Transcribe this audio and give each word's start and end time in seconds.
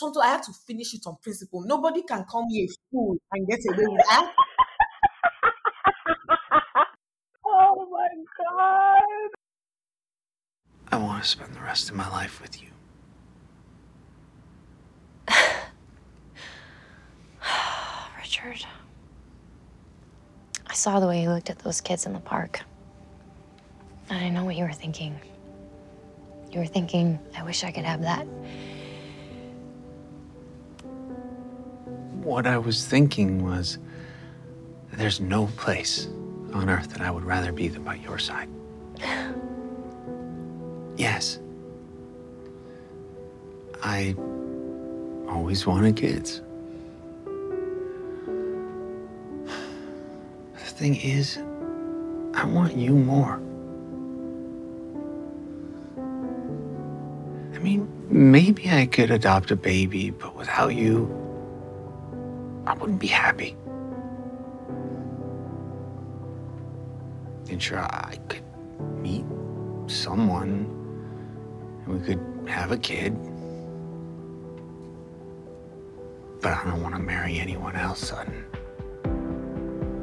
sometimes 0.00 0.24
I 0.24 0.28
have 0.28 0.44
to 0.46 0.52
finish 0.66 0.94
it 0.94 1.06
on 1.06 1.16
principle. 1.22 1.60
Nobody 1.62 2.02
can 2.02 2.24
call 2.24 2.46
me 2.46 2.64
a 2.64 2.68
fool 2.90 3.16
and 3.32 3.46
get 3.46 3.60
away 3.68 3.86
with 3.86 4.02
that. 4.08 4.32
oh 7.46 7.86
my 7.90 8.08
god. 8.38 9.30
I 10.92 10.96
want 10.96 11.22
to 11.22 11.28
spend 11.28 11.54
the 11.54 11.60
rest 11.60 11.90
of 11.90 11.96
my 11.96 12.08
life 12.08 12.40
with 12.40 12.62
you. 12.62 12.68
Richard. 18.18 18.64
I 20.66 20.72
saw 20.72 20.98
the 20.98 21.06
way 21.06 21.22
you 21.22 21.28
looked 21.28 21.50
at 21.50 21.60
those 21.60 21.80
kids 21.80 22.06
in 22.06 22.14
the 22.14 22.20
park. 22.20 22.62
And 24.08 24.24
I 24.24 24.30
know 24.30 24.44
what 24.44 24.56
you 24.56 24.64
were 24.64 24.72
thinking. 24.72 25.20
You 26.50 26.58
were 26.60 26.66
thinking, 26.66 27.18
I 27.36 27.42
wish 27.44 27.62
I 27.62 27.70
could 27.70 27.84
have 27.84 28.00
that. 28.02 28.26
What 32.30 32.46
I 32.46 32.58
was 32.58 32.86
thinking 32.86 33.44
was 33.44 33.78
there's 34.92 35.20
no 35.20 35.48
place 35.56 36.06
on 36.52 36.70
earth 36.70 36.90
that 36.92 37.00
I 37.00 37.10
would 37.10 37.24
rather 37.24 37.50
be 37.50 37.66
than 37.66 37.82
by 37.82 37.96
your 37.96 38.20
side. 38.20 38.48
Yes. 40.96 41.40
I 43.82 44.14
always 45.28 45.66
wanted 45.66 45.96
kids. 45.96 46.40
The 50.54 50.70
thing 50.78 50.94
is, 50.94 51.36
I 52.34 52.44
want 52.44 52.76
you 52.76 52.94
more. 52.94 53.42
I 57.56 57.58
mean, 57.58 57.88
maybe 58.08 58.70
I 58.70 58.86
could 58.86 59.10
adopt 59.10 59.50
a 59.50 59.56
baby, 59.56 60.10
but 60.10 60.36
without 60.36 60.76
you, 60.76 61.29
wouldn't 62.80 62.98
be 62.98 63.06
happy. 63.06 63.56
And 67.50 67.62
sure, 67.62 67.80
I 67.80 68.16
could 68.28 68.42
meet 68.96 69.24
someone 69.86 70.66
and 71.84 72.00
we 72.00 72.06
could 72.06 72.20
have 72.48 72.72
a 72.72 72.78
kid. 72.78 73.14
But 76.40 76.54
I 76.54 76.64
don't 76.64 76.82
want 76.82 76.94
to 76.94 77.00
marry 77.00 77.38
anyone 77.38 77.76
else, 77.76 78.08
Sutton. 78.08 78.46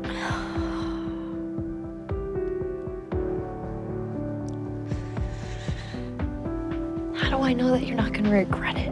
How 7.16 7.30
do 7.30 7.42
I 7.42 7.54
know 7.54 7.72
that 7.72 7.88
you're 7.88 7.98
not 7.98 8.14
going 8.14 8.26
to 8.26 8.32
regret 8.32 8.78
it? 8.78 8.92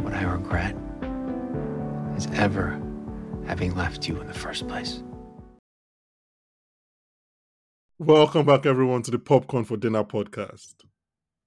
What 0.00 0.14
I 0.14 0.24
regret 0.24 0.74
is 2.16 2.26
ever 2.32 2.80
having 3.48 3.74
left 3.74 4.06
you 4.06 4.20
in 4.20 4.26
the 4.26 4.34
first 4.34 4.68
place. 4.68 5.02
Welcome 7.98 8.44
back, 8.44 8.66
everyone, 8.66 9.02
to 9.02 9.10
the 9.10 9.18
Popcorn 9.18 9.64
for 9.64 9.78
Dinner 9.78 10.04
podcast. 10.04 10.74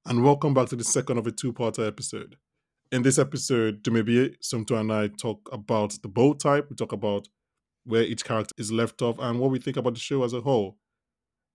And 0.08 0.24
welcome 0.24 0.56
back 0.56 0.68
to 0.70 0.76
the 0.76 0.84
second 0.84 1.20
of 1.20 1.28
a 1.28 1.32
two 1.32 1.54
parter 1.54 1.88
episode. 1.88 2.38
In 2.92 3.04
this 3.04 3.20
episode, 3.20 3.84
Dumebi, 3.84 4.36
Somto, 4.42 4.80
and 4.80 4.92
I 4.92 5.10
talk 5.10 5.48
about 5.52 5.96
the 6.02 6.10
Bold 6.10 6.40
Type. 6.40 6.68
We 6.72 6.76
talk 6.76 6.92
about 6.92 7.28
where 7.86 8.02
each 8.02 8.26
character 8.26 8.54
is 8.58 8.72
left 8.72 9.04
off 9.04 9.18
and 9.20 9.40
what 9.40 9.52
we 9.52 9.60
think 9.60 9.78
about 9.78 9.94
the 9.94 10.00
show 10.00 10.24
as 10.24 10.34
a 10.34 10.42
whole. 10.42 10.78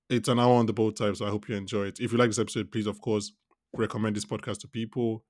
It's 0.09 0.29
an 0.29 0.39
hour 0.39 0.55
on 0.55 0.67
the 0.67 0.73
Bold 0.73 0.97
Type, 0.97 1.17
so 1.17 1.27
I 1.27 1.31
hope 1.31 1.49
you 1.49 1.57
enjoy 1.57 1.87
it. 1.87 1.99
If 1.99 2.13
you 2.13 2.19
like 2.19 2.31
this 2.31 2.39
episode, 2.39 2.71
please, 2.71 2.87
of 2.87 3.01
course, 3.01 3.33
recommend 3.75 4.15
this 4.15 4.25
podcast 4.25 4.61
to 4.61 4.69
people. 4.69 5.25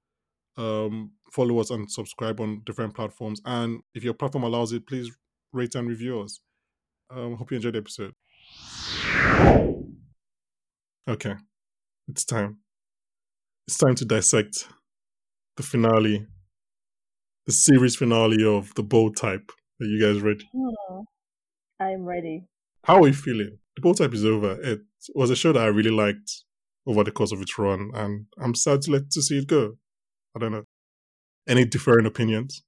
Um, 0.57 1.13
follow 1.33 1.59
us 1.61 1.71
and 1.71 1.91
subscribe 1.91 2.41
on 2.41 2.63
different 2.65 2.95
platforms. 2.95 3.41
And 3.45 3.81
if 3.95 4.05
your 4.05 4.15
platform 4.15 4.45
allows 4.45 4.73
it, 4.73 4.87
please 4.87 5.11
rate 5.53 5.75
and 5.75 5.89
review 5.89 6.21
us. 6.21 6.41
Um, 7.11 7.37
hope 7.37 7.51
you 7.51 7.57
enjoyed 7.57 7.75
the 7.75 7.79
episode. 7.79 8.15
Okay, 11.09 11.35
it's 12.09 12.25
time. 12.25 12.59
It's 13.69 13.79
time 13.79 13.95
to 13.97 14.05
dissect 14.05 14.69
the 15.57 15.63
finale, 15.63 16.27
the 17.47 17.53
series 17.53 17.97
finale 17.97 18.45
of 18.45 18.75
the 18.75 18.83
bold 18.83 19.17
type. 19.17 19.53
Are 19.81 19.87
you 19.87 20.01
guys 20.01 20.23
ready? 20.23 20.49
Hmm. 20.53 21.01
I'm 21.79 22.05
ready. 22.05 22.45
How 22.85 23.03
are 23.03 23.07
you 23.09 23.13
feeling? 23.13 23.59
The 23.77 23.83
bold 23.83 23.99
type 23.99 24.15
is 24.15 24.25
over. 24.25 24.61
It 24.63 24.81
was 25.15 25.31
a 25.31 25.37
show 25.37 25.53
that 25.53 25.63
I 25.63 25.67
really 25.67 25.91
liked 25.91 26.45
over 26.87 27.05
the 27.05 27.11
course 27.11 27.33
of 27.33 27.41
its 27.41 27.59
run, 27.59 27.91
and 27.95 28.27
I'm 28.41 28.55
sad 28.55 28.83
to 28.83 28.93
let 28.93 29.11
to 29.11 29.23
see 29.23 29.39
it 29.39 29.47
go. 29.47 29.77
I 30.37 30.39
don't 30.39 30.53
know. 30.53 30.65
Any 31.49 31.65
differing 31.65 32.05
opinions? 32.05 32.63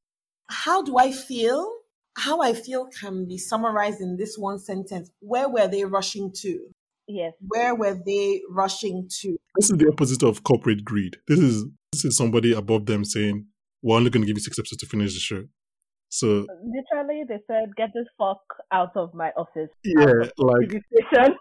How 0.49 0.83
do 0.83 0.97
I 0.99 1.13
feel? 1.13 1.71
How 2.17 2.41
I 2.41 2.55
feel 2.55 2.87
can 2.87 3.27
be 3.29 3.37
summarized 3.37 4.01
in 4.01 4.17
this 4.17 4.39
one 4.39 4.59
sentence. 4.59 5.11
Where 5.21 5.49
were 5.49 5.69
they 5.69 5.85
rushing 5.85 6.33
to? 6.39 6.71
Yes. 7.07 7.35
Where 7.47 7.75
were 7.75 7.99
they 8.07 8.41
rushing 8.49 9.09
to? 9.21 9.37
This 9.57 9.71
is 9.71 9.77
the 9.77 9.89
opposite 9.89 10.23
of 10.23 10.43
corporate 10.45 10.85
greed. 10.85 11.19
This 11.29 11.39
is 11.39 11.67
this 11.93 12.05
is 12.07 12.17
somebody 12.17 12.53
above 12.53 12.87
them 12.87 13.05
saying, 13.05 13.47
"We're 13.83 13.97
only 13.97 14.11
going 14.11 14.23
to 14.23 14.27
give 14.27 14.37
you 14.37 14.43
six 14.43 14.59
episodes 14.59 14.81
to 14.81 14.87
finish 14.87 15.15
the 15.15 15.21
show." 15.21 15.45
So 16.11 16.47
Literally, 16.65 17.25
they 17.29 17.39
said, 17.47 17.77
"Get 17.77 17.91
this 17.95 18.07
fuck 18.19 18.41
out 18.73 18.97
of 18.97 19.15
my 19.15 19.31
office." 19.37 19.71
yeah, 19.85 20.29
like 20.39 20.71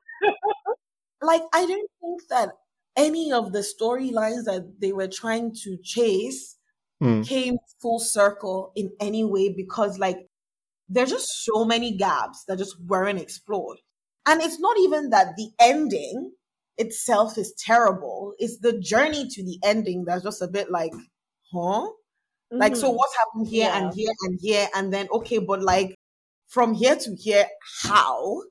Like, 1.21 1.41
I 1.53 1.65
don't 1.65 1.91
think 2.01 2.21
that 2.29 2.49
any 2.97 3.31
of 3.31 3.53
the 3.53 3.59
storylines 3.59 4.45
that 4.45 4.75
they 4.81 4.91
were 4.93 5.07
trying 5.09 5.53
to 5.63 5.77
chase 5.83 6.57
hmm, 6.99 7.23
came 7.23 7.57
full 7.81 7.99
circle 7.99 8.71
in 8.75 8.91
any 9.01 9.23
way 9.25 9.53
because, 9.55 9.99
like, 9.99 10.17
there's 10.89 11.11
just 11.11 11.45
so 11.45 11.65
many 11.65 11.97
gaps 11.97 12.45
that 12.47 12.57
just 12.57 12.79
weren't 12.85 13.19
explored. 13.19 13.79
And 14.27 14.41
it's 14.41 14.59
not 14.59 14.77
even 14.79 15.09
that 15.11 15.35
the 15.37 15.51
ending 15.59 16.33
itself 16.77 17.37
is 17.37 17.53
terrible, 17.59 18.33
it's 18.39 18.59
the 18.59 18.79
journey 18.79 19.27
to 19.29 19.43
the 19.43 19.59
ending 19.63 20.05
that's 20.05 20.23
just 20.23 20.41
a 20.41 20.47
bit 20.47 20.71
like, 20.71 20.91
huh? 21.53 21.89
Like, 22.59 22.75
so 22.75 22.89
Mhm. 22.89 22.91
what's 22.91 23.15
happened 23.17 23.47
here 23.49 23.69
Yeah. 23.69 23.73
and 23.73 23.93
here 23.93 24.11
and 24.23 24.39
here? 24.41 24.67
And 24.75 24.93
then, 24.93 25.07
okay, 25.11 25.39
but 25.39 25.63
like 25.63 25.95
from 26.47 26.73
here 26.73 26.95
to 26.95 27.15
here, 27.17 27.47
how? 27.83 28.43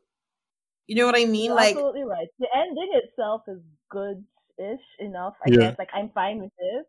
You 0.87 0.97
know 0.97 1.07
what 1.07 1.17
I 1.17 1.25
mean? 1.27 1.55
You're 1.55 1.55
Like, 1.55 1.79
absolutely 1.79 2.05
right. 2.05 2.29
The 2.39 2.49
ending 2.55 2.91
itself 2.93 3.43
is 3.49 3.61
good-ish 4.59 4.81
enough, 5.01 5.35
I 5.47 5.51
Yeah. 5.51 5.59
guess. 5.71 5.79
Like 5.79 5.91
I'm 5.95 6.11
fine 6.11 6.41
with 6.41 6.53
it. 6.59 6.87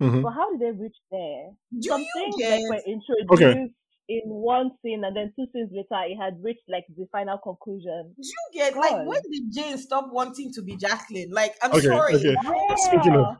mhm. 0.00 0.22
But 0.22 0.30
how 0.32 0.50
did 0.50 0.60
they 0.60 0.70
reach 0.80 0.96
there? 1.10 1.50
do 1.78 1.88
Some 1.88 2.00
you 2.00 2.06
things 2.14 2.36
get? 2.38 2.60
like 2.62 2.70
were 2.70 2.92
introduced 2.92 3.32
Okay. 3.32 3.68
in 4.08 4.22
one 4.26 4.70
scene, 4.82 5.04
and 5.04 5.14
then 5.16 5.32
two 5.36 5.46
scenes 5.52 5.70
later, 5.72 6.02
it 6.08 6.16
had 6.16 6.42
reached 6.42 6.64
like 6.68 6.84
the 6.96 7.06
final 7.12 7.38
conclusion. 7.38 8.14
Do 8.16 8.26
you 8.26 8.44
get? 8.54 8.76
Like, 8.76 9.06
when 9.06 9.20
did 9.30 9.52
Jane 9.52 9.78
stop 9.78 10.10
wanting 10.10 10.52
to 10.54 10.62
be 10.62 10.76
Jacqueline? 10.76 11.30
Like, 11.30 11.54
I'm 11.62 11.70
Okay, 11.72 11.86
sorry. 11.86 12.14
okay. 12.14 12.34
what? 12.34 12.78
Speaking 12.78 13.14
of- 13.16 13.36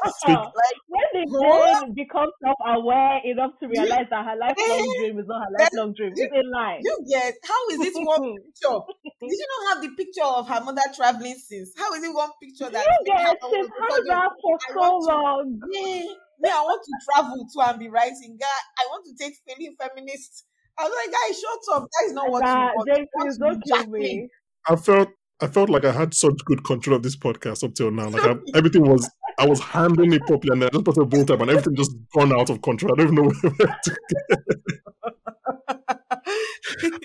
What? 0.00 0.14
Speak- 0.22 0.36
Like, 0.36 0.78
when 0.88 1.06
did 1.12 1.28
What? 1.28 1.84
Jane 1.84 1.94
become 1.94 2.30
self-aware 2.42 3.20
enough 3.24 3.52
to 3.60 3.68
realize 3.68 4.06
that 4.10 4.24
her 4.24 4.36
lifelong 4.36 4.86
dream 4.98 5.18
is 5.18 5.26
not 5.26 5.44
her 5.44 5.50
Then 5.58 5.66
lifelong 5.68 5.94
dream? 5.94 6.12
you- 6.16 6.24
It's 6.24 6.34
in 6.34 6.50
line. 6.50 6.80
you 6.82 6.94
get? 7.08 7.34
How 7.44 7.60
is 7.72 7.80
it 7.80 7.94
one 8.06 8.22
picture? 8.42 8.78
Did 9.20 9.36
you 9.38 9.46
not 9.52 9.62
have 9.74 9.78
the 9.84 9.90
picture 9.96 10.24
of 10.24 10.48
her 10.48 10.60
mother 10.64 10.86
traveling 10.96 11.36
since? 11.36 11.72
How 11.76 11.92
is 11.94 12.02
it 12.04 12.14
one 12.14 12.30
picture 12.42 12.70
that 12.70 12.84
You 12.84 12.96
made 13.04 13.22
her 13.22 13.32
get 13.34 13.42
all 13.42 13.50
she's 13.52 13.66
of 13.66 13.72
a 13.72 13.82
had 13.82 14.02
that 14.08 14.30
for 14.40 14.54
I 14.56 14.72
so 14.72 14.80
want 14.80 15.02
to- 15.02 15.12
long. 15.12 15.60
Yeah, 15.72 16.06
me, 16.40 16.48
I 16.50 16.62
want 16.62 16.82
to 16.82 16.92
travel 17.06 17.46
to 17.46 17.70
and 17.70 17.78
be 17.78 17.88
writing. 17.88 18.36
Guy, 18.40 18.46
I 18.78 18.82
want 18.90 19.06
to 19.06 19.12
take 19.14 19.34
feeling 19.46 19.76
feminist. 19.78 20.44
I 20.78 20.84
was 20.88 20.92
like, 20.96 21.12
guys, 21.14 21.38
shut 21.38 21.76
up. 21.76 21.86
That 21.86 22.06
is 22.06 22.12
not 22.14 22.30
what 22.30 22.42
That 22.42 22.56
you 22.56 22.76
want. 22.76 22.88
Jane, 22.88 22.98
You 22.98 23.08
want 23.14 23.26
please 23.28 23.38
to 23.38 23.44
be 23.44 23.50
don't 23.50 23.62
kill 23.62 23.90
me. 23.92 24.28
I 24.68 24.76
felt 24.76 25.08
I 25.42 25.48
felt 25.48 25.68
like 25.68 25.84
I 25.84 25.90
had 25.90 26.14
such 26.14 26.44
good 26.44 26.64
control 26.64 26.96
of 26.96 27.02
this 27.02 27.16
podcast 27.16 27.64
up 27.64 27.74
till 27.74 27.90
now. 27.90 28.08
Like 28.08 28.22
I, 28.22 28.36
everything 28.54 28.82
was, 28.82 29.10
I 29.38 29.46
was 29.46 29.58
handling 29.58 30.12
it 30.12 30.22
properly, 30.22 30.52
and 30.52 30.62
then 30.62 30.68
I 30.68 30.72
just 30.72 30.84
put 30.84 30.96
a 30.98 31.04
bolt 31.04 31.32
up, 31.32 31.40
and 31.40 31.50
everything 31.50 31.74
just 31.74 31.96
gone 32.14 32.32
out 32.32 32.48
of 32.48 32.62
control. 32.62 32.92
I 32.92 32.96
don't 32.96 33.12
even 33.12 33.24
know 33.24 33.32
where 33.32 33.80
to 33.84 33.96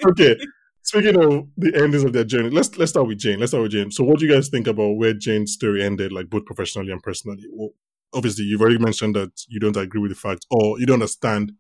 Okay. 0.10 0.38
Speaking 0.84 1.18
of 1.18 1.48
the 1.57 1.75
endings 1.75 2.04
of 2.04 2.13
their 2.13 2.24
journey, 2.24 2.50
let's 2.51 2.78
let's 2.78 2.92
start 2.92 3.07
with 3.07 3.18
Jane. 3.18 3.39
Let's 3.39 3.51
start 3.51 3.63
with 3.63 3.72
Jane. 3.72 3.89
So, 3.92 4.04
what 4.04 4.19
do 4.19 4.25
you 4.25 4.31
guys 4.31 4.50
think 4.50 4.68
about 4.68 4.94
where 4.94 5.13
Jane's 5.13 5.54
story 5.54 5.84
ended, 5.84 6.12
like 6.12 6.30
both 6.30 6.45
professionally 6.45 6.92
and 6.92 7.01
personally? 7.01 7.44
Well, 7.51 7.72
obviously, 8.13 8.45
you've 8.45 8.62
already 8.62 8.78
mentioned 8.78 9.16
that 9.16 9.31
you 9.50 9.60
don't 9.60 9.75
agree 9.75 10.00
with 10.00 10.12
the 10.12 10.16
fact, 10.16 10.45
or 10.51 10.80
you 10.80 10.86
don't 10.86 10.95
understand 10.95 11.54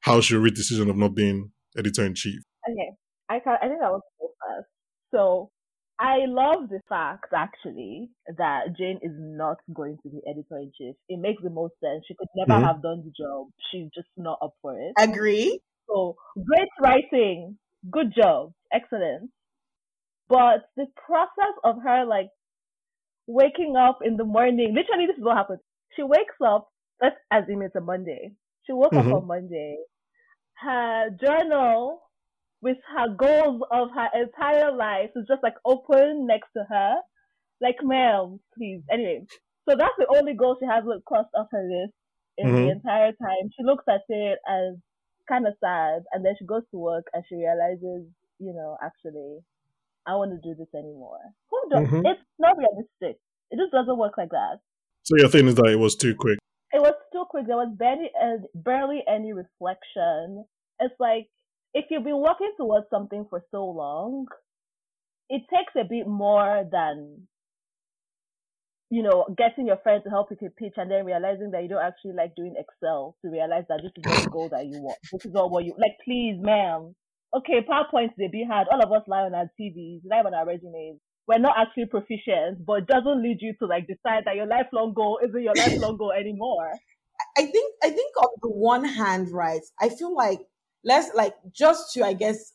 how 0.00 0.20
she 0.20 0.36
reached 0.36 0.56
the 0.56 0.60
decision 0.60 0.90
of 0.90 0.96
not 0.96 1.14
being 1.14 1.50
editor 1.76 2.04
in 2.04 2.14
chief. 2.14 2.40
Okay, 2.70 2.90
I 3.30 3.36
I 3.36 3.66
think 3.66 3.82
I 3.82 3.88
go 3.88 4.00
first. 4.20 4.68
So 5.10 5.50
I 6.00 6.26
love 6.26 6.68
the 6.68 6.80
fact 6.88 7.32
actually 7.34 8.10
that 8.36 8.76
Jane 8.78 8.98
is 9.02 9.12
not 9.16 9.58
going 9.72 9.98
to 10.02 10.08
be 10.10 10.22
editor 10.28 10.58
in 10.58 10.72
chief. 10.76 10.94
It 11.08 11.18
makes 11.18 11.42
the 11.42 11.50
most 11.50 11.74
sense. 11.80 12.04
She 12.06 12.14
could 12.14 12.28
never 12.36 12.54
Mhm. 12.54 12.64
have 12.64 12.82
done 12.82 13.02
the 13.04 13.10
job. 13.10 13.48
She's 13.70 13.90
just 13.94 14.08
not 14.16 14.38
up 14.42 14.54
for 14.62 14.78
it. 14.78 14.96
Agree. 14.96 15.60
So 15.88 16.16
great 16.36 16.68
writing, 16.80 17.58
good 17.90 18.12
job, 18.14 18.52
excellent. 18.72 19.32
But 20.28 20.70
the 20.76 20.86
process 20.96 21.54
of 21.64 21.82
her 21.82 22.04
like 22.06 22.30
waking 23.26 23.76
up 23.76 24.00
in 24.04 24.16
the 24.16 24.24
morning, 24.24 24.74
literally 24.74 25.06
this 25.06 25.18
is 25.18 25.24
what 25.24 25.36
happens. 25.36 25.60
She 25.96 26.02
wakes 26.02 26.36
up, 26.44 26.70
let's 27.02 27.16
assume 27.32 27.62
it's 27.62 27.76
a 27.76 27.80
Monday. 27.80 28.36
She 28.66 28.72
woke 28.72 28.92
Mhm. 28.92 28.98
up 28.98 29.12
on 29.12 29.26
Monday. 29.26 29.78
Her 30.56 31.10
journal 31.10 32.07
with 32.62 32.78
her 32.96 33.08
goals 33.14 33.62
of 33.70 33.90
her 33.92 34.08
entire 34.14 34.72
life 34.72 35.10
is 35.16 35.26
just 35.28 35.42
like 35.42 35.54
open 35.64 36.26
next 36.26 36.52
to 36.56 36.64
her. 36.68 36.96
Like, 37.60 37.76
ma'am, 37.82 38.40
please. 38.54 38.82
Anyway, 38.90 39.26
so 39.68 39.76
that's 39.76 39.94
the 39.98 40.06
only 40.18 40.34
goal 40.34 40.56
she 40.60 40.66
has 40.66 40.84
crossed 41.06 41.34
off 41.34 41.48
her 41.52 41.64
list 41.68 41.94
in 42.36 42.54
the 42.54 42.68
Mhm. 42.68 42.70
entire 42.70 43.12
time. 43.12 43.50
She 43.56 43.64
looks 43.64 43.84
at 43.88 44.02
it 44.08 44.38
as 44.48 44.76
kind 45.28 45.46
of 45.46 45.54
sad, 45.60 46.04
and 46.12 46.24
then 46.24 46.34
she 46.38 46.46
goes 46.46 46.62
to 46.70 46.78
work 46.78 47.06
and 47.12 47.24
she 47.28 47.36
realizes, 47.36 48.08
you 48.38 48.52
know, 48.54 48.78
actually, 48.82 49.40
I 50.06 50.16
want 50.16 50.32
to 50.32 50.40
do 50.48 50.54
this 50.56 50.74
anymore. 50.74 51.20
Mhm. 51.74 52.02
It's 52.04 52.22
not 52.38 52.56
realistic. 52.58 53.20
It 53.50 53.58
just 53.58 53.72
doesn't 53.72 53.98
work 53.98 54.18
like 54.18 54.30
that. 54.30 54.60
So 55.02 55.16
your 55.16 55.28
thing 55.28 55.48
is 55.48 55.56
that 55.56 55.66
it 55.66 55.76
was 55.76 55.96
too 55.96 56.14
quick. 56.14 56.38
It 56.72 56.80
was 56.80 56.94
too 57.12 57.24
quick. 57.28 57.46
There 57.46 57.56
was 57.56 57.74
barely, 57.76 58.10
uh, 58.14 58.38
barely 58.54 59.02
any 59.06 59.32
reflection. 59.32 60.46
It's 60.80 60.98
like 61.00 61.30
if 61.74 61.86
you've 61.90 62.04
been 62.04 62.20
working 62.20 62.52
towards 62.56 62.86
something 62.90 63.26
for 63.28 63.42
so 63.50 63.64
long, 63.64 64.26
it 65.28 65.42
takes 65.52 65.72
a 65.76 65.88
bit 65.88 66.06
more 66.06 66.64
than 66.70 67.26
you 68.90 69.02
know 69.02 69.26
getting 69.36 69.66
your 69.66 69.76
friend 69.82 70.02
to 70.02 70.10
help 70.10 70.28
you 70.30 70.36
to 70.36 70.54
pitch 70.54 70.72
and 70.76 70.90
then 70.90 71.04
realizing 71.04 71.50
that 71.50 71.62
you 71.62 71.68
don't 71.68 71.84
actually 71.84 72.14
like 72.16 72.34
doing 72.34 72.54
Excel 72.56 73.16
to 73.22 73.30
realize 73.30 73.64
that 73.68 73.80
this 73.82 73.92
is 73.96 74.04
not 74.04 74.24
the 74.24 74.30
goal 74.30 74.48
that 74.50 74.64
you 74.66 74.80
want. 74.80 74.98
This 75.12 75.26
is 75.26 75.32
not 75.32 75.50
what 75.50 75.64
you 75.64 75.74
like. 75.78 75.96
Please, 76.04 76.36
ma'am. 76.40 76.94
Okay, 77.36 77.60
PowerPoints 77.68 78.16
they 78.16 78.28
be 78.28 78.46
hard. 78.48 78.68
All 78.72 78.82
of 78.82 78.90
us 78.90 79.06
lie 79.06 79.20
on 79.20 79.34
our 79.34 79.50
TVs, 79.60 80.00
lie 80.10 80.24
on 80.24 80.32
our 80.32 80.46
resumes. 80.46 80.98
We're 81.26 81.38
not 81.38 81.56
actually 81.58 81.84
proficient, 81.86 82.64
but 82.64 82.78
it 82.78 82.86
doesn't 82.86 83.22
lead 83.22 83.36
you 83.40 83.52
to 83.58 83.66
like 83.66 83.86
decide 83.86 84.24
that 84.24 84.36
your 84.36 84.46
lifelong 84.46 84.94
goal 84.94 85.20
isn't 85.22 85.42
your 85.42 85.52
lifelong 85.54 85.98
goal 85.98 86.12
anymore. 86.12 86.72
I 87.36 87.42
think 87.42 87.74
I 87.84 87.90
think 87.90 88.16
on 88.16 88.30
the 88.40 88.48
one 88.48 88.84
hand, 88.84 89.28
right, 89.30 89.60
I 89.78 89.90
feel 89.90 90.14
like 90.14 90.40
let's 90.88 91.14
like 91.14 91.34
just 91.52 91.92
to 91.94 92.04
I 92.04 92.14
guess 92.14 92.54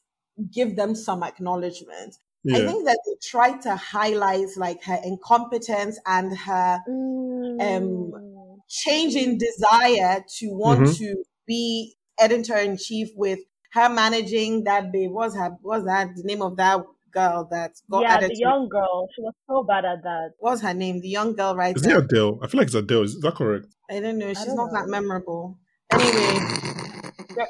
give 0.52 0.76
them 0.76 0.96
some 0.96 1.24
acknowledgement. 1.24 2.18
I 2.56 2.62
think 2.62 2.86
that 2.86 3.00
they 3.06 3.16
try 3.22 3.58
to 3.62 3.76
highlight 3.76 4.50
like 4.58 4.84
her 4.84 5.00
incompetence 5.04 6.00
and 6.06 6.38
her 6.38 6.80
Mm. 6.88 8.62
change 8.68 9.16
in 9.16 9.38
desire 9.38 10.24
to 10.38 10.48
want 10.64 10.86
Mhm. 10.86 10.98
to 10.98 11.24
be 11.48 11.96
editor 12.20 12.58
in 12.58 12.78
chief 12.78 13.10
with 13.16 13.40
her 13.74 13.90
managing 13.90 14.64
that 14.66 14.92
babe. 14.92 15.12
What's 15.12 15.36
her 15.36 15.58
what's 15.62 15.86
that 15.86 16.16
the 16.16 16.24
name 16.24 16.42
of 16.42 16.58
that 16.58 16.86
girl 17.12 17.48
that 17.52 17.74
got 17.90 18.06
yeah, 18.06 18.10
added 18.10 18.34
the 18.34 18.36
to 18.36 18.40
young 18.40 18.68
girl. 18.70 19.08
She 19.16 19.22
was 19.22 19.34
so 19.48 19.64
bad 19.64 19.86
at 19.86 20.04
that. 20.04 20.34
what's 20.38 20.62
her 20.62 20.74
name? 20.74 21.02
The 21.02 21.10
young 21.10 21.34
girl 21.36 21.56
right 21.56 21.76
Is 21.76 21.86
it 21.86 21.96
Adele? 21.96 22.40
I 22.42 22.48
feel 22.48 22.60
like 22.60 22.68
it's 22.68 22.76
Adele. 22.76 23.04
Is 23.04 23.20
that 23.22 23.36
correct? 23.36 23.68
I 23.90 24.00
don't 24.02 24.18
know. 24.18 24.34
She's 24.34 24.46
don't 24.46 24.56
not 24.56 24.72
that 24.74 24.88
memorable. 24.90 25.58
Anyway, 25.92 26.73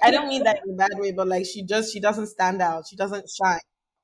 I 0.01 0.11
don't 0.11 0.27
mean 0.27 0.43
that 0.43 0.57
in 0.65 0.73
a 0.73 0.77
bad 0.77 0.91
way, 0.95 1.11
but 1.11 1.27
like 1.27 1.45
she 1.45 1.63
just 1.65 1.93
she 1.93 1.99
doesn't 1.99 2.27
stand 2.27 2.61
out. 2.61 2.85
She 2.89 2.95
doesn't 2.95 3.27
shine. 3.29 3.59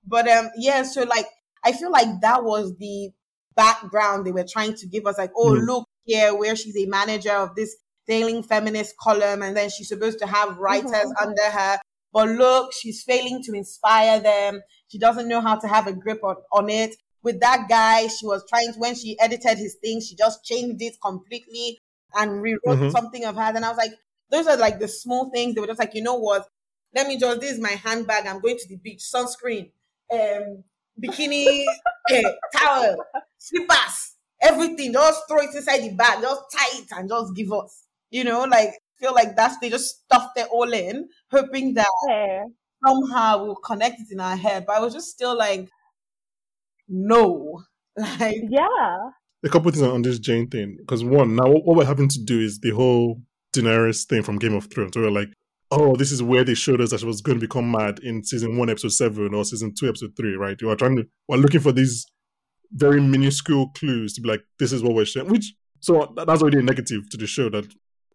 But 0.05 0.27
um 0.29 0.49
yeah, 0.57 0.83
so 0.83 1.03
like 1.03 1.25
I 1.63 1.73
feel 1.73 1.91
like 1.91 2.21
that 2.21 2.43
was 2.43 2.75
the 2.77 3.11
background 3.55 4.25
they 4.25 4.31
were 4.31 4.45
trying 4.49 4.75
to 4.75 4.87
give 4.87 5.05
us 5.05 5.17
like, 5.17 5.31
oh 5.35 5.51
Mm. 5.51 5.65
look 5.65 5.87
here 6.05 6.35
where 6.35 6.55
she's 6.55 6.77
a 6.77 6.85
manager 6.87 7.33
of 7.33 7.55
this 7.55 7.75
failing 8.07 8.41
feminist 8.43 8.95
column 8.97 9.41
and 9.43 9.55
then 9.55 9.69
she's 9.69 9.89
supposed 9.89 10.19
to 10.19 10.27
have 10.27 10.57
writers 10.57 10.91
Mhm. 10.91 11.11
under 11.21 11.43
her. 11.51 11.77
But 12.11 12.29
look, 12.29 12.73
she's 12.73 13.03
failing 13.03 13.41
to 13.43 13.53
inspire 13.53 14.19
them. 14.19 14.61
She 14.87 14.97
doesn't 14.97 15.27
know 15.27 15.41
how 15.41 15.59
to 15.59 15.67
have 15.67 15.85
a 15.87 15.93
grip 15.93 16.23
on, 16.23 16.37
on 16.51 16.69
it. 16.69 16.95
With 17.21 17.39
that 17.41 17.67
guy, 17.69 18.07
she 18.07 18.25
was 18.25 18.43
trying 18.49 18.73
to, 18.73 18.79
when 18.79 18.95
she 18.95 19.19
edited 19.19 19.57
his 19.59 19.77
thing, 19.83 20.01
she 20.01 20.15
just 20.15 20.43
changed 20.43 20.81
it 20.81 20.95
completely 21.03 21.77
and 22.15 22.41
rewrote 22.41 22.59
Mhm. 22.65 22.89
something 22.89 23.25
of 23.25 23.35
hers. 23.35 23.53
And 23.55 23.63
I 23.65 23.69
was 23.69 23.77
like, 23.77 23.91
those 24.31 24.47
are 24.47 24.57
like 24.57 24.79
the 24.79 24.87
small 24.87 25.29
things. 25.31 25.55
They 25.55 25.61
were 25.61 25.67
just 25.67 25.79
like, 25.79 25.95
you 25.95 26.03
know 26.03 26.15
what? 26.15 26.47
Let 26.93 27.07
me 27.07 27.17
just, 27.17 27.41
this 27.41 27.53
is 27.53 27.59
my 27.59 27.69
handbag. 27.69 28.25
I'm 28.25 28.41
going 28.41 28.57
to 28.57 28.67
the 28.67 28.77
beach, 28.77 29.01
sunscreen, 29.01 29.71
um, 30.11 30.63
bikini, 31.01 31.65
eh, 32.09 32.23
towel, 32.55 32.97
slippers, 33.37 34.15
everything. 34.41 34.93
Just 34.93 35.23
throw 35.27 35.39
it 35.39 35.53
inside 35.55 35.81
the 35.81 35.93
bag, 35.93 36.21
just 36.21 36.41
tie 36.51 36.79
it 36.79 36.87
and 36.91 37.09
just 37.09 37.35
give 37.35 37.51
us. 37.51 37.85
You 38.11 38.23
know, 38.23 38.43
like, 38.43 38.73
feel 38.99 39.13
like 39.13 39.35
that's, 39.35 39.57
they 39.59 39.69
just 39.69 40.03
stuffed 40.03 40.37
it 40.37 40.47
all 40.51 40.71
in, 40.73 41.09
hoping 41.31 41.75
that 41.75 41.87
Fair. 42.07 42.45
somehow 42.85 43.43
we'll 43.43 43.55
connect 43.55 44.01
it 44.01 44.07
in 44.11 44.19
our 44.19 44.35
head. 44.35 44.65
But 44.65 44.77
I 44.77 44.79
was 44.79 44.93
just 44.93 45.09
still 45.09 45.37
like, 45.37 45.69
no. 46.87 47.63
Like, 47.97 48.37
Yeah. 48.49 49.09
A 49.43 49.49
couple 49.49 49.69
of 49.69 49.75
things 49.75 49.85
on 49.85 50.01
this 50.01 50.19
Jane 50.19 50.49
thing. 50.49 50.77
Because 50.79 51.03
one, 51.03 51.35
now 51.35 51.49
what, 51.49 51.65
what 51.65 51.77
we're 51.77 51.85
having 51.85 52.09
to 52.09 52.19
do 52.23 52.39
is 52.39 52.59
the 52.59 52.71
whole 52.71 53.21
Daenerys 53.53 54.05
thing 54.07 54.23
from 54.23 54.37
Game 54.37 54.53
of 54.53 54.71
Thrones. 54.71 54.95
Where 54.95 55.05
we're 55.05 55.11
like, 55.11 55.29
oh, 55.71 55.95
this 55.95 56.11
is 56.11 56.21
where 56.23 56.43
they 56.43 56.53
showed 56.55 56.81
us 56.81 56.91
that 56.91 56.99
she 57.01 57.05
was 57.05 57.21
going 57.21 57.39
to 57.39 57.45
become 57.45 57.71
mad 57.71 57.99
in 57.99 58.23
season 58.23 58.57
one, 58.57 58.69
episode 58.69 58.91
seven, 58.93 59.33
or 59.33 59.45
season 59.45 59.73
two, 59.77 59.87
episode 59.87 60.11
three, 60.17 60.35
right? 60.35 60.57
We 60.61 60.69
are 60.69 60.75
trying 60.75 60.95
to, 60.97 61.05
we're 61.27 61.37
looking 61.37 61.59
for 61.61 61.71
these 61.71 62.05
very 62.71 63.01
minuscule 63.01 63.69
clues 63.75 64.13
to 64.13 64.21
be 64.21 64.29
like, 64.29 64.41
this 64.59 64.71
is 64.71 64.81
what 64.83 64.93
we're 64.93 65.05
showing. 65.05 65.29
Which, 65.29 65.53
so 65.79 66.13
that's 66.15 66.41
already 66.41 66.59
a 66.59 66.63
negative 66.63 67.09
to 67.11 67.17
the 67.17 67.27
show 67.27 67.49
that 67.49 67.65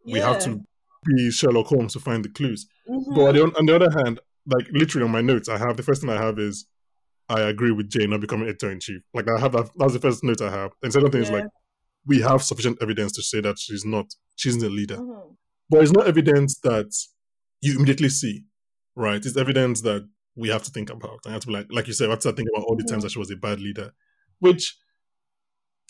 we 0.05 0.19
have 0.21 0.41
to 0.45 0.61
be 1.07 1.31
Sherlock 1.31 1.67
Holmes 1.67 1.93
to 1.95 2.01
find 2.01 2.25
the 2.25 2.29
clues. 2.29 2.67
Mhm. 2.89 3.15
But 3.15 3.37
on 3.39 3.51
the, 3.51 3.59
on 3.59 3.67
the 3.67 3.75
other 3.77 3.91
hand, 3.91 4.21
like 4.47 4.67
literally 4.73 5.05
on 5.05 5.11
my 5.13 5.21
notes, 5.23 5.49
I 5.49 5.59
have 5.59 5.77
the 5.77 5.83
first 5.83 6.01
thing 6.03 6.11
I 6.11 6.21
have 6.21 6.39
is 6.39 6.67
I 7.29 7.41
agree 7.43 7.71
with 7.71 7.89
Jane 7.91 8.11
not 8.11 8.21
becoming 8.21 8.47
editor 8.49 8.71
in 8.71 8.81
chief. 8.81 9.01
Like 9.15 9.27
I 9.29 9.41
have 9.41 9.53
that. 9.53 9.71
That's 9.77 9.95
the 9.95 9.99
first 10.01 10.23
note 10.23 10.43
I 10.43 10.51
have. 10.51 10.73
And 10.83 10.93
second 10.93 11.11
thing 11.13 11.23
is 11.23 11.31
Yeah. 11.31 11.37
like 11.37 11.47
we 12.06 12.21
have 12.21 12.43
sufficient 12.43 12.79
evidence 12.83 13.12
to 13.12 13.23
say 13.23 13.41
that 13.41 13.59
she's 13.59 13.85
not. 13.85 14.06
She's 14.37 14.59
the 14.59 14.69
leader. 14.69 14.97
Mhm. 14.97 15.37
But 15.71 15.83
it's 15.83 15.93
not 15.93 16.06
evidence 16.06 16.59
that 16.61 16.93
you 17.61 17.77
immediately 17.77 18.11
see, 18.11 18.45
right? 18.95 19.25
It's 19.25 19.37
evidence 19.37 19.81
that 19.83 20.06
we 20.37 20.49
have 20.49 20.62
to 20.65 20.71
think 20.71 20.91
about. 20.91 21.21
I 21.27 21.31
have 21.31 21.41
to 21.43 21.47
be 21.47 21.53
like, 21.55 21.67
like 21.71 21.87
you 21.87 21.93
said, 21.93 22.09
we 22.09 22.11
have 22.11 22.21
to 22.21 22.33
think 22.33 22.49
about 22.55 22.65
all 22.67 22.77
the 22.77 22.85
times 22.85 23.03
that 23.05 23.12
she 23.12 23.19
was 23.19 23.31
a 23.31 23.37
bad 23.37 23.61
leader, 23.61 23.93
which, 24.41 24.77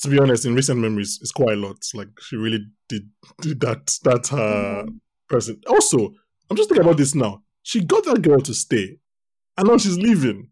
to 0.02 0.08
be 0.08 0.18
honest, 0.18 0.44
in 0.44 0.54
recent 0.54 0.80
memories, 0.80 1.18
is 1.22 1.32
quite 1.32 1.54
a 1.54 1.60
lot. 1.60 1.78
Like 1.94 2.08
she 2.20 2.36
really 2.36 2.66
did, 2.88 3.08
did 3.40 3.60
that. 3.60 3.98
That 4.04 4.32
uh, 4.32 4.90
person. 5.28 5.60
Also, 5.68 6.12
I'm 6.50 6.56
just 6.56 6.68
thinking 6.68 6.84
about 6.86 6.98
this 6.98 7.14
now. 7.14 7.42
She 7.62 7.82
got 7.82 8.04
that 8.04 8.22
girl 8.22 8.40
to 8.40 8.54
stay, 8.54 8.98
and 9.56 9.68
now 9.68 9.78
she's 9.78 9.98
leaving. 9.98 10.50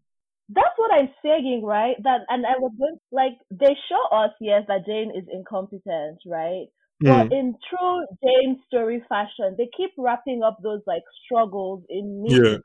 I'm 0.93 1.09
saying, 1.23 1.63
right? 1.65 1.95
That 2.03 2.21
and 2.29 2.45
I 2.45 2.57
was 2.59 2.71
going 2.77 2.97
like 3.11 3.33
they 3.51 3.75
show 3.89 4.15
us 4.15 4.31
yes 4.39 4.63
that 4.67 4.85
Jane 4.85 5.11
is 5.15 5.25
incompetent, 5.31 6.19
right? 6.25 6.67
Mm. 7.03 7.09
But 7.09 7.35
in 7.35 7.55
true 7.69 8.05
Jane 8.23 8.61
story 8.67 9.03
fashion, 9.09 9.55
they 9.57 9.69
keep 9.75 9.91
wrapping 9.97 10.41
up 10.43 10.57
those 10.61 10.81
like 10.87 11.03
struggles 11.25 11.83
in 11.89 12.23
neat 12.23 12.41
Yeah. 12.41 12.57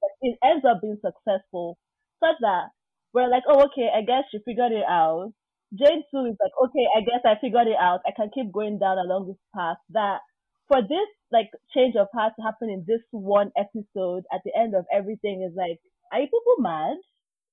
Like, 0.00 0.16
it 0.22 0.38
ends 0.44 0.64
up 0.64 0.80
being 0.80 0.98
successful, 1.02 1.76
such 2.20 2.36
that 2.40 2.70
we're 3.12 3.30
like, 3.30 3.44
oh, 3.48 3.66
okay, 3.66 3.90
I 3.94 4.02
guess 4.02 4.24
she 4.30 4.38
figured 4.44 4.72
it 4.72 4.86
out. 4.88 5.32
Jane 5.74 6.02
too 6.10 6.26
is 6.26 6.36
like, 6.38 6.54
okay, 6.64 6.86
I 6.96 7.00
guess 7.02 7.22
I 7.26 7.40
figured 7.40 7.66
it 7.66 7.78
out. 7.80 8.00
I 8.06 8.12
can 8.14 8.30
keep 8.32 8.52
going 8.52 8.78
down 8.78 8.98
along 8.98 9.26
this 9.26 9.42
path. 9.54 9.78
That 9.90 10.20
for 10.68 10.80
this 10.80 11.08
like 11.32 11.50
change 11.74 11.96
of 11.96 12.08
heart 12.14 12.32
to 12.36 12.42
happen 12.42 12.70
in 12.70 12.84
this 12.86 13.02
one 13.10 13.50
episode 13.58 14.24
at 14.32 14.40
the 14.44 14.52
end 14.56 14.74
of 14.74 14.86
everything 14.92 15.42
is 15.42 15.54
like, 15.56 15.78
are 16.12 16.20
you 16.20 16.26
people 16.26 16.58
mad? 16.58 16.96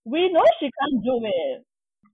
We 0.06 0.32
know 0.32 0.44
she 0.60 0.66
can't 0.66 1.04
do 1.04 1.22
it. 1.24 1.64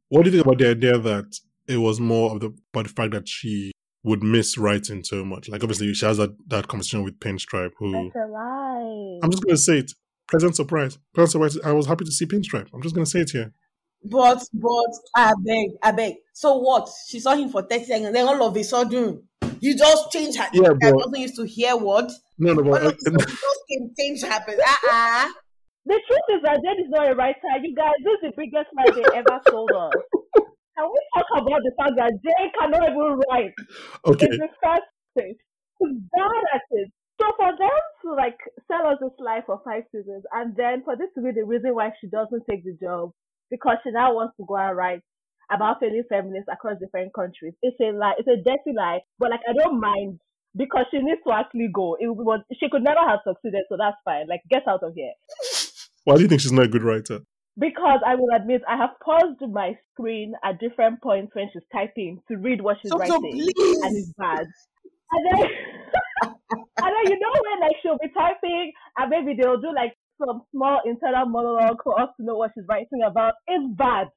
What 0.09 0.23
do 0.23 0.29
you 0.29 0.37
think 0.37 0.45
about 0.45 0.59
the 0.59 0.69
idea 0.69 0.97
that 0.97 1.35
it 1.67 1.77
was 1.77 1.99
more 1.99 2.31
of 2.31 2.39
the 2.39 2.47
about 2.73 2.87
the 2.87 2.93
fact 2.93 3.11
that 3.11 3.27
she 3.27 3.71
would 4.03 4.23
miss 4.23 4.57
writing 4.57 5.03
so 5.03 5.23
much? 5.23 5.49
Like 5.49 5.63
obviously 5.63 5.93
she 5.93 6.05
has 6.05 6.17
that, 6.17 6.31
that 6.47 6.67
conversation 6.67 7.03
with 7.03 7.19
Pinstripe, 7.19 7.71
who 7.77 7.91
That's 7.91 8.15
a 8.15 8.31
lie. 8.31 9.19
I'm 9.23 9.31
just 9.31 9.43
gonna 9.43 9.57
say 9.57 9.79
it. 9.79 9.91
Pleasant 10.29 10.55
surprise. 10.55 10.97
Pleasant 11.15 11.31
surprise. 11.31 11.57
I 11.63 11.71
was 11.71 11.85
happy 11.87 12.05
to 12.05 12.11
see 12.11 12.25
Pinstripe. 12.25 12.67
I'm 12.73 12.81
just 12.81 12.95
gonna 12.95 13.05
say 13.05 13.21
it 13.21 13.31
here. 13.31 13.53
But 14.03 14.43
but 14.53 14.91
I 15.15 15.33
beg, 15.45 15.69
I 15.81 15.91
beg. 15.91 16.15
So 16.33 16.57
what? 16.57 16.89
She 17.07 17.19
saw 17.19 17.35
him 17.35 17.49
for 17.49 17.61
30 17.63 17.85
seconds, 17.85 18.13
then 18.13 18.27
all 18.27 18.43
of 18.43 18.55
a 18.55 18.63
sudden 18.63 19.23
you 19.59 19.77
just 19.77 20.11
change 20.11 20.35
her. 20.35 20.47
Yeah, 20.53 20.69
but, 20.79 20.87
I 20.87 20.91
but- 20.91 20.95
wasn't 20.95 21.19
used 21.19 21.35
to 21.37 21.45
hear 21.45 21.75
what. 21.75 22.11
No, 22.39 22.53
no, 22.53 22.61
All 22.69 22.75
of 22.77 22.93
a 22.93 22.99
sudden, 22.99 23.19
just 23.19 23.59
can 23.69 23.91
change 23.97 24.21
happens. 24.21 24.59
Uh-uh. 24.59 25.29
The 25.87 25.99
truth 26.03 26.27
is 26.35 26.41
that 26.43 26.59
Jane 26.63 26.83
is 26.83 26.91
not 26.91 27.07
a 27.07 27.15
writer. 27.15 27.47
You 27.63 27.73
guys, 27.73 27.95
this 28.03 28.19
is 28.19 28.21
the 28.27 28.33
biggest 28.35 28.67
lie 28.75 28.91
they 28.91 29.07
ever 29.15 29.39
told 29.47 29.71
us. 29.71 29.95
Can 30.75 30.85
we 30.91 30.99
talk 31.15 31.27
about 31.31 31.61
the 31.63 31.73
fact 31.79 31.95
that 31.95 32.11
Jane 32.19 32.51
cannot 32.59 32.83
even 32.91 33.21
write? 33.31 33.55
okay. 34.05 34.27
It's 34.27 34.37
the 34.37 34.51
first 34.61 34.89
place. 35.15 35.39
She's 35.79 35.95
bad 36.11 36.43
at 36.53 36.67
it. 36.71 36.91
So 37.21 37.31
for 37.37 37.51
them 37.57 37.79
to 38.03 38.13
like 38.13 38.37
sell 38.67 38.85
us 38.85 38.99
this 39.01 39.15
lie 39.19 39.41
for 39.45 39.61
five 39.63 39.83
seasons, 39.91 40.23
and 40.33 40.55
then 40.55 40.83
for 40.83 40.95
this 40.95 41.09
to 41.15 41.21
be 41.21 41.31
the 41.31 41.45
reason 41.45 41.73
why 41.73 41.91
she 41.99 42.07
doesn't 42.07 42.43
take 42.49 42.63
the 42.63 42.77
job, 42.83 43.11
because 43.49 43.77
she 43.83 43.91
now 43.91 44.13
wants 44.13 44.35
to 44.37 44.45
go 44.45 44.57
and 44.57 44.75
write 44.75 45.01
about 45.49 45.79
failing 45.79 46.03
feminists 46.09 46.49
across 46.51 46.77
different 46.79 47.13
countries. 47.15 47.53
It's 47.63 47.79
a 47.79 47.95
lie. 47.95 48.19
It's 48.19 48.27
a 48.27 48.37
dirty 48.43 48.75
lie. 48.75 48.99
But 49.17 49.31
like 49.31 49.41
I 49.49 49.53
don't 49.53 49.79
mind 49.79 50.19
because 50.55 50.85
she 50.91 50.99
needs 50.99 51.21
to 51.25 51.33
actually 51.33 51.69
go. 51.73 51.95
It 51.99 52.09
was 52.09 52.41
she 52.59 52.69
could 52.69 52.83
never 52.83 53.01
have 53.01 53.19
succeeded, 53.25 53.63
so 53.69 53.77
that's 53.77 53.97
fine. 54.03 54.27
Like 54.27 54.41
get 54.49 54.67
out 54.67 54.83
of 54.83 54.93
here. 54.93 55.13
Why 56.07 56.15
do 56.15 56.21
you 56.21 56.29
think 56.29 56.39
she's 56.39 56.53
not 56.53 56.63
a 56.63 56.69
good 56.69 56.83
writer? 56.83 57.19
Because 57.59 57.99
I 58.07 58.15
will 58.15 58.31
admit 58.33 58.61
I 58.63 58.77
have 58.77 58.95
paused 59.03 59.43
my 59.51 59.75
screen 59.91 60.31
at 60.41 60.57
different 60.57 61.03
points 61.03 61.35
when 61.35 61.49
she's 61.51 61.67
typing 61.73 62.21
to 62.31 62.37
read 62.37 62.61
what 62.61 62.77
she's 62.81 62.91
So, 62.91 62.97
so 63.03 63.19
writing 63.19 63.43
and 63.83 63.91
it's 63.91 64.13
bad. 64.15 64.47
And 65.11 65.21
then, 65.27 65.43
and 66.23 66.31
then 66.79 66.93
then 66.95 67.11
you 67.11 67.19
know 67.19 67.33
when 67.43 67.59
like 67.59 67.75
she'll 67.83 67.99
be 67.99 68.07
typing 68.15 68.71
and 68.95 69.09
maybe 69.09 69.35
they'll 69.35 69.59
do 69.59 69.75
like 69.75 69.91
some 70.15 70.43
small 70.55 70.79
internal 70.85 71.25
monologue 71.25 71.83
for 71.83 71.99
us 71.99 72.07
to 72.15 72.25
know 72.25 72.37
what 72.37 72.51
she's 72.55 72.63
writing 72.69 73.03
about. 73.05 73.33
It's 73.47 73.67
bad. 73.75 74.07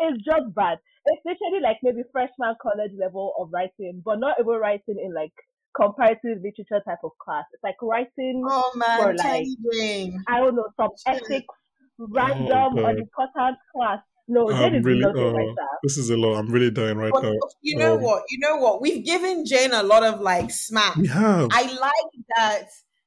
It's 0.00 0.24
just 0.24 0.54
bad. 0.54 0.78
It's 1.04 1.20
literally 1.26 1.60
like 1.60 1.76
maybe 1.82 2.00
freshman 2.12 2.56
college 2.62 2.92
level 2.98 3.34
of 3.38 3.52
writing, 3.52 4.00
but 4.02 4.20
not 4.20 4.40
even 4.40 4.56
writing 4.56 4.96
in 5.04 5.12
like 5.12 5.36
comparative 5.76 6.38
literature 6.42 6.82
type 6.86 6.98
of 7.04 7.10
class. 7.22 7.44
It's 7.52 7.62
like 7.62 7.76
writing 7.82 8.42
Oh 8.48 8.72
man, 8.74 9.00
for 9.02 9.14
like 9.14 9.44
Teddy 9.44 10.16
I 10.26 10.40
don't 10.40 10.56
know 10.56 10.68
some 10.76 10.90
Shit. 11.06 11.22
ethics 11.22 11.54
random 11.98 12.76
God. 12.76 12.84
unimportant 12.90 13.58
class. 13.74 14.00
No, 14.28 14.50
I'm 14.50 14.56
Jane 14.56 14.74
is 14.80 14.84
really, 14.84 15.00
nothing 15.00 15.32
like 15.32 15.46
oh, 15.46 15.54
that. 15.56 15.78
this 15.84 15.96
is 15.96 16.10
a 16.10 16.16
lot. 16.16 16.36
I'm 16.38 16.48
really 16.50 16.70
dying 16.72 16.98
right 16.98 17.12
But 17.12 17.22
now. 17.22 17.32
you 17.62 17.76
know 17.78 17.94
Um, 17.94 18.02
what? 18.02 18.24
You 18.28 18.38
know 18.40 18.56
what? 18.56 18.80
We've 18.82 19.04
given 19.04 19.44
Jane 19.46 19.72
a 19.72 19.84
lot 19.84 20.02
of 20.02 20.20
like 20.20 20.50
smack. 20.50 20.96
We 20.96 21.06
have. 21.06 21.48
I 21.52 21.62
like 21.62 22.24
that 22.36 22.64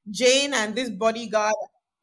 Jane 0.10 0.54
and 0.54 0.76
this 0.76 0.90
bodyguard 0.90 1.54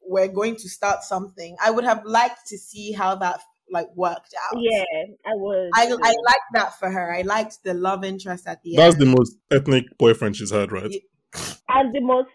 were 0.07 0.27
going 0.27 0.55
to 0.57 0.69
start 0.69 1.01
something. 1.03 1.55
I 1.63 1.71
would 1.71 1.83
have 1.83 2.05
liked 2.05 2.47
to 2.47 2.57
see 2.57 2.91
how 2.91 3.15
that 3.15 3.41
like 3.71 3.87
worked 3.95 4.33
out. 4.45 4.59
Yeah, 4.61 4.83
I 5.25 5.31
would. 5.33 5.69
I 5.75 5.87
too. 5.87 5.99
I 6.01 6.13
like 6.25 6.45
that 6.53 6.77
for 6.79 6.89
her. 6.89 7.15
I 7.15 7.21
liked 7.21 7.63
the 7.63 7.73
love 7.73 8.03
interest 8.03 8.47
at 8.47 8.61
the 8.63 8.75
That's 8.75 8.95
end. 8.95 9.01
That's 9.01 9.11
the 9.11 9.17
most 9.17 9.37
ethnic 9.51 9.85
boyfriend 9.97 10.35
she's 10.35 10.51
had, 10.51 10.71
right? 10.71 10.91
Yeah. 10.91 11.53
and 11.69 11.93
the 11.93 12.01
most 12.01 12.29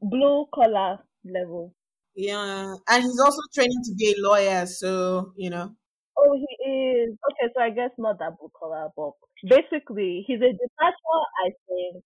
blue 0.00 0.46
collar 0.54 0.98
level. 1.24 1.74
yeah, 2.16 2.74
and 2.88 3.02
he's 3.02 3.20
also 3.20 3.40
training 3.54 3.82
to 3.84 3.94
be 3.96 4.14
a 4.16 4.22
lawyer, 4.28 4.66
so 4.66 5.32
you 5.36 5.50
know. 5.50 5.74
Oh, 6.18 6.34
he 6.36 6.70
is. 6.70 7.10
Okay, 7.30 7.52
so 7.56 7.62
I 7.62 7.70
guess 7.70 7.90
not 7.98 8.18
that 8.18 8.38
blue 8.38 8.50
collar, 8.58 8.88
but 8.96 9.12
basically 9.48 10.24
he's 10.26 10.40
a 10.40 10.52
departure, 10.52 11.24
I 11.46 11.50
think. 11.68 12.04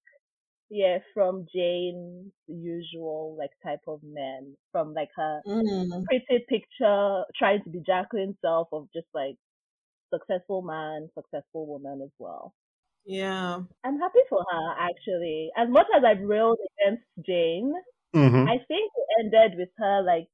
Yeah, 0.72 1.00
from 1.14 1.46
Jane's 1.54 2.34
usual 2.48 3.36
like 3.38 3.52
type 3.64 3.82
of 3.88 4.02
man, 4.04 4.58
from 4.72 4.94
like 4.96 5.12
her 5.16 5.44
Mm. 5.46 6.08
pretty 6.08 6.46
picture, 6.50 7.26
trying 7.38 7.64
to 7.64 7.70
be 7.72 7.82
Jacqueline 7.82 8.38
self 8.42 8.70
of 8.74 8.90
just 8.94 9.08
like 9.14 9.38
successful 10.14 10.62
man, 10.64 11.10
successful 11.16 11.68
woman 11.68 12.02
as 12.04 12.12
well. 12.20 12.56
Yeah. 13.06 13.64
I'm 13.84 14.00
happy 14.00 14.20
for 14.30 14.44
her 14.52 14.72
actually. 14.80 15.52
As 15.58 15.70
much 15.70 15.88
as 15.96 16.04
I've 16.04 16.22
railed 16.22 16.60
against 16.80 17.04
Jane, 17.26 17.74
hmm 18.14 18.46
I 18.48 18.58
think 18.68 18.92
it 18.96 19.08
ended 19.26 19.58
with 19.58 19.70
her 19.78 20.04
like 20.04 20.28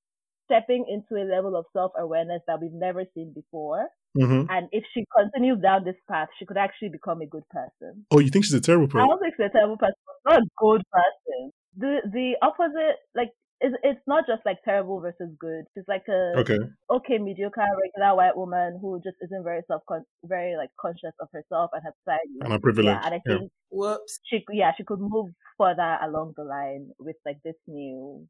stepping 0.46 0.86
into 0.90 1.22
a 1.22 1.26
level 1.30 1.56
of 1.58 1.66
self 1.74 1.94
awareness 1.98 2.42
that 2.48 2.62
we've 2.62 2.74
never 2.74 3.06
seen 3.16 3.34
before. 3.34 3.90
Hmm 4.18 4.48
And 4.50 4.70
if 4.72 4.84
she 4.94 5.06
continues 5.16 5.62
down 5.62 5.84
this 5.86 6.00
path, 6.10 6.30
she 6.40 6.46
could 6.46 6.58
actually 6.58 6.90
become 6.90 7.22
a 7.22 7.28
good 7.28 7.48
person. 7.50 8.06
Oh, 8.12 8.20
you 8.20 8.30
think 8.30 8.46
she's 8.46 8.54
a 8.54 8.62
terrible 8.62 8.88
I 8.98 9.06
person? 9.06 9.08
don't 9.08 9.20
think 9.20 9.36
she's 9.38 9.48
a 9.48 9.50
terrible 9.58 9.78
person, 9.78 9.96
but 10.06 10.32
not 10.32 10.42
a 10.44 10.48
good 10.58 10.82
person. 10.92 11.52
The 11.78 11.92
the 12.12 12.28
opposite, 12.42 12.98
like 13.16 13.32
it's 13.62 13.76
it's 13.84 14.02
not 14.08 14.26
just 14.28 14.46
like 14.46 14.58
terrible 14.66 15.00
versus 15.02 15.32
good. 15.40 15.66
She's 15.76 15.88
like 15.88 16.08
a 16.10 16.40
Okay. 16.40 16.58
okay 16.90 17.18
mediocre 17.20 17.62
regular 17.84 18.16
white 18.16 18.36
woman 18.38 18.80
who 18.82 19.00
just 19.04 19.18
isn't 19.22 19.44
very 19.44 19.62
self 19.68 19.84
very 20.24 20.56
like 20.58 20.72
conscious 20.80 21.14
of 21.20 21.30
herself 21.34 21.72
and 21.74 21.84
her 21.84 21.94
society. 22.04 22.42
And 22.42 22.54
a 22.54 22.60
privilege. 22.60 22.86
Yeah, 22.88 23.02
and 23.06 23.14
I 23.16 23.22
Yeah. 23.26 23.38
think 23.38 23.52
Whoops. 23.70 24.20
she 24.24 24.44
yeah 24.52 24.72
she 24.78 24.84
could 24.84 25.00
move 25.00 25.32
further 25.58 25.98
along 26.02 26.34
the 26.38 26.44
line 26.44 26.92
with 27.00 27.18
like 27.26 27.38
this 27.44 27.58
new 27.68 28.28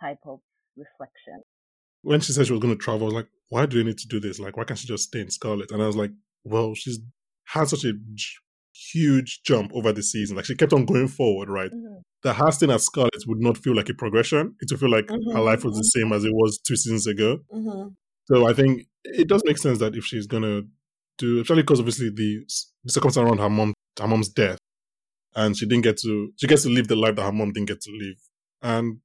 type 0.00 0.20
of 0.26 0.40
reflection. 0.76 1.42
When 2.06 2.20
she 2.20 2.32
said 2.32 2.46
she 2.46 2.52
was 2.52 2.60
going 2.60 2.72
to 2.76 2.80
travel, 2.82 3.02
I 3.02 3.06
was 3.06 3.14
like, 3.14 3.28
why 3.48 3.66
do 3.66 3.76
they 3.78 3.84
need 3.84 3.98
to 3.98 4.06
do 4.08 4.20
this? 4.20 4.38
Like, 4.38 4.56
why 4.56 4.62
can't 4.64 4.78
she 4.78 4.86
just 4.86 5.04
stay 5.04 5.20
in 5.20 5.30
Scarlet? 5.30 5.72
And 5.72 5.82
I 5.82 5.86
was 5.88 5.96
like, 5.96 6.12
well, 6.44 6.72
she's 6.74 7.00
had 7.46 7.68
such 7.68 7.84
a 7.84 7.94
huge 8.92 9.40
jump 9.44 9.72
over 9.74 9.92
the 9.92 10.02
season. 10.04 10.36
Like, 10.36 10.44
she 10.44 10.54
kept 10.54 10.72
on 10.72 10.84
going 10.84 11.08
forward, 11.08 11.48
right? 11.48 11.72
Mhm. 11.72 12.02
The 12.22 12.32
her 12.34 12.50
staying 12.52 12.70
at 12.72 12.80
Scarlet 12.80 13.24
would 13.26 13.40
not 13.40 13.58
feel 13.58 13.74
like 13.74 13.88
a 13.88 13.94
progression. 13.94 14.54
It 14.60 14.70
would 14.70 14.78
feel 14.80 14.90
like 14.90 15.08
her 15.10 15.16
Mhm, 15.18 15.44
life 15.44 15.64
was 15.64 15.76
the 15.76 15.84
same 15.84 16.12
as 16.12 16.24
it 16.24 16.32
was 16.32 16.58
two 16.58 16.76
seasons 16.76 17.06
ago. 17.08 17.40
hmm 17.50 17.88
So 18.28 18.48
I 18.48 18.52
think 18.52 18.86
it 19.04 19.28
does 19.28 19.42
make 19.44 19.58
sense 19.58 19.78
that 19.80 19.96
if 19.96 20.04
she's 20.04 20.26
gonna 20.28 20.62
do, 21.18 21.40
especially 21.40 21.62
because 21.62 21.80
obviously 21.80 22.10
the, 22.10 22.44
the 22.84 22.92
circumstance 22.92 23.24
around 23.26 23.38
her 23.38 23.50
mom, 23.50 23.74
her 24.00 24.06
mom's 24.08 24.28
death, 24.28 24.58
and 25.34 25.56
she 25.56 25.66
didn't 25.66 25.84
get 25.84 25.98
to, 25.98 26.32
she 26.36 26.46
gets 26.46 26.62
to 26.64 26.68
live 26.70 26.88
the 26.88 26.96
life 26.96 27.16
that 27.16 27.24
her 27.24 27.32
mom 27.32 27.52
didn't 27.52 27.68
get 27.68 27.80
to 27.82 27.90
live, 27.92 28.16
and 28.62 28.98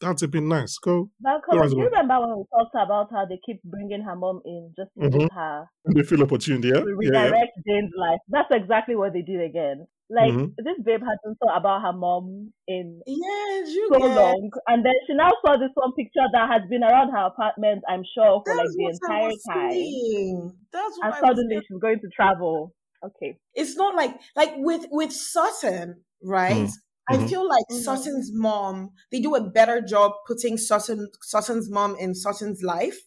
that's 0.00 0.22
a 0.22 0.28
bit 0.28 0.42
nice. 0.42 0.78
Go, 0.78 1.10
Now, 1.20 1.40
Go 1.50 1.58
on, 1.58 1.70
do 1.70 1.76
you 1.78 1.84
remember 1.84 2.20
when 2.20 2.38
we 2.38 2.44
talked 2.52 2.74
about 2.74 3.08
how 3.10 3.24
they 3.26 3.38
keep 3.44 3.62
bringing 3.64 4.02
her 4.02 4.16
mom 4.16 4.40
in 4.44 4.72
just 4.76 4.90
to 5.00 5.08
Mhm. 5.08 5.20
give 5.20 5.28
her 5.32 5.66
they 5.94 6.02
feel 6.02 6.22
opportunity, 6.22 6.68
yeah, 6.68 6.80
to 6.80 6.96
yeah, 7.00 7.10
yeah. 7.12 7.22
redirect 7.30 7.52
Jane's 7.66 7.92
life? 7.96 8.20
That's 8.28 8.48
exactly 8.50 8.96
what 8.96 9.12
they 9.12 9.22
did 9.22 9.40
again. 9.40 9.86
Like 10.08 10.32
Mhm. 10.32 10.54
this 10.58 10.78
babe 10.84 11.00
hasn't 11.02 11.36
thought 11.40 11.56
about 11.56 11.82
her 11.82 11.92
mom 11.92 12.52
in 12.68 13.00
Yeah, 13.06 13.58
you 13.66 13.88
so 13.92 13.98
get- 13.98 14.14
long, 14.16 14.50
and 14.68 14.84
then 14.86 14.94
she 15.06 15.14
now 15.14 15.30
saw 15.44 15.56
this 15.56 15.72
one 15.74 15.92
picture 15.94 16.26
that 16.32 16.48
has 16.48 16.62
been 16.70 16.84
around 16.84 17.10
her 17.10 17.26
apartment. 17.26 17.82
I'm 17.88 18.04
sure 18.14 18.40
for 18.46 18.54
like 18.54 18.66
That's 18.66 18.76
the 18.76 18.82
what 18.84 19.10
I 19.10 19.16
entire 19.18 19.30
time, 19.50 19.70
saying. 19.72 20.52
That's 20.72 20.96
what 20.98 21.04
and 21.06 21.14
I 21.14 21.20
was 21.20 21.28
suddenly 21.28 21.54
saying. 21.56 21.62
she's 21.68 21.78
going 21.80 22.00
to 22.00 22.08
travel. 22.14 22.72
Okay. 23.04 23.36
It's 23.54 23.76
not 23.76 23.94
like 23.96 24.14
like 24.36 24.52
with 24.58 24.86
with 24.92 25.12
Sutton, 25.12 26.04
right? 26.22 26.66
Mm. 26.68 26.72
I 27.08 27.18
Mhm. 27.18 27.28
feel 27.28 27.48
like 27.48 27.64
Mhm. 27.70 27.82
Sutton's 27.84 28.30
mom, 28.32 28.90
they 29.12 29.20
do 29.20 29.34
a 29.34 29.40
better 29.50 29.80
job 29.80 30.12
putting 30.26 30.56
Sutton 30.58 31.08
Sutton's 31.22 31.70
mom 31.70 31.96
in 31.96 32.14
Sutton's 32.14 32.62
life 32.62 32.98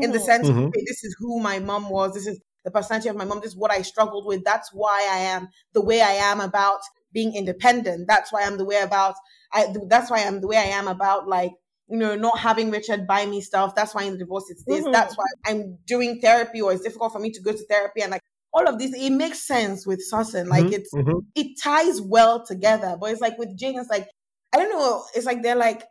in 0.00 0.12
the 0.12 0.20
Mhm. 0.20 0.26
sense, 0.26 0.48
Mhm. 0.48 0.72
okay, 0.74 0.82
this 0.86 1.02
is 1.04 1.16
who 1.18 1.40
my 1.40 1.58
mom 1.58 1.90
was, 1.90 2.14
this 2.14 2.26
is 2.26 2.40
the 2.64 2.70
personality 2.70 3.08
of 3.08 3.16
my 3.16 3.24
mom, 3.24 3.40
this 3.40 3.50
is 3.52 3.56
what 3.56 3.72
I 3.72 3.82
struggled 3.82 4.26
with. 4.26 4.44
That's 4.44 4.70
why 4.72 5.08
I 5.10 5.18
am 5.18 5.48
the 5.72 5.80
way 5.82 6.00
I 6.00 6.12
am 6.12 6.40
about 6.40 6.80
being 7.12 7.34
independent. 7.34 8.06
That's 8.06 8.32
why 8.32 8.42
I'm 8.44 8.58
the 8.58 8.64
way 8.64 8.80
about 8.80 9.14
I 9.52 9.74
that's 9.88 10.10
why 10.10 10.24
I'm 10.24 10.40
the 10.40 10.46
way 10.48 10.56
I 10.56 10.64
am 10.78 10.88
about 10.88 11.26
like 11.26 11.52
you 11.90 11.96
know, 11.96 12.14
not 12.16 12.38
having 12.38 12.70
Richard 12.70 13.06
buy 13.06 13.24
me 13.24 13.40
stuff. 13.40 13.74
That's 13.74 13.94
why 13.94 14.02
in 14.02 14.12
the 14.12 14.18
divorce 14.18 14.44
it's 14.50 14.64
this. 14.64 14.86
That's 14.92 15.16
why 15.16 15.24
I'm 15.46 15.78
doing 15.86 16.20
therapy 16.20 16.60
or 16.60 16.70
it's 16.72 16.82
difficult 16.82 17.12
for 17.12 17.18
me 17.18 17.30
to 17.30 17.40
go 17.40 17.50
to 17.52 17.66
therapy 17.66 18.02
and 18.02 18.10
like 18.10 18.20
all 18.52 18.68
of 18.68 18.78
this. 18.78 18.92
It 18.94 19.10
makes 19.10 19.46
sense 19.46 19.86
with 19.86 20.00
Sutton. 20.02 20.48
Like 20.48 20.66
Mhm, 20.66 20.72
it's 20.72 20.94
mhm. 20.94 21.20
it 21.34 21.58
ties 21.62 22.00
well 22.00 22.44
together. 22.44 22.96
But 23.00 23.12
it's 23.12 23.20
like 23.20 23.38
with 23.38 23.56
Jane, 23.58 23.78
it's 23.78 23.90
like 23.90 24.08
I 24.54 24.58
don't 24.58 24.70
know. 24.72 25.04
It's 25.14 25.26
like 25.26 25.42
they're 25.42 25.56
like, 25.56 25.84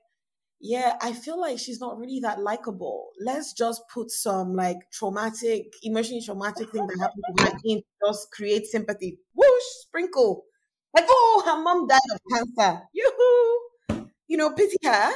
yeah, 0.60 0.98
I 1.02 1.14
feel 1.14 1.40
like 1.40 1.60
she's 1.60 1.80
not 1.80 1.98
really 2.00 2.20
that 2.22 2.42
likable. 2.42 3.10
Let's 3.24 3.54
just 3.54 3.82
put 3.94 4.10
some 4.12 4.56
like 4.56 4.78
traumatic, 4.92 5.74
emotionally 5.84 6.24
traumatic 6.26 6.72
thing 6.72 6.88
that 6.88 7.00
happened 7.00 7.24
to 7.38 7.46
her 7.46 7.60
in, 7.66 7.82
just 8.06 8.32
create 8.32 8.66
sympathy. 8.66 9.20
Whoosh, 9.36 9.64
sprinkle. 9.82 10.46
Like, 10.96 11.06
oh, 11.10 11.44
her 11.46 11.62
mom 11.62 11.88
died 11.88 12.00
of 12.12 12.20
cancer. 12.34 12.82
Yoo-hoo. 12.94 14.08
You 14.28 14.38
know, 14.38 14.52
pity 14.52 14.78
her. 14.84 15.12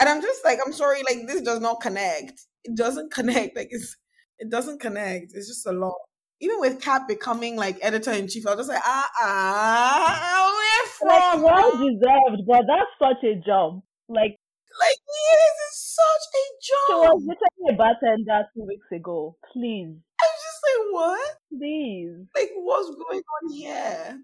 And 0.00 0.08
I'm 0.08 0.20
just 0.22 0.44
like, 0.44 0.58
I'm 0.64 0.72
sorry, 0.72 1.02
like 1.04 1.26
this 1.26 1.42
does 1.42 1.60
not 1.60 1.80
connect. 1.80 2.46
It 2.64 2.76
doesn't 2.76 3.12
connect. 3.14 3.56
Like 3.56 3.68
it's 3.70 3.96
it 4.38 4.50
doesn't 4.50 4.80
connect. 4.80 5.32
It's 5.34 5.48
just 5.48 5.66
a 5.66 5.72
lot. 5.72 5.94
Even 6.42 6.58
with 6.58 6.80
Kat 6.82 7.06
becoming 7.06 7.54
like 7.56 7.78
editor 7.80 8.10
in 8.10 8.26
chief, 8.26 8.46
I 8.46 8.50
was 8.50 8.66
just 8.66 8.68
like, 8.68 8.82
ah 8.84 9.08
ah, 9.22 10.52
where 11.00 11.08
Like 11.08 11.44
well 11.44 11.70
deserved, 11.78 12.42
but 12.48 12.64
that's 12.66 12.90
such 12.98 13.22
a 13.22 13.36
job. 13.46 13.80
Like 14.08 14.36
Like, 14.80 14.98
yes, 15.06 15.54
it's 15.68 15.96
such 15.96 16.26
a 16.34 16.46
job. 16.66 16.86
she 16.88 16.94
was 16.94 17.22
literally 17.30 17.70
a 17.70 17.76
bartender 17.78 18.42
two 18.54 18.64
weeks 18.66 18.90
ago. 18.90 19.36
Please, 19.52 19.94
I 20.20 20.24
was 20.26 20.40
just 20.42 20.60
like, 20.66 20.82
what? 20.92 21.36
please. 21.48 22.26
Like, 22.34 22.50
what's 22.56 22.90
going 22.90 23.22
on 23.22 23.52
here? 23.54 24.18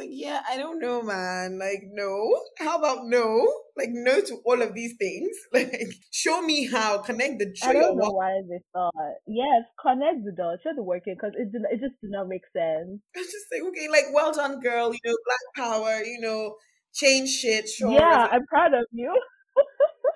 Like, 0.00 0.08
yeah, 0.12 0.40
I 0.48 0.56
don't 0.56 0.80
know, 0.80 1.02
man. 1.02 1.58
Like, 1.58 1.82
no. 1.92 2.40
How 2.58 2.78
about 2.78 3.04
no? 3.04 3.46
Like, 3.76 3.90
no 3.90 4.18
to 4.22 4.36
all 4.46 4.62
of 4.62 4.74
these 4.74 4.94
things. 4.98 5.36
Like, 5.52 5.92
show 6.10 6.40
me 6.40 6.66
how. 6.66 6.98
Connect 7.02 7.38
the 7.38 7.54
show 7.54 7.68
I 7.68 7.72
don't 7.74 7.98
know 7.98 8.10
why 8.10 8.40
they 8.48 8.60
thought. 8.72 8.94
Yes, 9.26 9.64
connect 9.78 10.24
the 10.24 10.32
dots. 10.32 10.62
Show 10.62 10.70
the 10.74 10.82
working 10.82 11.16
because 11.16 11.34
it 11.36 11.52
did, 11.52 11.62
it 11.70 11.80
just 11.80 12.00
did 12.00 12.12
not 12.12 12.28
make 12.28 12.44
sense. 12.56 12.98
I'm 13.14 13.22
just 13.24 13.46
like, 13.52 13.62
okay, 13.68 13.88
like, 13.90 14.06
well 14.14 14.32
done, 14.32 14.60
girl. 14.60 14.90
You 14.90 15.00
know, 15.04 15.16
black 15.26 15.68
power. 15.68 16.02
You 16.02 16.20
know, 16.20 16.54
change 16.94 17.28
shit. 17.28 17.68
Sure. 17.68 17.92
Yeah, 17.92 18.26
I'm 18.32 18.46
proud 18.46 18.72
of 18.72 18.86
you. 18.92 19.12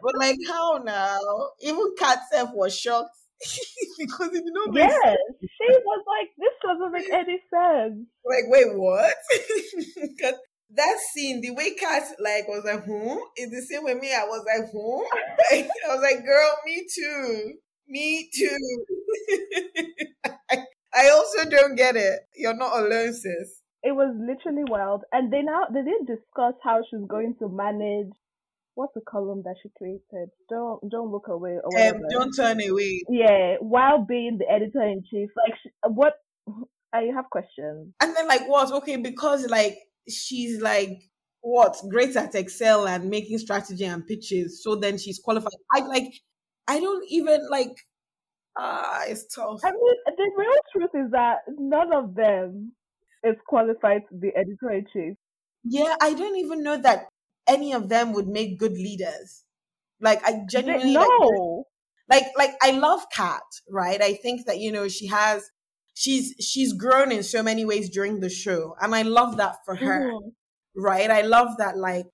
But 0.02 0.18
like, 0.18 0.36
how 0.46 0.82
now? 0.84 1.18
Even 1.60 1.94
Kat 1.98 2.18
Self 2.30 2.50
was 2.52 2.76
shocked 2.78 3.16
because 3.98 4.28
it 4.28 4.44
did 4.44 4.52
not 4.52 4.72
make 4.72 4.90
sense. 4.90 5.18
Yes, 5.40 5.50
she 5.58 5.78
was 5.84 6.04
like, 6.06 6.30
this 6.38 6.54
doesn't 6.62 6.92
make 6.92 7.10
any 7.12 7.40
sense. 7.50 8.06
like, 8.24 8.44
wait, 8.46 8.76
what? 8.76 9.14
Because 10.16 10.34
that 10.70 10.96
scene, 11.12 11.40
the 11.40 11.50
way 11.50 11.74
Kat 11.74 12.02
like 12.18 12.48
was 12.48 12.64
like, 12.64 12.84
hmm, 12.84 13.18
is 13.36 13.50
the 13.50 13.62
same 13.62 13.84
with 13.84 13.98
me. 13.98 14.12
I 14.12 14.24
was 14.24 14.44
like, 14.46 14.70
hmm. 14.70 15.04
Like, 15.50 15.70
I 15.88 15.94
was 15.94 16.02
like, 16.02 16.24
girl, 16.24 16.52
me 16.64 16.86
too. 16.92 17.52
Me 17.86 18.30
too. 18.34 18.84
I, 20.50 20.64
I 20.94 21.10
also 21.10 21.48
don't 21.50 21.76
get 21.76 21.96
it. 21.96 22.20
You're 22.34 22.56
not 22.56 22.78
alone, 22.78 23.12
sis. 23.12 23.60
It 23.82 23.94
was 23.94 24.16
literally 24.18 24.64
wild. 24.66 25.04
And 25.12 25.30
they 25.30 25.42
now 25.42 25.64
they 25.72 25.82
didn't 25.82 26.06
discuss 26.06 26.54
how 26.62 26.80
she's 26.88 27.06
going 27.06 27.36
to 27.40 27.48
manage 27.48 28.12
what's 28.74 28.94
the 28.94 29.00
column 29.08 29.42
that 29.44 29.56
she 29.62 29.70
created? 29.76 30.30
Don't 30.48 30.80
don't 30.90 31.10
look 31.10 31.28
away 31.28 31.58
or. 31.62 31.80
Um, 31.80 32.02
don't 32.10 32.32
turn 32.32 32.60
away. 32.60 33.02
yeah, 33.08 33.56
while 33.60 34.04
being 34.04 34.38
the 34.38 34.50
editor 34.50 34.82
in 34.82 35.02
chief, 35.10 35.30
like 35.46 35.58
she, 35.62 35.70
what? 35.88 36.14
I 36.92 37.10
have 37.14 37.28
questions. 37.30 37.92
And 38.00 38.16
then 38.16 38.28
like 38.28 38.48
what? 38.48 38.72
Okay, 38.72 38.96
because 38.96 39.48
like 39.48 39.76
she's 40.08 40.60
like 40.60 41.02
what 41.40 41.76
great 41.90 42.16
at 42.16 42.34
Excel 42.34 42.86
and 42.86 43.10
making 43.10 43.38
strategy 43.38 43.84
and 43.84 44.06
pitches. 44.06 44.62
So 44.62 44.76
then 44.76 44.98
she's 44.98 45.18
qualified. 45.18 45.52
I 45.74 45.80
like. 45.80 46.12
I 46.66 46.80
don't 46.80 47.04
even 47.08 47.46
like. 47.50 47.74
Ah, 48.56 49.02
it's 49.08 49.26
tough. 49.34 49.58
I 49.64 49.72
mean, 49.72 49.94
the 50.16 50.30
real 50.36 50.52
truth 50.72 51.04
is 51.06 51.10
that 51.10 51.38
none 51.58 51.92
of 51.92 52.14
them 52.14 52.72
is 53.24 53.34
qualified 53.48 54.02
to 54.10 54.14
be 54.16 54.30
editor 54.36 54.70
in 54.70 54.86
chief. 54.92 55.16
Yeah, 55.64 55.96
I 56.00 56.14
don't 56.14 56.36
even 56.36 56.62
know 56.62 56.76
that 56.76 57.06
any 57.46 57.72
of 57.72 57.88
them 57.88 58.12
would 58.12 58.28
make 58.28 58.58
good 58.58 58.72
leaders. 58.72 59.44
Like 60.00 60.22
I 60.24 60.42
genuinely 60.48 60.94
no. 60.94 61.64
Like, 62.10 62.24
like 62.24 62.32
like 62.36 62.56
I 62.62 62.72
love 62.72 63.06
Kat, 63.10 63.42
right? 63.70 64.00
I 64.00 64.14
think 64.14 64.46
that 64.46 64.58
you 64.58 64.70
know 64.72 64.88
she 64.88 65.06
has 65.06 65.50
she's 65.94 66.34
she's 66.40 66.72
grown 66.72 67.10
in 67.12 67.22
so 67.22 67.42
many 67.42 67.64
ways 67.64 67.88
during 67.88 68.20
the 68.20 68.28
show, 68.28 68.76
and 68.80 68.94
I 68.94 69.02
love 69.02 69.36
that 69.38 69.56
for 69.64 69.76
her. 69.76 70.10
Mhm. 70.12 70.32
Right? 70.76 71.10
I 71.10 71.22
love 71.22 71.56
that 71.58 71.76
like 71.78 72.06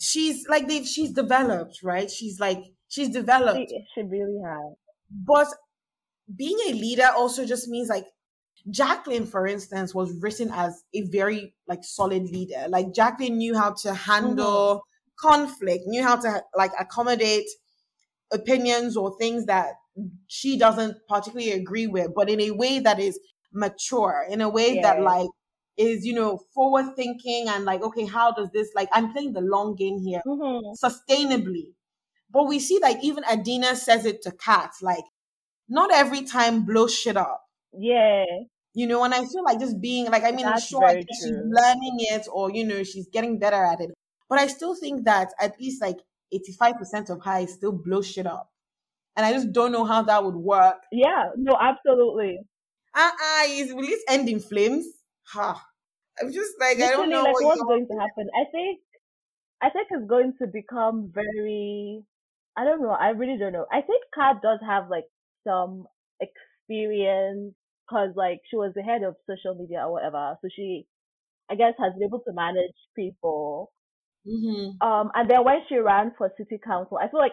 she's 0.00 0.46
like 0.48 0.68
they 0.68 0.84
she's 0.84 1.12
developed, 1.12 1.80
right? 1.82 2.10
She's 2.10 2.38
like 2.40 2.62
she's 2.88 3.08
developed. 3.10 3.68
She, 3.68 3.84
she 3.94 4.02
really 4.02 4.40
has. 4.44 4.74
But 5.10 5.48
being 6.34 6.58
a 6.68 6.72
leader 6.72 7.08
also 7.16 7.44
just 7.44 7.68
means 7.68 7.88
like 7.88 8.06
Jacqueline, 8.70 9.26
for 9.26 9.46
instance, 9.46 9.94
was 9.94 10.12
written 10.20 10.50
as 10.52 10.82
a 10.94 11.02
very 11.02 11.54
like 11.66 11.84
solid 11.84 12.24
leader. 12.24 12.66
Like 12.68 12.92
Jacqueline 12.94 13.38
knew 13.38 13.56
how 13.56 13.72
to 13.82 13.94
handle 13.94 14.82
conflict, 15.18 15.84
knew 15.86 16.02
how 16.02 16.16
to 16.16 16.42
like 16.56 16.72
accommodate 16.78 17.46
opinions 18.32 18.96
or 18.96 19.16
things 19.18 19.46
that 19.46 19.74
she 20.26 20.58
doesn't 20.58 20.96
particularly 21.08 21.52
agree 21.52 21.86
with, 21.86 22.14
but 22.14 22.28
in 22.30 22.40
a 22.40 22.50
way 22.52 22.78
that 22.78 23.00
is 23.00 23.18
mature, 23.52 24.26
in 24.28 24.40
a 24.40 24.48
way 24.48 24.80
that 24.80 25.02
like 25.02 25.28
is, 25.76 26.04
you 26.04 26.12
know, 26.14 26.38
forward 26.54 26.94
thinking 26.96 27.48
and 27.48 27.64
like, 27.64 27.82
okay, 27.82 28.06
how 28.06 28.32
does 28.32 28.50
this 28.52 28.70
like 28.74 28.88
I'm 28.92 29.12
playing 29.12 29.32
the 29.32 29.40
long 29.40 29.74
game 29.76 29.98
here 30.00 30.22
Mhm. 30.26 30.74
sustainably. 30.82 31.74
But 32.30 32.46
we 32.48 32.58
see 32.60 32.78
like 32.80 33.02
even 33.02 33.24
Adina 33.24 33.76
says 33.76 34.04
it 34.06 34.22
to 34.22 34.32
Kat, 34.32 34.72
like, 34.82 35.04
not 35.68 35.92
every 35.92 36.22
time 36.22 36.64
blow 36.64 36.86
shit 36.86 37.16
up. 37.16 37.47
Yeah. 37.72 38.24
You 38.74 38.86
know, 38.86 39.02
and 39.02 39.14
I 39.14 39.24
feel 39.24 39.42
like 39.44 39.58
just 39.58 39.80
being 39.80 40.06
like, 40.06 40.24
I 40.24 40.30
mean, 40.30 40.46
I'm 40.46 40.52
That's 40.52 40.66
sure 40.66 40.88
she's 40.90 41.30
learning 41.30 41.96
it 41.98 42.26
or, 42.32 42.50
you 42.50 42.64
know, 42.64 42.82
she's 42.84 43.08
getting 43.12 43.38
better 43.38 43.62
at 43.64 43.80
it. 43.80 43.90
But 44.28 44.38
I 44.38 44.46
still 44.46 44.74
think 44.74 45.04
that 45.04 45.32
at 45.40 45.58
least 45.60 45.82
like 45.82 45.98
85% 46.32 47.10
of 47.10 47.24
her 47.24 47.38
is 47.40 47.54
still 47.54 47.72
blow 47.72 48.02
shit 48.02 48.26
up. 48.26 48.50
And 49.16 49.26
I 49.26 49.32
just 49.32 49.52
don't 49.52 49.72
know 49.72 49.84
how 49.84 50.02
that 50.02 50.24
would 50.24 50.36
work. 50.36 50.76
Yeah. 50.92 51.30
No, 51.36 51.56
absolutely. 51.60 52.38
Uh-uh, 52.94 53.44
is 53.48 53.74
will 53.74 53.86
this 53.86 54.02
end 54.08 54.28
in 54.28 54.40
flames? 54.40 54.86
Ha. 55.32 55.64
I'm 56.20 56.32
just 56.32 56.52
like, 56.60 56.80
I 56.80 56.90
don't 56.90 57.10
know 57.10 57.22
like 57.22 57.34
what 57.34 57.44
what's 57.44 57.62
going 57.62 57.86
to 57.86 57.94
happen. 57.94 58.28
I 58.34 58.44
think 58.50 58.80
I 59.60 59.70
think 59.70 59.88
it's 59.90 60.08
going 60.08 60.34
to 60.40 60.46
become 60.46 61.10
very 61.12 62.04
I 62.56 62.64
don't 62.64 62.82
know, 62.82 62.90
I 62.90 63.10
really 63.10 63.38
don't 63.38 63.52
know. 63.52 63.66
I 63.72 63.82
think 63.82 64.02
Kat 64.14 64.42
does 64.42 64.58
have 64.66 64.90
like 64.90 65.04
some 65.46 65.86
experience 66.68 67.54
because 67.86 68.10
like 68.16 68.40
she 68.50 68.56
was 68.56 68.72
the 68.74 68.82
head 68.82 69.02
of 69.02 69.16
social 69.28 69.54
media 69.54 69.80
or 69.86 69.92
whatever. 69.92 70.36
So 70.42 70.48
she 70.54 70.86
I 71.50 71.56
guess 71.56 71.74
has 71.78 71.94
been 71.94 72.04
able 72.08 72.20
to 72.26 72.32
manage 72.34 72.76
people. 72.96 73.72
hmm 74.24 74.80
Um 74.80 75.10
and 75.14 75.28
then 75.28 75.44
when 75.44 75.60
she 75.68 75.76
ran 75.76 76.12
for 76.16 76.32
city 76.36 76.58
council, 76.62 76.98
I 76.98 77.08
feel 77.08 77.20
like 77.20 77.32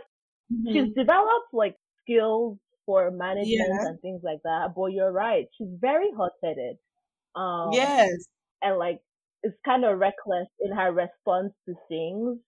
she's 0.71 0.93
developed 0.95 1.53
like 1.53 1.77
skills 2.01 2.59
for 2.85 3.11
management 3.11 3.81
Yeah. 3.81 3.83
and 3.83 4.01
things 4.01 4.21
like 4.23 4.41
that. 4.43 4.73
But 4.75 4.87
you're 4.87 5.11
right, 5.11 5.47
she's 5.57 5.69
very 5.79 6.11
hot 6.17 6.33
headed. 6.43 6.77
Um 7.35 7.93
Yes. 7.95 8.27
and 8.61 8.77
like 8.79 9.01
it's 9.43 9.57
kind 9.65 9.85
of 9.85 9.99
reckless 9.99 10.47
in 10.61 10.73
her 10.73 10.91
response 10.93 11.53
to 11.67 11.75
things. 11.89 12.39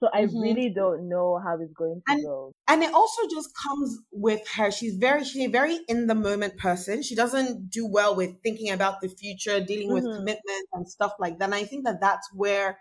So 0.00 0.08
I 0.14 0.26
Mhm. 0.26 0.40
really 0.40 0.70
don't 0.70 1.08
know 1.08 1.40
how 1.44 1.58
it's 1.60 1.72
going 1.74 2.00
to 2.06 2.12
And- 2.12 2.24
go. 2.24 2.52
and 2.68 2.82
it 2.84 2.92
also 2.94 3.22
just 3.28 3.50
comes 3.54 3.98
with 4.12 4.46
her 4.56 4.70
she's 4.70 4.96
very 4.96 5.24
she's 5.24 5.46
a 5.48 5.50
very 5.50 5.76
in 5.88 6.06
the 6.06 6.14
moment 6.14 6.56
person 6.56 7.02
she 7.02 7.14
doesn't 7.16 7.68
do 7.70 7.84
well 7.86 8.14
with 8.14 8.40
thinking 8.42 8.70
about 8.70 9.00
the 9.00 9.08
future 9.08 9.58
dealing 9.60 9.92
with 9.92 10.04
Mhm. 10.04 10.16
commitment 10.16 10.64
and 10.72 10.88
stuff 10.88 11.12
like 11.18 11.38
that 11.38 11.46
and 11.46 11.54
i 11.54 11.64
think 11.64 11.84
that 11.84 12.00
that's 12.00 12.28
where 12.32 12.78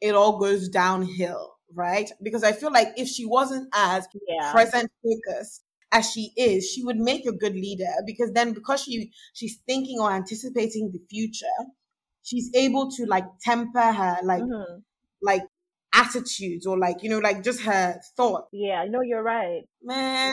it 0.00 0.14
all 0.14 0.38
goes 0.38 0.68
downhill 0.68 1.54
right 1.74 2.10
because 2.22 2.42
i 2.44 2.52
feel 2.52 2.72
like 2.72 2.88
if 2.96 3.08
she 3.08 3.24
wasn't 3.26 3.68
as 3.74 4.08
Yeah. 4.28 4.52
present 4.52 4.90
focused 5.04 5.62
as 5.92 6.10
she 6.10 6.32
is 6.36 6.64
she 6.70 6.82
would 6.84 6.96
make 6.98 7.26
a 7.26 7.32
good 7.32 7.54
leader 7.54 7.92
because 8.06 8.30
then 8.32 8.52
because 8.52 8.80
she 8.82 9.12
she's 9.34 9.58
thinking 9.66 9.98
or 10.00 10.10
anticipating 10.12 10.90
the 10.92 11.00
future 11.10 11.58
she's 12.22 12.50
able 12.54 12.90
to 12.90 13.06
like 13.06 13.26
temper 13.40 13.92
her 13.92 14.18
like 14.24 14.42
Mhm. 14.42 14.82
like 15.22 15.42
attitudes 15.94 16.66
or 16.66 16.78
like 16.78 17.02
you 17.02 17.10
know 17.10 17.18
like 17.18 17.42
just 17.42 17.60
her 17.62 18.00
thoughts 18.16 18.50
Yeah, 18.52 18.84
no, 18.88 19.00
you're 19.02 19.22
right. 19.24 19.64
Man, 19.82 20.32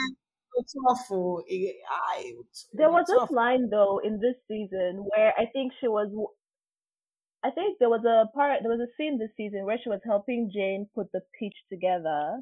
it's 0.56 0.74
awful. 0.88 1.44
It, 1.48 1.76
I, 1.90 2.34
There 2.72 2.90
was 2.90 3.06
it's 3.06 3.10
this 3.10 3.24
awful. 3.24 3.30
line 3.30 3.70
though 3.70 3.98
in 4.00 4.22
this 4.22 4.38
season 4.48 5.04
where 5.04 5.38
I 5.38 5.48
think 5.48 5.74
she 5.82 5.90
was. 5.90 6.14
I 7.44 7.52
think 7.52 7.80
there 7.80 7.90
was 7.90 8.06
a 8.06 8.30
part, 8.36 8.62
there 8.62 8.72
was 8.72 8.82
a 8.82 8.94
scene 8.98 9.18
this 9.18 9.36
season 9.36 9.66
where 9.66 9.78
she 9.78 9.90
was 9.90 10.02
helping 10.04 10.52
Jane 10.54 10.90
put 10.94 11.12
the 11.12 11.22
pitch 11.40 11.56
together. 11.70 12.42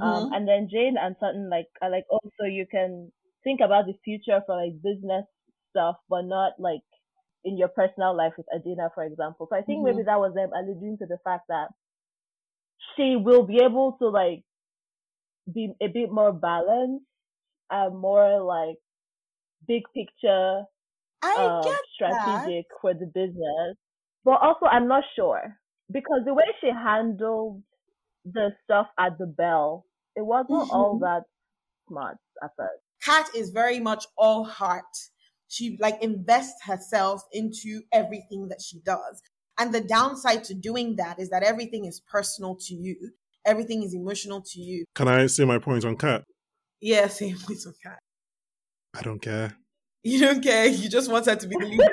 Um, 0.00 0.26
Mhm. 0.26 0.32
and 0.32 0.48
then 0.48 0.68
Jane 0.70 0.96
and 0.98 1.16
Sutton 1.20 1.50
like 1.50 1.68
are 1.82 1.90
like, 1.90 2.06
oh, 2.10 2.20
so 2.38 2.46
you 2.46 2.66
can 2.66 3.12
think 3.44 3.60
about 3.60 3.86
the 3.86 3.94
future 4.04 4.42
for 4.46 4.56
like 4.56 4.82
business 4.82 5.26
stuff, 5.70 5.96
but 6.08 6.22
not 6.24 6.58
like 6.60 6.82
in 7.44 7.58
your 7.58 7.68
personal 7.68 8.16
life 8.16 8.34
with 8.38 8.46
Adina, 8.54 8.90
for 8.94 9.04
example. 9.04 9.46
So 9.50 9.56
I 9.56 9.62
think 9.62 9.84
maybe 9.84 10.02
that 10.04 10.20
was 10.20 10.34
them 10.34 10.52
alluding 10.52 10.98
to 10.98 11.06
the 11.06 11.18
fact 11.24 11.46
that 11.48 11.68
she 12.96 13.16
will 13.16 13.44
be 13.46 13.58
able 13.62 13.96
to 14.00 14.08
like 14.08 14.44
be 15.52 15.72
a 15.82 15.88
bit 15.88 16.10
more 16.10 16.32
balanced 16.32 17.04
and 17.70 17.98
more 17.98 18.42
like 18.42 18.76
big 19.66 19.82
picture 19.94 20.64
I 21.22 21.36
um, 21.36 21.62
get 21.62 21.84
that. 22.08 22.52
strategic 22.52 22.66
for 22.80 22.94
the 22.94 23.06
business. 23.06 23.76
But 24.24 24.40
also, 24.42 24.66
I'm 24.66 24.88
not 24.88 25.04
sure 25.16 25.58
because 25.92 26.22
the 26.26 26.34
way 26.34 26.44
she 26.60 26.68
handled 26.68 27.64
the 28.24 28.50
stuff 28.64 28.88
at 28.98 29.18
the 29.18 29.26
bell, 29.26 29.86
it 30.16 30.22
wasn't 30.26 30.68
all 30.70 30.98
Mhm. 30.98 31.00
that 31.00 31.24
smart 31.88 32.18
at 32.42 32.50
first. 32.56 32.82
Kat 33.02 33.34
is 33.34 33.50
very 33.50 33.80
much 33.80 34.06
all 34.16 34.44
heart. 34.44 35.10
She 35.48 35.76
like 35.80 36.02
invests 36.02 36.64
herself 36.64 37.22
into 37.32 37.82
everything 37.92 38.48
that 38.48 38.62
she 38.62 38.78
does. 38.80 39.22
And 39.60 39.72
the 39.74 39.82
downside 39.82 40.42
to 40.44 40.54
doing 40.54 40.96
that 40.96 41.20
is 41.20 41.28
that 41.28 41.42
everything 41.42 41.84
is 41.84 42.00
personal 42.00 42.56
to 42.62 42.74
you. 42.74 43.10
Everything 43.44 43.82
is 43.82 43.92
emotional 43.92 44.40
to 44.40 44.58
you. 44.58 44.86
Can 44.94 45.06
I 45.06 45.26
say 45.26 45.44
my 45.44 45.58
point 45.58 45.84
on 45.84 45.96
Kat? 45.96 46.24
Yeah, 46.80 47.08
same 47.08 47.36
with 47.46 47.66
Kat. 47.82 47.98
I 48.98 49.02
don't 49.02 49.20
care. 49.20 49.54
You 50.02 50.18
don't 50.20 50.42
care. 50.42 50.64
You 50.66 50.88
just 50.88 51.12
want 51.12 51.26
her 51.26 51.36
to 51.36 51.46
be 51.46 51.56
the 51.60 51.66
leader. 51.66 51.84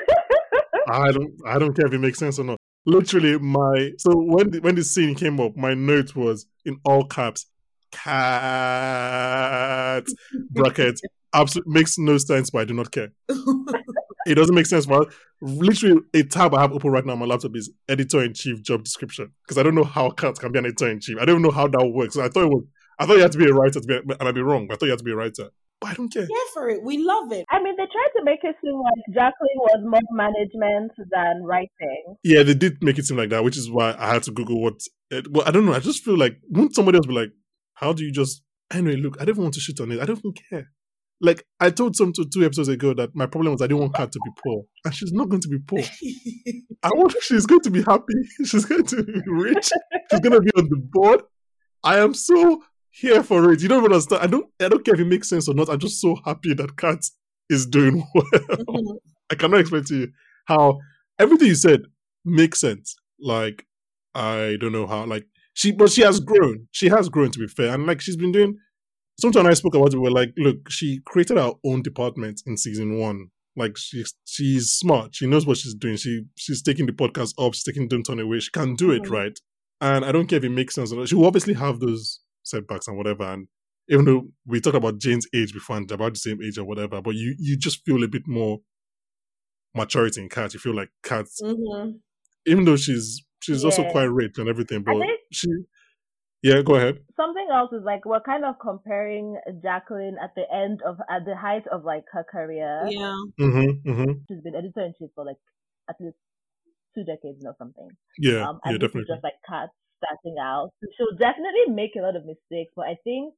I 0.88 1.12
don't. 1.12 1.34
I 1.46 1.58
don't 1.58 1.76
care 1.76 1.86
if 1.86 1.92
it 1.92 1.98
makes 1.98 2.18
sense 2.18 2.38
or 2.38 2.44
not. 2.44 2.56
Literally, 2.86 3.38
my 3.38 3.90
so 3.98 4.12
when 4.16 4.50
the, 4.50 4.60
when 4.60 4.74
the 4.74 4.82
scene 4.82 5.14
came 5.14 5.38
up, 5.38 5.54
my 5.54 5.74
note 5.74 6.16
was 6.16 6.46
in 6.64 6.80
all 6.86 7.04
caps. 7.04 7.44
Kat 7.92 8.14
bracket. 10.50 10.98
Absolutely 11.34 11.74
makes 11.74 11.98
no 11.98 12.16
sense, 12.16 12.48
but 12.48 12.60
I 12.60 12.64
do 12.64 12.72
not 12.72 12.90
care. 12.90 13.12
It 14.26 14.34
doesn't 14.34 14.54
make 14.54 14.66
sense. 14.66 14.86
But 14.86 15.12
literally, 15.40 16.00
a 16.14 16.22
tab 16.22 16.54
I 16.54 16.60
have 16.60 16.72
open 16.72 16.90
right 16.90 17.04
now 17.04 17.12
on 17.12 17.18
my 17.18 17.26
laptop 17.26 17.56
is 17.56 17.70
editor 17.88 18.22
in 18.22 18.34
chief 18.34 18.62
job 18.62 18.84
description 18.84 19.32
because 19.42 19.58
I 19.58 19.62
don't 19.62 19.74
know 19.74 19.84
how 19.84 20.10
Kat 20.10 20.38
can 20.38 20.52
be 20.52 20.58
an 20.58 20.66
editor 20.66 20.88
in 20.88 21.00
chief. 21.00 21.18
I 21.20 21.24
don't 21.24 21.42
know 21.42 21.50
how 21.50 21.68
that 21.68 21.92
works. 21.94 22.16
I 22.16 22.28
thought 22.28 22.44
it 22.44 22.50
was. 22.50 22.64
I 22.98 23.06
thought 23.06 23.16
you 23.16 23.22
had 23.22 23.32
to 23.32 23.38
be 23.38 23.48
a 23.48 23.52
writer 23.54 23.80
to 23.80 23.86
be, 23.86 23.96
and 23.96 24.28
I'd 24.28 24.34
be 24.34 24.42
wrong. 24.42 24.66
But 24.66 24.74
I 24.74 24.76
thought 24.78 24.86
you 24.86 24.92
had 24.92 24.98
to 24.98 25.04
be 25.04 25.12
a 25.12 25.16
writer. 25.16 25.50
But 25.80 25.90
I 25.90 25.94
don't 25.94 26.12
care. 26.12 26.26
Here 26.26 26.48
for 26.52 26.68
it. 26.68 26.82
We 26.82 26.98
love 26.98 27.30
it. 27.30 27.44
I 27.50 27.62
mean, 27.62 27.76
they 27.76 27.84
tried 27.84 28.18
to 28.18 28.24
make 28.24 28.40
it 28.42 28.56
seem 28.60 28.74
like 28.74 29.14
Jacqueline 29.14 29.58
was 29.58 29.80
more 29.84 30.00
management 30.10 30.90
than 31.10 31.44
writing. 31.44 32.16
Yeah, 32.24 32.42
they 32.42 32.54
did 32.54 32.82
make 32.82 32.98
it 32.98 33.06
seem 33.06 33.16
like 33.16 33.30
that, 33.30 33.44
which 33.44 33.56
is 33.56 33.70
why 33.70 33.94
I 33.96 34.12
had 34.14 34.24
to 34.24 34.32
Google 34.32 34.60
what. 34.60 34.80
It, 35.10 35.30
well, 35.30 35.46
I 35.46 35.52
don't 35.52 35.64
know. 35.64 35.74
I 35.74 35.78
just 35.78 36.02
feel 36.02 36.18
like 36.18 36.38
won't 36.48 36.74
somebody 36.74 36.96
else 36.96 37.06
be 37.06 37.14
like, 37.14 37.30
"How 37.74 37.92
do 37.92 38.04
you 38.04 38.10
just?" 38.10 38.42
Anyway, 38.72 38.96
look, 38.96 39.20
I 39.20 39.24
don't 39.24 39.38
want 39.38 39.54
to 39.54 39.60
shit 39.60 39.80
on 39.80 39.92
it. 39.92 40.00
I 40.00 40.04
don't 40.04 40.18
even 40.18 40.34
care. 40.50 40.68
Like 41.20 41.44
I 41.58 41.70
told 41.70 41.96
Somto, 41.96 42.30
two 42.30 42.44
episodes 42.44 42.68
ago 42.68 42.94
that 42.94 43.14
my 43.14 43.26
problem 43.26 43.52
was 43.52 43.62
I 43.62 43.66
didn't 43.66 43.80
want 43.80 43.94
Kat 43.94 44.12
to 44.12 44.20
be 44.24 44.30
poor, 44.44 44.64
and 44.84 44.94
she's 44.94 45.12
not 45.12 45.28
going 45.28 45.42
to 45.42 45.48
be 45.48 45.58
poor. 45.58 45.80
I 46.82 46.90
want 46.90 47.14
she's 47.22 47.46
going 47.46 47.60
to 47.62 47.70
be 47.70 47.82
happy. 47.82 48.14
She's 48.44 48.64
going 48.64 48.84
to 48.84 49.02
be 49.02 49.20
rich. 49.26 49.70
She's 50.10 50.20
going 50.20 50.32
to 50.32 50.40
be 50.40 50.50
on 50.56 50.68
the 50.68 50.76
board. 50.76 51.22
I 51.82 51.98
am 51.98 52.14
so 52.14 52.62
here 52.90 53.22
for 53.24 53.52
it. 53.52 53.60
You 53.62 53.68
don't 53.68 53.78
even 53.78 53.92
understand. 53.92 54.22
I 54.22 54.26
don't. 54.26 54.46
I 54.60 54.68
don't 54.68 54.84
care 54.84 54.94
if 54.94 55.00
it 55.00 55.06
makes 55.06 55.28
sense 55.28 55.48
or 55.48 55.54
not. 55.54 55.68
I'm 55.68 55.80
just 55.80 56.00
so 56.00 56.16
happy 56.24 56.54
that 56.54 56.76
Kat 56.76 57.04
is 57.50 57.66
doing 57.66 58.04
well. 58.14 58.24
Mm-hmm. 58.24 58.96
I 59.30 59.34
cannot 59.34 59.60
explain 59.60 59.84
to 59.84 59.96
you 59.96 60.08
how 60.46 60.78
everything 61.18 61.48
you 61.48 61.54
said 61.54 61.82
makes 62.24 62.60
sense. 62.60 62.94
Like 63.20 63.66
I 64.14 64.56
don't 64.60 64.72
know 64.72 64.86
how. 64.86 65.04
Like 65.04 65.26
she, 65.54 65.72
but 65.72 65.90
she 65.90 66.02
has 66.02 66.20
grown. 66.20 66.68
She 66.70 66.88
has 66.88 67.08
grown 67.08 67.30
to 67.32 67.38
be 67.38 67.48
fair, 67.48 67.74
and 67.74 67.86
like 67.86 68.00
she's 68.00 68.16
been 68.16 68.32
doing. 68.32 68.56
Sometimes 69.20 69.48
I 69.48 69.54
spoke 69.54 69.74
about 69.74 69.92
it. 69.92 69.98
We're 69.98 70.10
like, 70.10 70.32
look, 70.36 70.70
she 70.70 71.00
created 71.04 71.36
her 71.38 71.52
own 71.64 71.82
department 71.82 72.42
in 72.46 72.56
season 72.56 72.98
one. 72.98 73.28
Like 73.56 73.76
she's 73.76 74.14
she's 74.24 74.70
smart. 74.70 75.14
She 75.16 75.26
knows 75.26 75.44
what 75.46 75.56
she's 75.56 75.74
doing. 75.74 75.96
She 75.96 76.24
she's 76.36 76.62
taking 76.62 76.86
the 76.86 76.92
podcast 76.92 77.34
up. 77.44 77.54
She's 77.54 77.64
taking 77.64 77.88
Don't 77.88 78.04
Turn 78.04 78.20
Away. 78.20 78.38
She 78.38 78.50
can 78.52 78.76
do 78.76 78.92
it, 78.92 79.02
Mhm. 79.02 79.10
right? 79.10 79.38
And 79.80 80.04
I 80.04 80.12
don't 80.12 80.26
care 80.28 80.38
if 80.38 80.44
it 80.44 80.50
makes 80.50 80.74
sense 80.76 80.92
or 80.92 80.96
not. 80.96 81.08
She 81.08 81.16
will 81.16 81.26
obviously 81.26 81.54
have 81.54 81.80
those 81.80 82.20
setbacks 82.44 82.86
and 82.86 82.96
whatever. 82.96 83.24
And 83.24 83.48
even 83.88 84.04
though 84.04 84.28
we 84.46 84.60
talked 84.60 84.76
about 84.76 84.98
Jane's 84.98 85.26
age 85.34 85.52
before 85.52 85.76
and 85.76 85.90
about 85.90 86.14
the 86.14 86.20
same 86.20 86.40
age 86.42 86.56
or 86.58 86.64
whatever, 86.64 87.02
but 87.02 87.14
you 87.16 87.34
you 87.38 87.56
just 87.56 87.84
feel 87.84 88.02
a 88.04 88.08
bit 88.08 88.28
more 88.28 88.60
maturity 89.74 90.20
in 90.22 90.28
Kat. 90.28 90.54
You 90.54 90.60
feel 90.60 90.74
like 90.76 90.90
Kat, 91.02 91.26
Mm-hmm. 91.42 91.90
even 92.46 92.64
though 92.64 92.76
she's 92.76 93.24
she's 93.40 93.64
also 93.64 93.88
quite 93.90 94.04
rich 94.04 94.38
and 94.38 94.48
everything, 94.48 94.82
but 94.84 94.96
she 95.32 95.48
yeah, 96.42 96.62
go 96.62 96.76
ahead. 96.76 96.98
Something 97.16 97.48
else 97.52 97.72
is 97.72 97.82
like 97.84 98.04
we're 98.04 98.20
kind 98.20 98.44
of 98.44 98.56
comparing 98.60 99.38
Jacqueline 99.62 100.16
at 100.22 100.34
the 100.36 100.44
end 100.52 100.80
of 100.86 100.98
at 101.10 101.24
the 101.24 101.36
height 101.36 101.66
of 101.70 101.84
like 101.84 102.04
her 102.12 102.24
career. 102.24 102.86
Yeah. 102.88 103.16
Mm-hmm. 103.40 103.90
Mm-hmm. 103.90 104.12
She's 104.28 104.42
been 104.42 104.54
editor 104.54 104.82
in 104.82 104.94
chief 104.98 105.10
for 105.14 105.24
like 105.24 105.36
at 105.90 105.96
least 106.00 106.16
two 106.94 107.04
decades 107.04 107.44
or 107.44 107.54
something. 107.58 107.88
Yeah, 108.18 108.48
um, 108.48 108.60
yeah, 108.64 108.72
and 108.72 108.80
this 108.80 108.86
is 108.86 108.92
definitely. 108.92 109.14
just 109.14 109.24
like 109.24 109.38
Kat 109.48 109.68
starting 109.98 110.38
out. 110.40 110.70
So 110.80 110.88
she'll 110.96 111.18
definitely 111.18 111.74
make 111.74 111.96
a 111.96 112.02
lot 112.02 112.16
of 112.16 112.24
mistakes, 112.24 112.72
but 112.76 112.86
I 112.86 112.96
think 113.04 113.34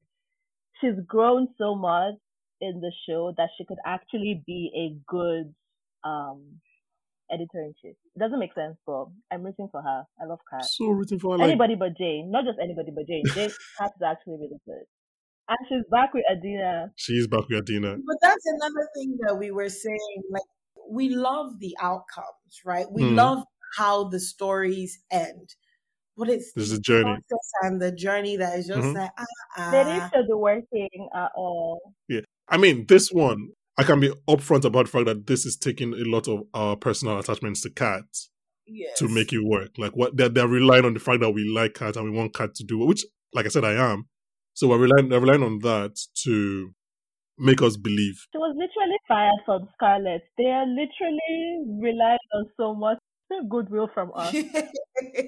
she's 0.81 0.99
grown 1.07 1.49
so 1.59 1.75
much 1.75 2.15
in 2.61 2.81
the 2.81 2.93
show 3.09 3.33
that 3.37 3.49
she 3.57 3.65
could 3.65 3.79
actually 3.87 4.43
be 4.47 4.71
a 4.77 5.01
good 5.11 5.55
um 6.05 6.61
editor 7.33 7.61
in 7.63 7.75
chief. 7.81 7.97
It 8.15 8.19
doesn't 8.19 8.39
make 8.39 8.55
sense, 8.55 8.77
but 8.87 9.07
I'm 9.31 9.43
rooting 9.43 9.69
for 9.71 9.83
her. 9.83 10.05
I 10.21 10.25
love 10.27 10.41
Kat. 10.51 10.65
So 10.65 10.89
rooting 10.89 11.19
for 11.19 11.33
her, 11.33 11.39
like 11.39 11.51
anybody 11.51 11.75
but 11.75 11.97
Jane, 11.97 12.31
not 12.31 12.45
just 12.45 12.59
anybody 12.63 12.91
but 12.95 13.07
Jane. 13.07 13.25
Jane 13.35 13.51
Kat 13.79 13.91
is 13.97 14.03
actually 14.07 14.35
really 14.41 14.61
good, 14.67 14.85
and 15.49 15.59
she's 15.69 15.85
back 15.91 16.15
with 16.15 16.25
Adina. 16.31 16.93
she's 16.97 17.27
back 17.29 17.49
with 17.49 17.59
Adina. 17.63 17.97
But 18.07 18.17
that's 18.23 18.45
another 18.47 18.89
thing 18.97 19.19
that 19.27 19.37
we 19.39 19.51
were 19.51 19.69
saying. 19.69 20.23
Like, 20.31 20.43
we 20.91 21.11
love 21.11 21.59
the 21.61 21.77
outcomes, 21.81 22.61
right? 22.65 22.87
We 22.91 23.03
Mhm. 23.03 23.15
love 23.17 23.45
how 23.77 24.09
the 24.09 24.21
stories 24.21 24.99
end. 25.11 25.55
But 26.17 26.29
it's 26.29 26.53
There's 26.55 26.71
the 26.71 26.77
a 26.77 26.81
journey. 26.81 27.05
process 27.05 27.51
and 27.63 27.81
the 27.81 27.93
journey 27.93 28.37
that 28.37 28.59
is 28.59 28.67
just 28.67 28.81
Mhm. 28.89 28.95
like, 28.97 29.11
ah, 29.17 29.25
They 29.73 29.85
ah. 29.85 29.85
didn't 29.85 30.11
show 30.13 30.27
the 30.29 30.37
working 30.37 31.09
at 31.15 31.31
all. 31.35 31.95
Yeah. 32.09 32.23
I 32.49 32.57
mean, 32.59 32.87
this 32.87 33.11
one, 33.13 33.53
I 33.79 33.83
can 33.85 34.01
be 34.01 34.11
upfront 34.29 34.65
about 34.65 34.87
the 34.87 34.93
fact 34.93 35.07
that 35.07 35.27
this 35.27 35.47
is 35.47 35.57
taking 35.57 35.95
a 35.95 36.05
lot 36.05 36.29
of 36.29 36.43
our 36.55 36.77
personal 36.77 37.19
attachments 37.19 37.63
to 37.63 37.71
Kat 37.71 38.05
yes. 38.67 38.99
to 38.99 39.09
make 39.09 39.33
it 39.33 39.43
work. 39.43 39.71
Like 39.79 39.93
what 39.93 40.17
they're, 40.17 40.29
they're 40.29 40.49
relying 40.49 40.85
on 40.85 40.95
the 40.95 41.01
fact 41.01 41.21
that 41.21 41.31
we 41.31 41.45
like 41.45 41.75
Kat 41.75 41.97
and 41.97 42.11
we 42.11 42.17
want 42.17 42.35
Kat 42.35 42.55
to 42.57 42.65
do 42.65 42.83
it, 42.83 42.87
which, 42.87 43.05
like 43.33 43.47
I 43.47 43.49
said, 43.49 43.65
I 43.65 43.73
am. 43.73 44.09
So 44.55 44.69
we're 44.69 44.79
relying, 44.79 45.09
they're 45.09 45.21
relying 45.21 45.43
on 45.43 45.59
that 45.61 45.99
to 46.25 46.75
make 47.39 47.63
us 47.63 47.77
believe. 47.77 48.27
She 48.33 48.39
was 48.39 48.55
literally 48.55 48.99
fired 49.09 49.41
from 49.47 49.69
Scarlet. 49.75 50.23
They 50.37 50.45
are 50.47 50.67
literally 50.67 51.65
relying 51.81 52.19
on 52.35 52.47
so 52.57 52.75
much 52.75 52.99
goodwill 53.49 53.89
from 53.89 54.13
us. 54.15 54.35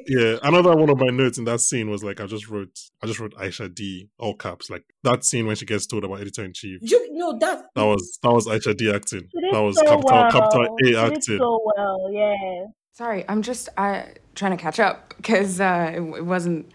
Yeah, 0.07 0.37
another 0.43 0.77
one 0.77 0.91
of 0.91 0.99
my 0.99 1.07
notes 1.07 1.39
in 1.39 1.45
that 1.45 1.61
scene 1.61 1.89
was 1.89 2.05
like 2.05 2.21
I 2.21 2.27
just 2.27 2.49
wrote, 2.49 2.79
I 3.03 3.07
just 3.07 3.19
wrote 3.21 3.35
Aisha 3.37 3.73
Dee 3.75 4.11
all 4.19 4.35
caps. 4.35 4.69
Like 4.69 4.85
that 5.03 5.25
scene 5.25 5.47
when 5.47 5.57
she 5.57 5.65
gets 5.65 5.87
told 5.87 6.05
about 6.05 6.21
editor 6.21 6.45
in 6.45 6.53
chief. 6.53 6.81
you 6.83 7.15
know 7.17 7.39
that 7.39 7.65
That 7.75 7.85
was 7.85 8.19
that 8.23 8.31
was 8.33 8.47
Aisha 8.47 8.77
Dee 8.77 8.93
acting. 8.93 9.29
That 9.53 9.61
was 9.63 9.77
so 9.77 9.85
capital 9.85 10.11
well. 10.13 10.31
capital 10.31 10.77
She 10.83 10.91
A 10.91 10.93
did 11.05 11.13
acting. 11.17 11.39
so 11.39 11.61
well, 11.65 12.11
yeah. 12.13 12.67
Sorry, 12.93 13.25
I'm 13.29 13.41
just 13.41 13.71
uh, 13.79 14.03
trying 14.35 14.55
to 14.55 14.63
catch 14.63 14.79
up 14.79 15.15
because 15.17 15.59
uh, 15.61 15.93
it, 15.95 16.01
it 16.01 16.27
wasn't 16.27 16.71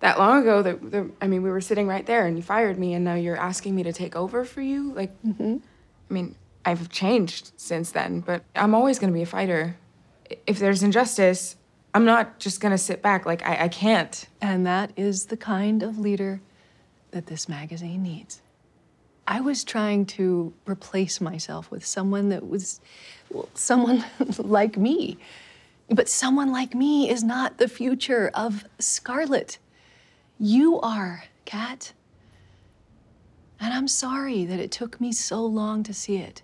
that 0.00 0.18
long 0.18 0.40
ago 0.40 0.62
that, 0.62 0.90
that 0.90 1.10
I 1.20 1.26
mean 1.26 1.42
we 1.42 1.50
were 1.50 1.60
sitting 1.60 1.86
right 1.86 2.06
there 2.06 2.26
and 2.26 2.36
you 2.38 2.42
fired 2.42 2.78
me 2.78 2.94
and 2.94 3.04
now 3.04 3.14
you're 3.14 3.36
asking 3.36 3.74
me 3.76 3.82
to 3.82 3.92
take 3.92 4.16
over 4.16 4.44
for 4.44 4.62
you. 4.62 4.94
Like, 4.94 5.12
I 5.38 5.60
mean, 6.08 6.34
I've 6.64 6.88
changed 6.88 7.52
since 7.56 7.90
then, 7.90 8.20
but 8.20 8.42
I'm 8.56 8.74
always 8.74 8.98
going 8.98 9.12
to 9.12 9.16
be 9.16 9.22
a 9.22 9.26
fighter. 9.26 9.76
If 10.46 10.58
there's 10.58 10.82
injustice, 10.82 11.56
I'm 11.94 12.04
not 12.04 12.38
just 12.38 12.60
to 12.72 12.78
sit 12.78 13.02
back. 13.02 13.26
Like 13.26 13.44
I, 13.46 13.64
I 13.64 13.68
can't. 13.68 14.26
And 14.40 14.66
that 14.66 14.92
is 14.96 15.26
the 15.26 15.36
kind 15.36 15.82
of 15.82 15.98
leader 15.98 16.40
that 17.10 17.26
this 17.26 17.48
magazine 17.48 18.02
needs. 18.02 18.42
I 19.26 19.40
was 19.40 19.62
trying 19.62 20.06
to 20.06 20.52
replace 20.66 21.20
myself 21.20 21.70
with 21.70 21.86
someone 21.86 22.30
that 22.30 22.48
was 22.48 22.80
well, 23.30 23.48
someone 23.54 24.04
like 24.38 24.76
me. 24.76 25.18
But 25.88 26.08
someone 26.08 26.50
like 26.50 26.74
me 26.74 27.10
is 27.10 27.22
not 27.22 27.58
the 27.58 27.68
future 27.68 28.30
of 28.34 28.64
Scarlet. 28.78 29.58
You 30.38 30.80
are, 30.80 31.24
Kat. 31.44 31.92
And 33.60 33.72
I'm 33.72 33.88
sorry 33.88 34.44
that 34.44 34.58
it 34.58 34.70
took 34.70 35.00
me 35.00 35.12
so 35.12 35.44
long 35.44 35.82
to 35.84 35.92
see 35.92 36.16
it. 36.16 36.42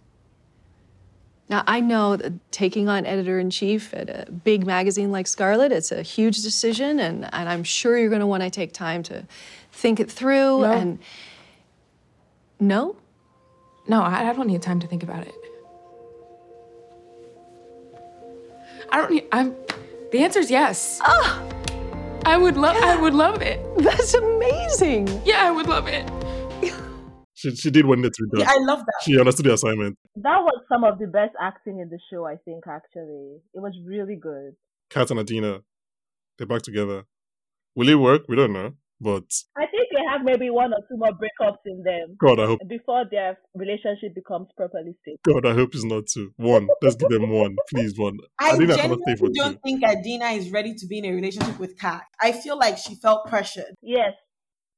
Now, 1.49 1.65
I 1.67 1.81
know 1.81 2.17
that 2.17 2.33
taking 2.53 2.89
on 2.89 3.07
editor 3.07 3.39
in 3.39 3.49
chief 3.49 3.95
at 3.95 4.11
a 4.11 4.31
big 4.31 4.67
magazine 4.67 5.11
like 5.11 5.27
Scarlet, 5.27 5.73
it's 5.73 5.91
a 5.91 6.03
huge 6.03 6.43
decision, 6.43 7.01
and, 7.01 7.29
and 7.33 7.49
I'm 7.49 7.65
sure 7.65 7.97
you're 7.97 8.11
going 8.11 8.21
to 8.21 8.27
want 8.27 8.43
to 8.43 8.51
take 8.51 8.73
time 8.73 9.03
to 9.05 9.27
think 9.73 9.99
it 9.99 10.11
through. 10.11 10.61
No. 10.61 10.65
And 10.65 10.99
no? 12.61 12.97
No, 13.87 14.03
I, 14.03 14.29
I 14.29 14.33
don't 14.35 14.47
need 14.47 14.61
time 14.61 14.81
to 14.81 14.87
think 14.87 15.03
about 15.03 15.27
it. 15.27 15.35
I 18.91 18.97
don't 18.99 19.11
need. 19.11 19.25
I'm. 19.33 19.55
The 20.13 20.21
answer 20.21 20.41
is 20.41 20.51
yes. 20.51 20.99
Ah, 21.03 21.43
I 22.25 22.37
would 22.37 22.57
love. 22.57 22.77
I 22.77 23.01
would 23.01 23.15
love 23.15 23.43
it. 23.43 23.61
that's 23.79 24.15
amazing. 24.15 25.09
Yeah, 25.25 25.47
I 25.47 25.51
would 25.51 25.67
love 25.67 25.87
it. 25.89 26.09
She 27.39 27.55
she 27.55 27.71
did 27.71 27.87
what 27.87 27.99
needed 27.99 28.15
to 28.15 28.27
be 28.33 28.41
yeah, 28.41 28.47
done. 28.47 28.55
I 28.57 28.65
love 28.65 28.81
that. 28.81 28.95
She 29.03 29.17
understood 29.17 29.47
the 29.47 29.55
assignment. 29.55 29.97
That 30.17 30.43
was 30.43 30.61
some 30.69 30.83
of 30.83 30.99
the 30.99 31.07
best 31.07 31.35
acting 31.41 31.79
in 31.79 31.89
the 31.89 32.01
show, 32.11 32.27
I 32.27 32.35
think, 32.45 32.65
actually. 32.67 33.39
It 33.55 33.61
was 33.61 33.79
really 33.87 34.17
good. 34.17 34.57
Kat 34.91 35.13
and 35.13 35.21
Adina, 35.21 35.61
they're 36.37 36.49
back 36.49 36.63
together. 36.63 37.05
Will 37.77 37.89
it 37.89 37.95
work? 37.95 38.23
We 38.29 38.35
don't 38.35 38.53
know. 38.53 38.73
But 39.01 39.31
I 39.57 39.67
think 39.67 39.87
they 39.95 40.03
have 40.11 40.23
maybe 40.25 40.51
one 40.51 40.73
or 40.73 40.81
two 40.89 40.97
more 40.97 41.13
breakups 41.13 41.63
in 41.65 41.85
them 41.85 42.17
God, 42.19 42.41
I 42.41 42.47
hope 42.47 42.61
before 42.69 43.05
their 43.09 43.39
relationship 43.55 44.17
becomes 44.17 44.49
properly 44.57 44.97
stable. 45.03 45.21
God, 45.23 45.47
I 45.49 45.55
hope 45.55 45.77
it's 45.77 45.85
not 45.85 46.09
two. 46.09 46.33
One. 46.39 46.67
Let's 46.83 46.97
give 46.97 47.09
them 47.09 47.31
one. 47.31 47.55
Please, 47.71 47.97
one. 47.97 48.19
I 48.41 48.55
Adina 48.55 48.75
cannot 48.77 48.99
stay 49.03 49.15
genuinely 49.15 49.39
for 49.39 49.45
don't 49.45 49.63
think 49.63 49.85
Adina 49.85 50.31
is 50.31 50.51
ready 50.51 50.75
to 50.75 50.87
be 50.89 50.99
in 50.99 51.05
a 51.05 51.13
relationship 51.13 51.57
with 51.61 51.79
Kat. 51.79 52.03
I 52.21 52.33
feel 52.33 52.59
like 52.59 52.79
she 52.79 52.97
felt 52.97 53.29
pressured. 53.29 53.77
Yes, 53.81 54.15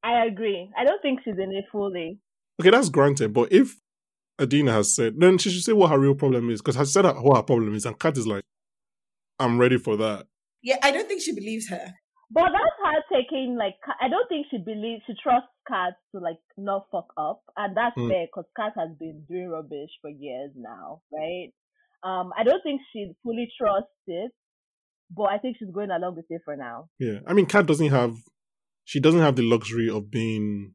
I 0.02 0.26
agree. 0.26 0.70
I 0.76 0.84
don't 0.84 1.00
think 1.00 1.20
she's 1.24 1.38
in 1.38 1.52
it 1.52 1.64
fully. 1.72 2.18
Okay, 2.60 2.70
that's 2.70 2.88
granted. 2.88 3.32
But 3.32 3.52
if 3.52 3.76
Adina 4.40 4.72
has 4.72 4.94
said, 4.94 5.14
then 5.18 5.38
she 5.38 5.50
should 5.50 5.62
say 5.64 5.72
what 5.72 5.90
her 5.90 5.98
real 5.98 6.14
problem 6.14 6.50
is. 6.50 6.60
Because 6.62 6.76
she 6.88 6.92
said 6.92 7.04
what 7.04 7.36
her 7.36 7.42
problem 7.42 7.74
is, 7.74 7.86
and 7.86 7.98
Kat 7.98 8.16
is 8.18 8.26
like, 8.26 8.44
I'm 9.38 9.58
ready 9.58 9.78
for 9.78 9.96
that. 9.96 10.26
Yeah, 10.62 10.76
I 10.82 10.90
don't 10.90 11.08
think 11.08 11.22
she 11.22 11.34
believes 11.34 11.68
her. 11.70 11.94
But 12.32 12.50
that's 12.52 12.78
her 12.84 13.02
taking 13.18 13.56
like 13.58 13.74
I 14.00 14.08
don't 14.08 14.28
think 14.28 14.46
she 14.50 14.58
believes 14.58 15.02
she 15.06 15.14
trusts 15.20 15.48
Kat 15.66 15.94
to 16.14 16.20
like 16.20 16.38
not 16.56 16.86
fuck 16.92 17.08
up, 17.16 17.42
and 17.56 17.76
that's 17.76 17.96
Mm. 17.96 18.08
fair 18.08 18.26
because 18.26 18.44
Kat 18.56 18.72
has 18.76 18.90
been 19.00 19.24
doing 19.28 19.48
rubbish 19.48 19.90
for 20.00 20.10
years 20.10 20.52
now, 20.54 21.00
right? 21.12 21.48
Um, 22.04 22.30
I 22.38 22.44
don't 22.44 22.62
think 22.62 22.80
she 22.92 23.12
fully 23.24 23.48
trusts 23.58 23.90
it, 24.06 24.30
but 25.10 25.24
I 25.24 25.38
think 25.38 25.56
she's 25.58 25.70
going 25.74 25.90
along 25.90 26.16
with 26.16 26.26
it 26.30 26.42
for 26.44 26.56
now. 26.56 26.88
Yeah. 27.00 27.18
I 27.26 27.32
mean, 27.34 27.46
Kat 27.46 27.66
doesn't 27.66 27.88
have, 27.90 28.16
she 28.84 29.00
doesn't 29.00 29.20
have 29.20 29.34
the 29.36 29.42
luxury 29.42 29.90
of 29.90 30.10
being, 30.10 30.74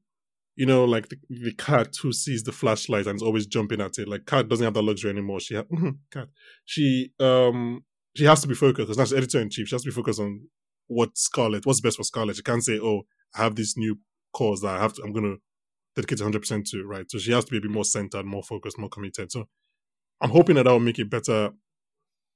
you 0.56 0.66
know, 0.66 0.86
like 0.86 1.10
the, 1.10 1.18
the 1.30 1.54
cat 1.54 1.96
who 2.02 2.14
sees 2.14 2.44
the 2.44 2.52
flashlight 2.52 3.08
and 3.08 3.18
is 3.18 3.24
always 3.24 3.46
jumping 3.46 3.82
at 3.82 3.98
it. 3.98 4.08
Like, 4.08 4.26
Kat 4.26 4.48
doesn't 4.48 4.64
have 4.64 4.74
that 4.74 4.82
luxury 4.82 5.12
anymore. 5.12 5.40
She, 5.40 5.56
ha- 5.56 5.64
Kat, 6.12 6.30
she, 6.64 7.12
um, 7.20 7.84
she 8.16 8.24
has 8.26 8.42
to 8.42 8.48
be 8.48 8.56
focused 8.56 8.88
because 8.88 8.98
that's 8.98 9.14
editor 9.14 9.42
in 9.42 9.50
chief. 9.50 9.68
She 9.68 9.76
has 9.76 9.84
to 9.84 9.90
be 9.90 9.96
focused 9.96 10.20
on 10.20 10.48
what 10.88 11.18
Scarlet, 11.18 11.66
what's 11.66 11.82
best 11.82 11.98
for 11.98 12.04
Scarlet. 12.04 12.38
She 12.38 12.44
can't 12.44 12.64
say, 12.64 12.80
oh, 12.82 13.02
I 13.36 13.44
have 13.44 13.56
this 13.56 13.76
new 13.76 14.00
cause 14.34 14.62
that 14.62 14.78
I 14.78 14.82
have 14.82 14.94
to, 14.94 15.04
I'm 15.04 15.12
going 15.12 15.26
to 15.26 15.38
dedicate 16.02 16.20
100% 16.20 16.70
to, 16.72 16.84
right? 16.86 17.10
So 17.10 17.18
she 17.18 17.34
has 17.34 17.46
to 17.46 17.52
be 17.52 17.58
a 17.58 17.62
bit 17.62 17.72
more 17.72 17.86
centered, 17.86 18.26
more 18.26 18.44
focused, 18.44 18.80
more 18.80 18.90
committed. 18.90 19.32
So 19.32 19.50
I'm 20.22 20.30
hoping 20.30 20.56
that 20.56 20.64
that 20.64 20.72
will 20.72 20.80
make 20.80 21.00
a 21.00 21.06
better 21.06 21.52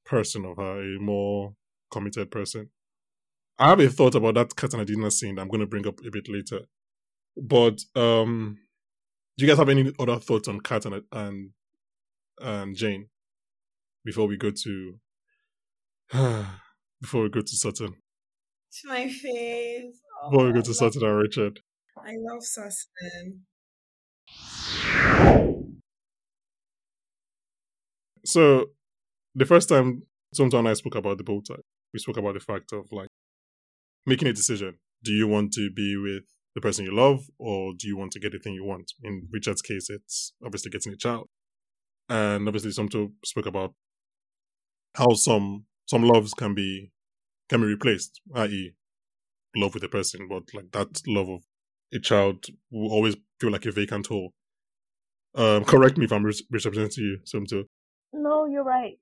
person 0.05 0.43
of 0.43 0.57
her, 0.57 0.81
a 0.81 0.99
more 0.99 1.53
committed 1.89 2.31
person. 2.31 2.69
I 3.57 3.69
have 3.69 3.79
a 3.79 3.89
thought 3.89 4.15
about 4.15 4.35
that 4.35 4.55
Kat 4.55 4.73
and 4.73 4.81
Adina 4.81 5.11
scene 5.11 5.35
that 5.35 5.41
I'm 5.41 5.49
going 5.49 5.61
to 5.61 5.67
bring 5.67 5.87
up 5.87 5.99
a 6.05 6.11
bit 6.11 6.27
later. 6.29 6.61
But 7.41 7.81
um, 7.95 8.57
do 9.37 9.45
you 9.45 9.51
guys 9.51 9.57
have 9.57 9.69
any 9.69 9.93
other 9.99 10.19
thoughts 10.19 10.47
on 10.47 10.59
Kat 10.59 10.85
and 10.85 11.03
and, 11.11 11.51
and 12.41 12.75
Jane 12.75 13.07
before 14.03 14.27
we 14.27 14.37
go 14.37 14.51
to 14.51 14.99
before 17.01 17.23
we 17.23 17.29
go 17.29 17.41
to 17.41 17.55
Sutton? 17.55 17.95
To 18.81 18.87
my 18.87 19.07
face. 19.09 20.01
Oh, 20.21 20.29
Before 20.29 20.45
we 20.47 20.53
go 20.53 20.59
I 20.59 20.63
to 20.63 20.73
Sutton 20.73 21.03
and 21.03 21.17
Richard. 21.17 21.59
I 21.97 22.15
love 22.19 22.43
Sustin. 22.43 23.39
So 28.25 28.67
the 29.33 29.45
first 29.45 29.69
time 29.69 30.03
and 30.37 30.67
I 30.67 30.73
spoke 30.73 30.95
about 30.95 31.17
the 31.17 31.23
Bold 31.23 31.47
Type, 31.47 31.65
we 31.93 31.99
spoke 31.99 32.17
about 32.17 32.35
the 32.35 32.39
fact 32.39 32.73
of 32.73 32.91
like 32.91 33.07
making 34.05 34.27
a 34.27 34.33
decision. 34.33 34.77
Do 35.03 35.11
you 35.11 35.27
want 35.27 35.53
to 35.53 35.71
be 35.71 35.95
with 35.95 36.25
the 36.59 36.67
person 36.67 36.85
you 36.85 36.95
love 36.95 37.25
or 37.37 37.73
do 37.77 37.87
you 37.87 37.97
want 37.97 38.11
to 38.11 38.19
get 38.19 38.31
the 38.31 38.39
thing 38.39 38.53
you 38.53 38.63
want? 38.63 38.91
In 39.03 39.27
Richard's 39.31 39.61
case, 39.61 39.89
it's 39.89 40.33
obviously 40.43 40.71
getting 40.71 40.93
a 40.93 40.97
child. 40.97 41.27
And 42.07 42.47
obviously 42.47 42.71
Somto 42.71 43.11
spoke 43.23 43.45
about 43.45 43.73
how 44.95 45.13
some 45.13 45.65
some 45.85 46.03
loves 46.03 46.33
can 46.33 46.53
be 46.53 46.91
can 47.49 47.61
be 47.61 47.67
replaced, 47.67 48.21
i.e. 48.35 48.73
love 49.55 49.73
with 49.73 49.83
a 49.83 49.89
person, 49.89 50.27
but 50.27 50.43
like 50.53 50.71
that 50.71 51.01
love 51.07 51.29
of 51.29 51.41
a 51.93 51.99
child 51.99 52.45
will 52.71 52.91
always 52.91 53.15
feel 53.39 53.51
like 53.51 53.65
a 53.65 53.71
vacant 53.71 54.07
hole. 54.07 54.33
Um, 55.35 55.63
correct 55.63 55.97
me 55.97 56.05
if 56.05 56.11
I'm 56.11 56.23
mis- 56.23 56.43
misrepresenting 56.49 57.03
you, 57.03 57.17
Somto. 57.25 57.65
No, 58.13 58.45
you're 58.45 58.63
right. 58.63 58.97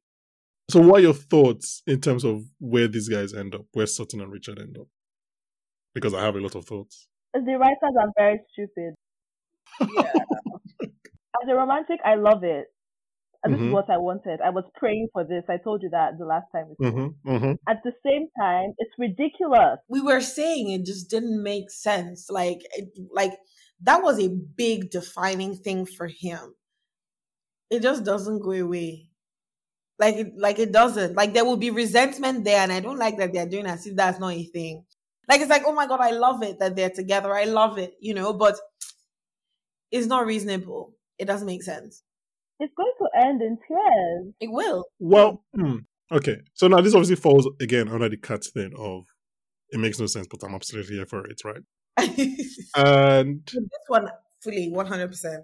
So, 0.69 0.81
what 0.81 0.99
are 0.99 1.03
your 1.03 1.13
thoughts 1.13 1.81
in 1.87 2.01
terms 2.01 2.25
of 2.25 2.43
where 2.59 2.89
these 2.89 3.07
guys 3.07 3.33
end 3.33 3.55
up, 3.55 3.65
where 3.71 3.87
Sutton 3.87 4.19
and 4.19 4.31
Richard 4.31 4.59
end 4.59 4.77
up? 4.77 4.87
Because 5.93 6.13
I 6.13 6.21
have 6.21 6.35
a 6.35 6.41
lot 6.41 6.55
of 6.55 6.65
thoughts. 6.65 7.07
The 7.33 7.57
writers 7.57 7.95
are 7.99 8.11
very 8.17 8.41
stupid. 8.51 8.95
Yeah. 9.93 10.11
As 11.43 11.49
a 11.49 11.55
romantic, 11.55 11.99
I 12.03 12.15
love 12.15 12.43
it. 12.43 12.67
And 13.43 13.53
this 13.53 13.61
Mhm. 13.61 13.67
is 13.67 13.73
what 13.73 13.89
I 13.89 13.97
wanted. 13.97 14.41
I 14.41 14.49
was 14.49 14.65
praying 14.75 15.09
for 15.13 15.23
this. 15.23 15.43
I 15.49 15.57
told 15.57 15.83
you 15.83 15.89
that 15.91 16.17
the 16.17 16.25
last 16.25 16.47
time. 16.51 16.75
Mm-hmm, 16.81 17.29
mm-hmm. 17.29 17.53
At 17.67 17.83
the 17.83 17.93
same 18.05 18.27
time, 18.39 18.73
it's 18.79 18.93
ridiculous. 18.97 19.79
we 19.87 20.01
were 20.01 20.21
saying 20.21 20.71
it 20.71 20.85
just 20.85 21.09
didn't 21.09 21.41
make 21.43 21.69
sense. 21.69 22.29
Like, 22.29 22.59
it, 22.71 22.89
like 23.11 23.33
that 23.81 24.01
was 24.03 24.19
a 24.19 24.29
big 24.29 24.89
defining 24.89 25.55
thing 25.55 25.85
for 25.85 26.07
him. 26.07 26.55
It 27.69 27.81
just 27.81 28.03
doesn't 28.03 28.39
go 28.41 28.51
away. 28.51 29.09
Like 29.99 30.15
it, 30.15 30.33
like 30.37 30.59
it 30.59 30.71
doesn't. 30.71 31.15
Like 31.15 31.33
there 31.33 31.45
will 31.45 31.57
be 31.57 31.71
resentment 31.71 32.43
there, 32.45 32.59
and 32.61 32.71
I 32.71 32.79
don't 32.81 32.99
like 32.99 33.17
that 33.17 33.33
they're 33.33 33.49
doing 33.49 33.65
as 33.67 33.85
if 33.87 33.95
that's 33.95 34.19
not 34.19 34.33
a 34.33 34.43
thing. 34.45 34.85
Like 35.29 35.41
it's 35.41 35.49
like, 35.49 35.63
oh 35.65 35.73
my 35.73 35.87
god, 35.87 35.99
I 36.01 36.11
love 36.11 36.41
it 36.43 36.59
that 36.59 36.75
they're 36.75 36.89
together. 36.89 37.33
I 37.33 37.43
love 37.45 37.77
it, 37.77 37.93
you 37.99 38.13
know, 38.13 38.33
but 38.33 38.55
it's 39.91 40.07
not 40.07 40.25
reasonable. 40.25 40.93
It 41.17 41.25
doesn't 41.25 41.47
make 41.47 41.63
sense. 41.63 42.03
It's 42.59 42.73
going 42.75 42.91
to 42.99 43.27
end 43.27 43.41
in 43.41 43.57
tears. 43.67 44.33
It 44.39 44.51
will. 44.51 44.85
Well, 44.99 45.43
hmm, 45.55 45.77
okay. 46.11 46.37
So 46.53 46.67
now 46.67 46.81
this 46.81 46.93
obviously 46.95 47.15
falls 47.17 47.47
again 47.61 47.87
under 47.87 48.09
the 48.09 48.17
Kat 48.17 48.43
thing 48.45 48.71
of 48.77 49.03
it 49.69 49.79
makes 49.79 49.99
no 49.99 50.05
sense, 50.07 50.27
but 50.29 50.43
I'm 50.43 50.55
absolutely 50.55 50.95
here 50.95 51.05
for 51.05 51.25
it, 51.27 51.41
right? 51.43 51.61
And 52.75 53.41
this 53.45 53.59
one 53.87 54.07
fully, 54.43 54.69
one 54.71 54.85
hundred 54.85 55.09
percent. 55.09 55.43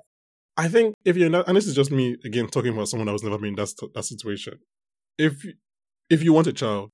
I 0.55 0.67
think 0.67 0.93
if 1.03 1.17
you're 1.17 1.29
not, 1.29 1.47
and 1.47 1.57
this 1.57 1.65
is 1.67 1.75
just 1.75 1.91
me 1.91 2.15
again 2.23 2.47
talking 2.47 2.73
about 2.73 2.87
someone 2.87 3.07
that 3.07 3.13
was 3.13 3.23
never 3.23 3.37
been 3.37 3.49
in 3.49 3.55
that 3.55 3.73
that 3.93 4.03
situation. 4.05 4.59
If 5.17 5.43
you- 5.43 5.53
if 6.09 6.21
you 6.21 6.33
want 6.33 6.47
a 6.47 6.53
child, 6.53 6.91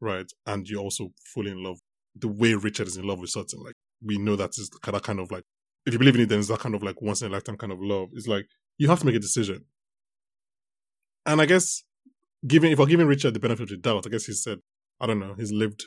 right, 0.00 0.30
and 0.44 0.68
you're 0.68 0.82
also 0.82 1.10
fully 1.32 1.52
in 1.52 1.62
love, 1.62 1.78
the 2.20 2.28
way 2.28 2.54
Richard 2.54 2.86
is 2.88 2.96
in 2.96 3.06
love 3.06 3.20
with 3.20 3.30
Sutton, 3.30 3.62
like 3.62 3.74
we 4.04 4.18
know 4.18 4.36
that 4.36 4.50
is 4.58 4.70
that 4.70 5.02
kind 5.02 5.20
of 5.20 5.30
like 5.30 5.44
if 5.86 5.92
you 5.92 5.98
believe 5.98 6.16
in 6.16 6.22
it, 6.22 6.28
then 6.28 6.38
it's 6.38 6.48
that 6.48 6.60
kind 6.60 6.74
of 6.74 6.82
like 6.82 7.00
once 7.00 7.22
in 7.22 7.30
a 7.30 7.32
lifetime 7.32 7.56
kind 7.56 7.72
of 7.72 7.80
love. 7.80 8.08
It's 8.12 8.28
like 8.28 8.46
you 8.76 8.88
have 8.88 9.00
to 9.00 9.06
make 9.06 9.14
a 9.14 9.20
decision. 9.20 9.64
And 11.26 11.40
I 11.40 11.46
guess 11.46 11.82
giving 12.46 12.72
if 12.72 12.80
I'm 12.80 12.88
giving 12.88 13.06
Richard 13.06 13.34
the 13.34 13.40
benefit 13.40 13.64
of 13.64 13.68
the 13.70 13.76
doubt, 13.76 14.06
I 14.06 14.10
guess 14.10 14.26
he 14.26 14.32
said, 14.32 14.58
I 15.00 15.06
don't 15.06 15.18
know, 15.18 15.34
he's 15.34 15.52
lived 15.52 15.84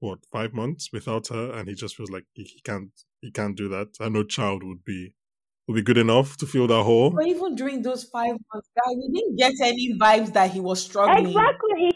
what 0.00 0.18
five 0.30 0.52
months 0.52 0.90
without 0.92 1.28
her, 1.28 1.52
and 1.52 1.68
he 1.68 1.74
just 1.74 1.96
feels 1.96 2.10
like 2.10 2.24
he, 2.34 2.42
he 2.44 2.60
can't 2.62 2.90
he 3.20 3.30
can't 3.30 3.56
do 3.56 3.68
that. 3.68 3.88
And 4.00 4.14
no 4.14 4.24
child 4.24 4.62
would 4.62 4.84
be 4.84 5.14
would 5.66 5.74
be 5.74 5.82
good 5.82 5.98
enough 5.98 6.36
to 6.38 6.46
fill 6.46 6.66
that 6.68 6.82
hole. 6.82 7.10
But 7.10 7.26
even 7.26 7.54
during 7.54 7.82
those 7.82 8.04
five 8.04 8.36
months, 8.52 8.68
guy, 8.76 8.92
we 8.94 9.10
didn't 9.12 9.36
get 9.36 9.52
any 9.60 9.96
vibes 9.98 10.32
that 10.34 10.50
he 10.50 10.60
was 10.60 10.82
struggling. 10.82 11.26
Exactly. 11.26 11.92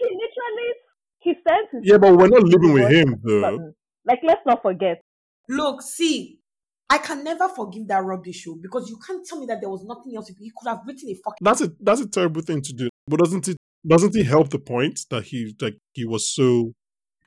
He, 1.21 1.31
he 1.31 1.35
sent 1.47 1.69
his 1.73 1.81
Yeah, 1.85 1.99
but 1.99 2.17
we're 2.17 2.29
not 2.29 2.43
living 2.43 2.73
with 2.73 2.91
him 2.91 3.21
though. 3.25 3.41
button. 3.43 3.75
Like 4.07 4.21
let's 4.23 4.41
not 4.47 4.63
forget. 4.63 5.01
Look, 5.49 5.83
see, 5.83 6.41
I 6.89 6.99
can 6.99 7.23
never 7.25 7.49
forgive 7.49 7.89
that 7.89 8.05
rubbish 8.05 8.37
show 8.37 8.57
because 8.61 8.89
you 8.89 8.99
can't 9.07 9.27
tell 9.27 9.39
me 9.41 9.47
that 9.47 9.61
there 9.61 9.71
was 9.71 9.85
nothing 9.85 10.15
else. 10.17 10.29
He 10.29 10.51
could 10.57 10.69
have 10.69 10.81
written 10.87 11.09
a 11.11 11.15
fucking. 11.15 11.39
That's 11.41 11.61
a 11.61 11.71
that's 11.81 12.01
a 12.01 12.09
terrible 12.09 12.43
thing 12.43 12.63
to 12.63 12.73
do. 12.73 12.89
But 13.07 13.21
doesn't 13.21 13.49
it 13.49 13.57
doesn't 13.87 14.15
it 14.17 14.27
help 14.27 14.51
the 14.51 14.59
point 14.59 15.01
that 15.11 15.25
he 15.25 15.55
like 15.61 15.77
he 15.93 16.05
was 16.05 16.29
so 16.35 16.73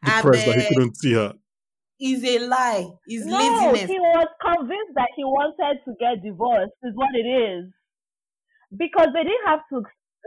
depressed 0.04 0.46
that 0.46 0.60
he 0.62 0.74
couldn't 0.74 0.98
see 0.98 1.14
her? 1.14 1.34
Is 2.02 2.24
a 2.24 2.40
lie. 2.40 2.88
Is 3.08 3.26
No, 3.26 3.38
laziness. 3.38 3.90
he 3.90 4.00
was 4.00 4.28
convinced 4.42 4.94
that 4.96 5.10
he 5.16 5.24
wanted 5.24 5.80
to 5.86 5.94
get 6.00 6.22
divorced. 6.24 6.74
Is 6.84 6.94
what 6.96 7.10
it 7.14 7.26
is. 7.28 7.72
Because 8.76 9.08
they 9.14 9.24
didn't 9.24 9.46
have 9.48 9.62
to 9.70 9.76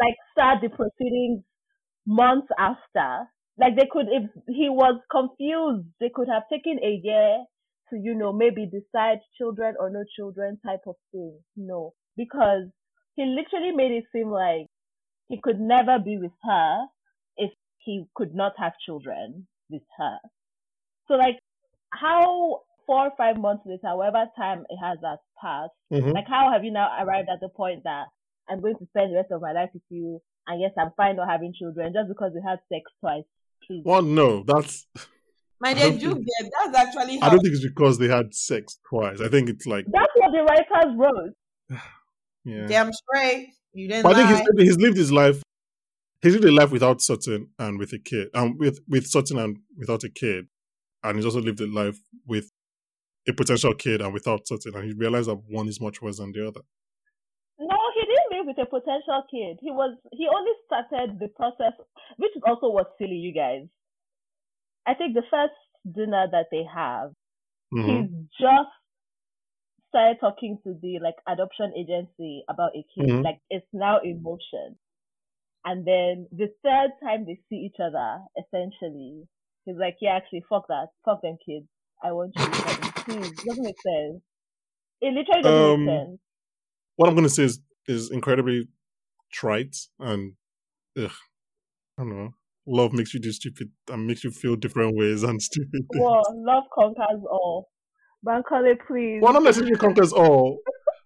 like 0.01 0.17
start 0.33 0.59
the 0.63 0.69
proceedings 0.69 1.43
months 2.07 2.49
after. 2.59 3.29
Like 3.59 3.77
they 3.77 3.89
could, 3.91 4.07
if 4.11 4.31
he 4.49 4.69
was 4.69 5.01
confused, 5.11 5.87
they 6.01 6.11
could 6.15 6.29
have 6.29 6.43
taken 6.53 6.79
a 6.83 7.01
year 7.03 7.45
to, 7.91 7.97
you 7.97 8.15
know, 8.15 8.33
maybe 8.33 8.67
decide 8.67 9.21
children 9.39 9.75
or 9.79 9.89
no 9.91 10.05
children 10.17 10.59
type 10.65 10.83
of 10.87 10.97
thing. 11.13 11.39
No, 11.57 11.95
because 12.17 12.65
he 13.15 13.25
literally 13.25 13.73
made 13.73 13.93
it 13.93 14.05
seem 14.13 14.31
like 14.31 14.67
he 15.29 15.41
could 15.43 15.59
never 15.61 15.99
be 15.99 16.19
with 16.19 16.33
her 16.45 16.87
if 17.37 17.51
he 17.79 18.05
could 18.15 18.35
not 18.35 18.53
have 18.59 18.73
children 18.85 19.47
with 19.71 19.83
her. 19.99 20.19
So 21.09 21.15
like 21.15 21.39
how 21.91 22.63
four 22.87 23.07
or 23.07 23.13
five 23.17 23.39
months 23.39 23.65
later, 23.67 23.87
however 23.87 24.27
time 24.37 24.65
it 24.69 24.77
has 24.77 24.99
passed, 25.41 25.73
Mhm. 25.91 26.15
like 26.15 26.27
how 26.29 26.51
have 26.53 26.65
you 26.65 26.71
now 26.73 26.89
arrived 27.03 27.29
at 27.29 27.41
the 27.41 27.49
point 27.49 27.85
that 27.85 28.09
I'm 28.49 28.61
going 28.61 28.77
to 28.77 28.87
spend 28.87 29.13
the 29.13 29.17
rest 29.17 29.33
of 29.33 29.41
my 29.41 29.53
life 29.53 29.71
with 29.73 29.83
you 29.89 30.21
and 30.47 30.61
yes 30.61 30.73
I'm 30.77 30.93
fine 30.97 31.17
not 31.17 31.29
having 31.29 31.53
children 31.55 31.93
just 31.93 32.09
because 32.09 32.33
we 32.35 32.43
had 32.43 32.61
sex 32.69 32.91
twice. 33.01 33.25
Please. 33.67 33.83
Well, 33.85 34.03
no, 34.03 34.43
that's 34.47 34.87
My 35.61 35.71
I 35.71 35.75
dear, 35.75 35.83
don't 35.91 36.01
you 36.01 36.15
think- 36.15 36.27
get 36.27 36.51
that's 36.73 36.77
actually 36.77 37.19
I 37.23 37.31
don't 37.31 37.41
think 37.41 37.55
it's 37.55 37.65
because 37.67 37.99
they 37.99 38.09
had 38.09 38.35
sex 38.35 38.79
twice. 38.89 39.21
I 39.21 39.29
think 39.29 39.49
it's 39.49 39.67
like 39.67 39.87
That's 39.91 40.13
what 40.17 40.33
the 40.33 40.43
writers 40.43 40.95
wrote. 40.97 41.81
yeah. 42.45 42.67
damn 42.67 42.93
straight. 42.93 43.49
You 43.73 43.89
didn't 43.89 44.03
But 44.05 44.17
I 44.17 44.27
think 44.27 44.49
he's, 44.59 44.69
he's 44.69 44.77
lived 44.79 44.97
his 44.97 45.13
life. 45.13 45.43
He's 46.23 46.33
lived 46.35 46.45
a 46.47 46.53
life 46.53 46.71
without 46.73 47.01
Sutton 47.01 47.49
and 47.59 47.79
with 47.79 47.93
a 47.93 47.99
kid, 47.99 48.29
and 48.35 48.59
with 48.59 48.81
with 48.89 49.07
Sutton 49.07 49.39
and 49.39 49.59
without 49.79 50.03
a 50.05 50.09
kid, 50.11 50.47
and 51.03 51.17
he's 51.17 51.25
also 51.25 51.41
lived 51.41 51.61
a 51.61 51.67
life 51.67 51.99
with 52.27 52.51
a 53.29 53.33
potential 53.33 53.75
kid 53.75 54.01
and 54.01 54.13
without 54.13 54.47
Sutton, 54.47 54.75
and 54.75 54.85
he 54.85 54.93
realized 54.93 55.29
that 55.29 55.41
one 55.49 55.69
is 55.69 55.81
much 55.81 56.01
worse 56.01 56.19
than 56.19 56.33
the 56.33 56.47
other. 56.49 56.61
He 58.37 58.41
live 58.43 58.47
with 58.57 58.67
a 58.67 58.69
potential 58.69 59.23
kid. 59.31 59.59
He 59.61 59.71
was 59.71 59.97
he 60.13 60.29
only 60.29 60.53
started 60.67 61.19
the 61.19 61.29
process 61.29 61.73
which 62.17 62.37
is 62.37 62.43
also 62.47 62.69
what's 62.69 62.91
silly, 62.99 63.17
you 63.17 63.33
guys. 63.33 63.67
I 64.87 64.95
think 64.95 65.15
the 65.15 65.23
first 65.31 65.55
dinner 65.91 66.27
that 66.31 66.47
they 66.51 66.65
have, 66.65 67.13
Mhm. 67.73 67.87
he's 67.87 68.11
just 68.41 68.71
started 69.89 70.19
talking 70.21 70.59
to 70.65 70.75
the 70.83 70.99
like 70.99 71.17
adoption 71.27 71.73
agency 71.77 72.45
about 72.49 72.77
a 72.77 72.83
kid. 72.95 73.09
Mhm. 73.09 73.25
Like 73.25 73.41
it's 73.49 73.67
now 73.73 73.99
in 74.01 74.23
motion. 74.23 74.79
And 75.65 75.85
then 75.87 76.29
the 76.31 76.49
third 76.63 76.93
time 77.03 77.25
they 77.25 77.41
see 77.49 77.57
each 77.57 77.81
other, 77.81 78.21
essentially, 78.39 79.27
he's 79.65 79.77
like, 79.77 79.97
Yeah, 80.01 80.17
actually 80.17 80.43
fuck 80.49 80.69
that. 80.69 80.89
Fuck 81.05 81.23
them 81.23 81.39
kids. 81.45 81.69
I 82.03 82.13
want 82.13 82.35
you. 82.37 82.45
Please, 82.45 83.31
it 83.33 83.45
doesn't 83.47 83.65
make 83.65 83.81
sense. 83.81 84.23
It 85.01 85.13
literally 85.15 85.43
doesn't 85.43 85.71
Um, 85.73 85.85
make 85.87 85.95
sense. 85.95 86.21
What 86.97 87.09
I'm 87.09 87.17
to 87.17 87.29
say 87.29 87.45
is 87.45 87.61
is 87.89 88.11
incredibly 88.11 88.69
trite 89.33 89.77
and 89.99 90.35
ugh, 90.99 91.11
I 91.99 92.03
don't 92.03 92.11
know. 92.17 92.31
Love 92.67 92.93
makes 92.93 93.15
you 93.15 93.21
do 93.21 93.33
stupid 93.33 93.71
and 93.91 94.07
makes 94.07 94.25
you 94.25 94.31
feel 94.31 94.57
different 94.57 94.97
ways 94.97 95.23
and 95.23 95.41
stupid 95.41 95.87
things. 95.93 96.03
Well, 96.03 96.23
love 96.35 96.65
conquers 96.75 97.23
all. 97.31 97.71
Bankole, 98.27 98.75
please. 98.87 99.21
Well, 99.23 99.33
not 99.33 99.45
necessarily 99.45 99.77
conquers 99.77 100.13
all, 100.13 100.59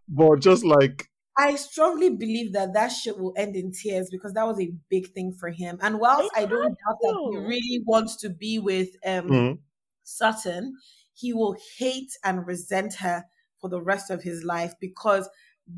but 0.09 0.41
just 0.41 0.65
like 0.65 1.09
I 1.37 1.55
strongly 1.57 2.11
believe 2.11 2.53
that 2.53 2.75
that 2.75 2.89
shit 2.89 3.19
will 3.19 3.33
end 3.37 3.57
in 3.57 3.73
tears 3.73 4.09
because 4.11 4.33
that 4.35 4.47
was 4.47 4.61
a 4.61 4.73
big 4.89 5.13
thing 5.13 5.33
for 5.33 5.51
him. 5.51 5.79
And 5.81 6.01
whilst 6.01 6.31
It 6.37 6.43
I 6.43 6.47
don't 6.47 6.63
has 6.63 6.73
doubt 6.73 6.99
that 7.01 7.29
he 7.31 7.39
really 7.39 7.83
wants 7.87 8.17
to 8.19 8.31
be 8.31 8.59
with 8.59 8.89
um 9.07 9.29
mhm. 9.29 9.59
Sutton, 10.03 10.77
he 11.13 11.33
will 11.33 11.57
hate 11.79 12.13
and 12.25 12.47
resent 12.47 12.95
her 12.95 13.25
for 13.61 13.69
the 13.69 13.83
rest 13.83 14.11
of 14.11 14.23
his 14.23 14.43
life 14.45 14.75
because 14.81 15.29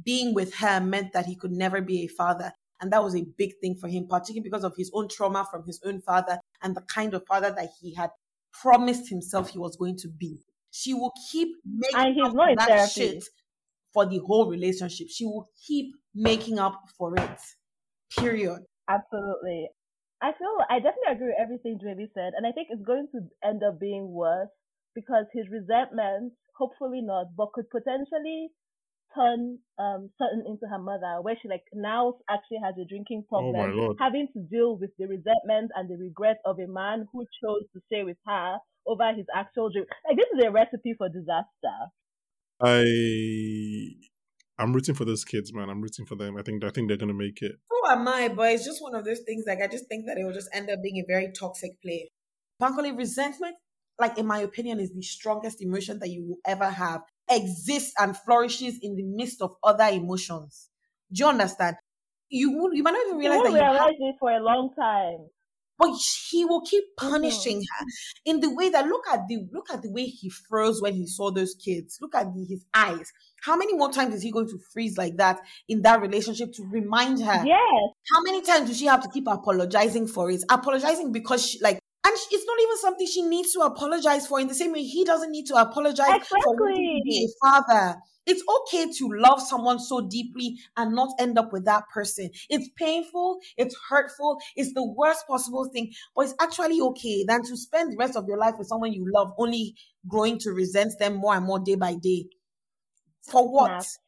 being 0.04 0.34
with 0.34 0.54
her 0.54 0.80
meant 0.80 1.12
that 1.12 1.26
he 1.26 1.36
could 1.36 1.52
never 1.52 1.80
be 1.80 2.02
a 2.02 2.06
father. 2.08 2.52
And 2.80 2.92
that 2.92 3.02
was 3.02 3.14
a 3.14 3.24
big 3.38 3.52
thing 3.60 3.76
for 3.76 3.88
him, 3.88 4.06
particularly 4.08 4.42
because 4.42 4.64
of 4.64 4.74
his 4.76 4.90
own 4.92 5.08
trauma 5.08 5.46
from 5.50 5.64
his 5.64 5.80
own 5.84 6.00
father 6.00 6.38
and 6.62 6.74
the 6.74 6.82
kind 6.82 7.14
of 7.14 7.24
father 7.26 7.50
that 7.50 7.70
he 7.80 7.94
had 7.94 8.10
promised 8.52 9.08
himself 9.08 9.50
he 9.50 9.58
was 9.58 9.76
going 9.76 9.96
to 9.98 10.08
be. 10.08 10.40
She 10.70 10.94
will 10.94 11.12
keep 11.30 11.48
making 11.64 12.22
up 12.22 12.32
for 12.32 12.54
that 12.56 12.68
therapy. 12.68 12.90
shit 12.90 13.24
for 13.92 14.06
the 14.06 14.18
whole 14.18 14.48
relationship. 14.48 15.08
She 15.10 15.24
will 15.24 15.48
keep 15.66 15.94
making 16.14 16.58
up 16.58 16.80
for 16.96 17.14
it. 17.16 17.40
Period. 18.18 18.60
Absolutely. 18.88 19.68
I 20.22 20.32
feel 20.38 20.56
I 20.70 20.76
definitely 20.76 21.12
agree 21.12 21.26
with 21.28 21.40
everything 21.40 21.78
Jamie 21.82 22.08
said, 22.14 22.32
and 22.36 22.46
I 22.46 22.52
think 22.52 22.68
it's 22.70 22.84
going 22.84 23.08
to 23.12 23.20
end 23.46 23.62
up 23.62 23.80
being 23.80 24.12
worse 24.12 24.48
because 24.94 25.26
his 25.32 25.46
resentment, 25.50 26.32
hopefully 26.56 27.00
not, 27.02 27.34
but 27.36 27.52
could 27.52 27.68
potentially 27.70 28.50
turn 29.14 29.58
um 29.78 30.10
Sutton 30.18 30.44
into 30.46 30.66
her 30.68 30.78
mother, 30.78 31.20
where 31.22 31.36
she 31.40 31.48
like 31.48 31.64
now 31.74 32.14
actually 32.28 32.58
has 32.64 32.74
a 32.80 32.84
drinking 32.84 33.24
Oh 33.34 33.50
problem, 33.52 33.76
Lord. 33.76 33.96
having 34.00 34.28
to 34.34 34.40
deal 34.50 34.76
with 34.78 34.90
the 34.98 35.06
resentment 35.06 35.70
and 35.74 35.88
the 35.88 35.96
regret 35.96 36.38
of 36.44 36.58
a 36.58 36.66
man 36.66 37.06
who 37.12 37.24
chose 37.42 37.64
to 37.72 37.80
stay 37.86 38.02
with 38.04 38.18
her 38.26 38.58
over 38.86 39.12
his 39.14 39.26
actual 39.34 39.70
dream. 39.70 39.84
Like 40.08 40.16
this 40.16 40.28
is 40.34 40.44
a 40.44 40.50
recipe 40.50 40.94
for 40.96 41.08
disaster. 41.08 41.76
I 42.60 42.84
I'm 44.58 44.72
rooting 44.72 44.94
for 44.94 45.04
those 45.04 45.24
kids, 45.24 45.52
man. 45.52 45.68
I'm 45.68 45.80
rooting 45.80 46.06
for 46.06 46.14
them. 46.14 46.36
I 46.36 46.42
think 46.42 46.64
I 46.64 46.70
think 46.70 46.88
they're 46.88 46.96
gonna 46.96 47.14
make 47.14 47.42
it. 47.42 47.52
So 47.70 47.90
am 47.90 48.06
I, 48.06 48.28
but 48.28 48.52
it's 48.52 48.64
just 48.64 48.82
one 48.82 48.94
of 48.94 49.04
those 49.04 49.20
things. 49.20 49.44
Like 49.46 49.60
I 49.62 49.66
just 49.66 49.88
think 49.88 50.06
that 50.06 50.18
it 50.18 50.24
will 50.24 50.32
just 50.32 50.50
end 50.52 50.70
up 50.70 50.78
being 50.82 50.98
a 51.02 51.06
very 51.06 51.32
toxic 51.32 51.72
play. 51.82 52.10
Bankole 52.60 52.96
resentment, 52.96 53.56
like 53.98 54.18
in 54.18 54.26
my 54.26 54.38
opinion, 54.38 54.78
is 54.78 54.92
the 54.92 55.02
strongest 55.02 55.60
emotion 55.62 55.98
that 55.98 56.10
you 56.10 56.24
will 56.26 56.38
ever 56.46 56.70
have, 56.70 57.00
exists 57.36 57.92
and 57.98 58.16
flourishes 58.16 58.78
in 58.82 58.96
the 58.96 59.02
midst 59.04 59.42
of 59.42 59.56
other 59.62 59.84
emotions. 59.84 60.70
Do 61.12 61.24
you 61.24 61.28
understand? 61.28 61.76
You 62.28 62.70
you 62.72 62.82
might 62.82 62.92
not 62.92 63.06
even 63.06 63.18
realize 63.18 63.42
that 63.42 63.52
you 63.52 63.62
have 63.62 63.70
realize 63.70 63.96
it 64.00 64.16
for 64.18 64.32
a 64.32 64.40
long 64.42 64.74
time. 64.74 65.30
but 65.78 65.96
he 66.30 66.44
will 66.44 66.60
keep 66.62 66.84
Mm-hmm. 67.02 67.48
punishing 67.48 67.60
her 67.60 67.86
in 68.24 68.40
the 68.40 68.54
way 68.54 68.68
that 68.68 68.86
look 68.86 69.06
at 69.08 69.26
the 69.28 69.46
look 69.52 69.70
at 69.72 69.82
the 69.82 69.90
way 69.90 70.04
he 70.04 70.28
froze 70.28 70.80
when 70.80 70.94
he 70.94 71.06
saw 71.06 71.30
those 71.30 71.54
kids 71.54 71.98
look 72.00 72.14
at 72.14 72.32
the, 72.34 72.44
his 72.48 72.64
eyes 72.74 73.10
how 73.44 73.56
many 73.56 73.74
more 73.74 73.90
times 73.90 74.14
is 74.14 74.22
he 74.22 74.30
going 74.30 74.46
to 74.48 74.58
freeze 74.72 74.96
like 74.96 75.16
that 75.16 75.40
in 75.68 75.82
that 75.82 76.00
relationship 76.00 76.52
to 76.52 76.62
remind 76.70 77.20
her 77.20 77.48
Yes, 77.48 77.94
how 78.12 78.22
many 78.24 78.42
times 78.42 78.68
does 78.68 78.78
she 78.78 78.86
have 78.86 79.02
to 79.02 79.10
keep 79.10 79.26
apologizing 79.26 80.06
for 80.06 80.30
it 80.30 80.42
apologizing 80.50 81.12
because 81.12 81.46
she 81.46 81.60
like 81.62 81.78
and 82.04 82.16
she- 82.18 82.34
it's 82.34 82.46
not 82.46 82.60
even 82.60 82.78
something 82.78 83.06
she 83.06 83.22
needs 83.22 83.52
to 83.52 83.60
apologize 83.60 84.26
for 84.26 84.40
in 84.40 84.48
the 84.48 84.54
same 84.54 84.72
way 84.72 84.82
he 84.82 85.04
doesn't 85.04 85.30
need 85.30 85.46
to 85.46 85.54
apologize 85.54 86.14
for 86.42 86.56
wanting 86.56 86.90
to 86.90 87.00
be 87.02 87.24
a 87.24 87.28
father 87.46 87.96
it's 88.24 88.42
okay 88.60 88.90
to 88.92 89.08
love 89.14 89.40
someone 89.42 89.78
so 89.80 90.00
deeply 90.08 90.58
and 90.76 90.94
not 90.94 91.10
end 91.18 91.38
up 91.38 91.52
with 91.52 91.64
that 91.64 91.84
person. 91.92 92.30
It's 92.48 92.68
painful, 92.76 93.40
it's 93.56 93.76
hurtful, 93.88 94.38
it's 94.54 94.72
the 94.74 94.84
worst 94.84 95.26
possible 95.26 95.68
thing, 95.72 95.92
but 96.14 96.26
it's 96.26 96.34
actually 96.40 96.80
okay 96.80 97.24
than 97.26 97.42
to 97.42 97.56
spend 97.56 97.92
the 97.92 97.96
rest 97.96 98.16
of 98.16 98.26
your 98.28 98.38
life 98.38 98.54
with 98.58 98.68
someone 98.68 98.92
you 98.92 99.10
love, 99.12 99.32
only 99.38 99.74
growing 100.06 100.38
to 100.38 100.50
resent 100.52 100.92
them 101.00 101.14
more 101.16 101.34
and 101.34 101.44
more 101.46 101.58
day 101.58 101.74
by 101.74 101.94
day. 101.94 102.26
For 103.22 103.52
what? 103.52 103.72
Yes. 103.72 103.98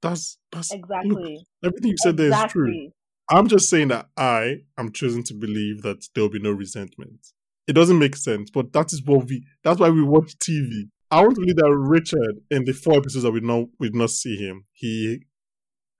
That's 0.00 0.38
that's 0.52 0.72
look, 0.72 0.80
exactly. 0.80 1.46
everything 1.64 1.90
you 1.90 1.96
said 1.98 2.16
there 2.16 2.30
is 2.30 2.44
true. 2.52 2.92
I'm 3.30 3.48
just 3.48 3.70
saying 3.70 3.88
that 3.88 4.08
I 4.16 4.58
am 4.76 4.92
choosing 4.92 5.22
to 5.24 5.34
believe 5.34 5.82
that 5.82 6.06
there 6.14 6.24
will 6.24 6.30
be 6.30 6.40
no 6.40 6.50
resentment. 6.50 7.28
It 7.66 7.72
doesn't 7.72 7.98
make 7.98 8.16
sense, 8.16 8.50
but 8.50 8.72
that 8.74 8.92
is 8.92 9.02
what 9.04 9.26
we. 9.26 9.46
That's 9.62 9.80
why 9.80 9.88
we 9.88 10.02
watch 10.02 10.36
TV. 10.38 10.90
I 11.10 11.22
want 11.22 11.36
to 11.36 11.40
believe 11.40 11.56
that 11.56 11.70
Richard, 11.70 12.40
in 12.50 12.64
the 12.64 12.72
four 12.72 12.94
episodes 12.94 13.22
that 13.22 13.30
we 13.30 13.40
know 13.40 13.70
we 13.78 13.88
did 13.88 13.96
not 13.96 14.10
see 14.10 14.36
him, 14.36 14.64
he 14.72 15.20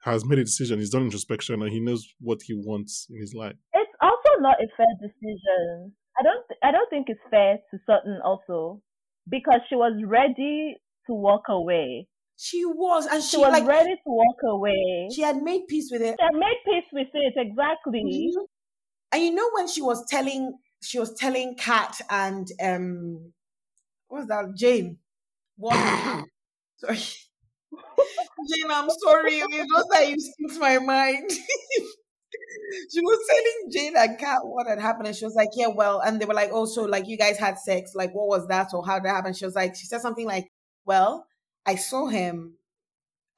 has 0.02 0.24
made 0.24 0.38
a 0.38 0.44
decision. 0.44 0.78
He's 0.78 0.90
done 0.90 1.02
introspection, 1.02 1.62
and 1.62 1.72
he 1.72 1.80
knows 1.80 2.06
what 2.20 2.42
he 2.42 2.52
wants 2.52 3.06
in 3.08 3.18
his 3.18 3.32
life. 3.32 3.54
It's 3.72 3.92
also 4.02 4.40
not 4.40 4.56
a 4.60 4.68
fair 4.76 4.86
decision. 5.00 5.92
I 6.18 6.22
don't. 6.22 6.46
th- 6.48 6.60
I 6.62 6.72
don't 6.72 6.90
think 6.90 7.06
it's 7.08 7.20
fair 7.30 7.58
to 7.70 7.78
Sutton 7.86 8.20
also 8.22 8.82
because 9.30 9.60
she 9.68 9.76
was 9.76 9.94
ready 10.06 10.76
to 11.06 11.14
walk 11.14 11.44
away. 11.48 12.06
She 12.36 12.64
was, 12.64 13.06
and 13.06 13.22
She 13.22 13.30
she 13.30 13.36
was 13.38 13.52
like 13.52 13.66
ready 13.66 13.94
to 13.94 14.02
walk 14.06 14.36
away. 14.48 15.08
she 15.12 15.22
had 15.22 15.36
made 15.42 15.66
peace 15.68 15.88
with 15.90 16.02
it. 16.02 16.16
She 16.18 16.24
had 16.24 16.34
made 16.34 16.58
peace 16.64 16.88
with 16.92 17.08
it 17.14 17.34
exactly. 17.36 18.02
Mhm. 18.02 18.46
And 19.12 19.22
you 19.22 19.32
know 19.34 19.48
when 19.54 19.68
she 19.68 19.80
was 19.82 20.04
telling 20.06 20.58
she 20.82 20.98
was 20.98 21.14
telling 21.14 21.56
Kat 21.56 22.00
and 22.10 22.46
um 22.62 23.32
what 24.08 24.20
was 24.20 24.28
that 24.28 24.54
Jane? 24.56 24.98
What 25.56 25.74
sorry. 26.78 26.98
Jane, 28.48 28.70
I'm 28.70 28.90
sorry. 28.90 29.34
It's 29.34 29.72
just 29.72 29.88
that 29.92 30.08
you 30.08 30.16
skipped 30.20 30.60
my 30.60 30.78
mind. 30.78 31.30
she 32.92 33.00
was 33.00 33.18
telling 33.28 33.70
Jane 33.72 33.96
and 33.96 34.18
Kat 34.18 34.40
what 34.44 34.66
had 34.66 34.80
happened, 34.80 35.06
and 35.08 35.16
she 35.16 35.24
was 35.24 35.34
like, 35.34 35.50
"Yeah, 35.54 35.68
well," 35.68 36.00
and 36.00 36.20
they 36.20 36.24
were 36.26 36.34
like, 36.34 36.50
"Oh, 36.52 36.66
so 36.66 36.84
like 36.84 37.06
you 37.08 37.16
guys 37.16 37.38
had 37.38 37.58
sex? 37.58 37.92
Like, 37.94 38.12
what 38.12 38.28
was 38.28 38.46
that, 38.48 38.68
or 38.74 38.84
how 38.86 38.96
did 38.98 39.04
that 39.06 39.14
happen?" 39.16 39.34
She 39.34 39.44
was 39.44 39.54
like, 39.54 39.74
she 39.76 39.86
said 39.86 40.00
something 40.00 40.26
like, 40.26 40.48
"Well, 40.84 41.26
I 41.66 41.76
saw 41.76 42.06
him, 42.06 42.58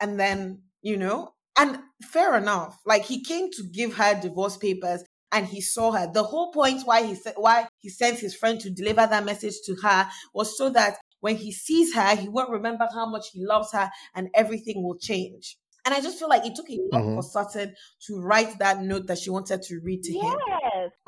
and 0.01 0.19
then 0.21 0.63
you 0.83 0.97
know, 0.97 1.35
and 1.59 1.79
fair 2.11 2.37
enough. 2.37 2.79
Like 2.87 3.05
he 3.05 3.23
came 3.25 3.51
to 3.53 3.65
give 3.73 3.95
her 3.97 4.21
divorce 4.21 4.57
papers, 4.57 5.05
and 5.33 5.47
he 5.47 5.61
saw 5.61 5.93
her. 5.93 6.11
The 6.13 6.25
whole 6.25 6.53
point 6.53 6.83
why 6.85 7.05
he 7.05 7.15
said 7.15 7.35
why 7.37 7.69
he 7.79 7.89
sent 7.89 8.19
his 8.19 8.35
friend 8.37 8.61
to 8.61 8.71
deliver 8.71 9.07
that 9.07 9.25
message 9.25 9.55
to 9.67 9.77
her 9.83 10.09
was 10.35 10.57
so 10.57 10.71
that 10.71 10.99
when 11.21 11.37
he 11.37 11.53
sees 11.53 11.95
her, 11.95 12.15
he 12.17 12.29
won't 12.29 12.51
remember 12.51 12.87
how 12.93 13.07
much 13.09 13.31
he 13.33 13.45
loves 13.45 13.73
her, 13.73 13.91
and 14.15 14.29
everything 14.35 14.83
will 14.83 14.99
change." 14.99 15.59
And 15.85 15.95
I 15.95 16.01
just 16.01 16.19
feel 16.19 16.29
like 16.29 16.45
it 16.45 16.57
took 16.57 16.69
a 16.69 16.79
lot 16.93 17.05
Mhm. 17.05 17.15
for 17.15 17.23
Sutton 17.23 17.75
to 18.07 18.21
write 18.21 18.59
that 18.59 18.83
note 18.83 19.07
that 19.07 19.19
she 19.19 19.31
wanted 19.31 19.63
to 19.63 19.81
read 19.85 20.03
to 20.03 20.13
him 20.13 20.37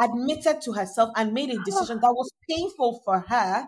admitted 0.00 0.60
to 0.62 0.72
herself 0.72 1.10
and 1.16 1.32
made 1.32 1.50
a 1.50 1.58
decision 1.58 1.98
that 2.00 2.12
was 2.12 2.30
painful 2.48 3.02
for 3.04 3.20
her, 3.28 3.66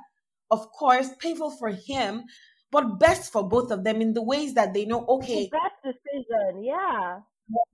of 0.51 0.71
course, 0.73 1.09
painful 1.19 1.51
for 1.59 1.71
him, 1.71 2.25
but 2.71 2.99
best 2.99 3.33
for 3.33 3.47
both 3.49 3.71
of 3.71 3.85
them 3.85 4.01
in 4.01 4.15
the 4.15 4.23
ways 4.23 4.55
that 4.55 4.75
they 4.75 4.85
know, 4.85 5.05
The 5.05 5.15
okay, 5.17 5.51
best 5.51 5.75
decision. 5.85 6.63
Yeah. 6.65 7.21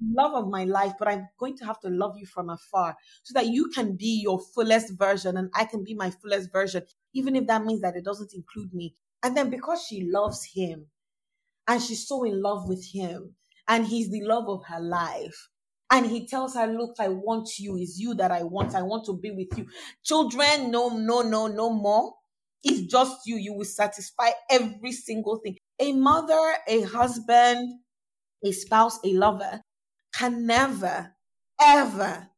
love 0.00 0.34
of 0.34 0.48
my 0.50 0.64
life, 0.64 0.92
but 0.98 1.08
I'm 1.08 1.28
going 1.38 1.56
to 1.58 1.64
have 1.66 1.80
to 1.80 1.88
love 1.88 2.16
you 2.18 2.26
from 2.26 2.50
afar 2.50 2.96
so 3.22 3.32
that 3.34 3.46
you 3.48 3.68
can 3.68 3.96
be 3.96 4.20
your 4.22 4.38
fullest 4.38 4.92
version 4.98 5.36
and 5.36 5.50
I 5.54 5.64
can 5.64 5.84
be 5.84 5.94
my 5.94 6.10
fullest 6.10 6.52
version, 6.52 6.84
even 7.14 7.36
if 7.36 7.46
that 7.46 7.64
means 7.64 7.82
that 7.82 7.96
it 7.96 8.04
doesn't 8.04 8.34
include 8.34 8.72
me. 8.74 8.94
And 9.22 9.36
then 9.36 9.50
because 9.50 9.84
she 9.86 10.04
loves 10.10 10.44
him 10.54 10.86
and 11.68 11.82
she's 11.82 12.06
so 12.06 12.24
in 12.24 12.42
love 12.42 12.68
with 12.68 12.84
him 12.92 13.34
and 13.68 13.86
he's 13.86 14.10
the 14.10 14.22
love 14.22 14.48
of 14.48 14.64
her 14.66 14.80
life. 14.80 15.48
And 15.90 16.06
he 16.06 16.26
tells 16.26 16.54
her, 16.54 16.66
Look, 16.66 16.96
I 16.98 17.08
want 17.08 17.48
you. 17.58 17.76
It's 17.78 17.98
you 17.98 18.14
that 18.14 18.32
I 18.32 18.42
want. 18.42 18.74
I 18.74 18.82
want 18.82 19.06
to 19.06 19.16
be 19.16 19.30
with 19.30 19.56
you. 19.56 19.68
Children, 20.04 20.70
no, 20.72 20.88
no, 20.90 21.22
no, 21.22 21.46
no 21.46 21.70
more. 21.70 22.14
It's 22.64 22.90
just 22.90 23.26
you. 23.26 23.36
You 23.36 23.54
will 23.54 23.64
satisfy 23.64 24.30
every 24.50 24.92
single 24.92 25.36
thing. 25.36 25.56
A 25.80 25.92
mother, 25.92 26.40
a 26.68 26.82
husband, 26.82 27.80
a 28.44 28.52
spouse, 28.52 28.98
a 29.04 29.12
lover 29.12 29.62
can 30.14 30.46
never, 30.46 31.14
ever, 31.60 32.28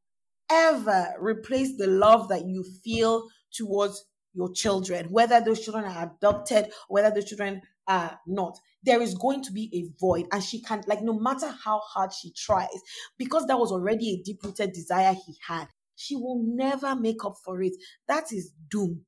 ever 0.51 1.15
replace 1.21 1.77
the 1.77 1.87
love 1.87 2.29
that 2.29 2.47
you 2.47 2.65
feel 2.85 3.29
towards 3.53 4.05
your 4.35 4.53
children, 4.53 5.07
whether 5.11 5.41
those 5.41 5.61
children 5.65 5.85
are 5.85 6.13
adopted 6.17 6.71
whether 6.89 7.11
those 7.11 7.25
children 7.25 7.61
are 7.89 8.21
not. 8.27 8.59
There 8.85 9.03
is 9.03 9.15
going 9.15 9.43
to 9.45 9.53
be 9.53 9.71
a 9.75 9.99
void, 10.01 10.27
and 10.33 10.43
she 10.43 10.63
can't. 10.63 10.87
like, 10.89 11.03
no 11.03 11.19
matter 11.19 11.49
how 11.65 11.81
hard 11.81 12.13
she 12.13 12.33
tries, 12.37 12.69
because 13.19 13.47
that 13.47 13.59
was 13.59 13.73
already 13.73 14.11
a 14.11 14.23
deep 14.23 14.43
rooted 14.45 14.73
desire 14.73 15.15
he 15.15 15.35
had, 15.47 15.69
she 15.97 16.15
will 16.15 16.43
never 16.47 16.95
make 16.95 17.25
up 17.25 17.37
for 17.45 17.61
it. 17.63 17.73
That 18.07 18.33
is 18.33 18.53
doom. 18.71 19.05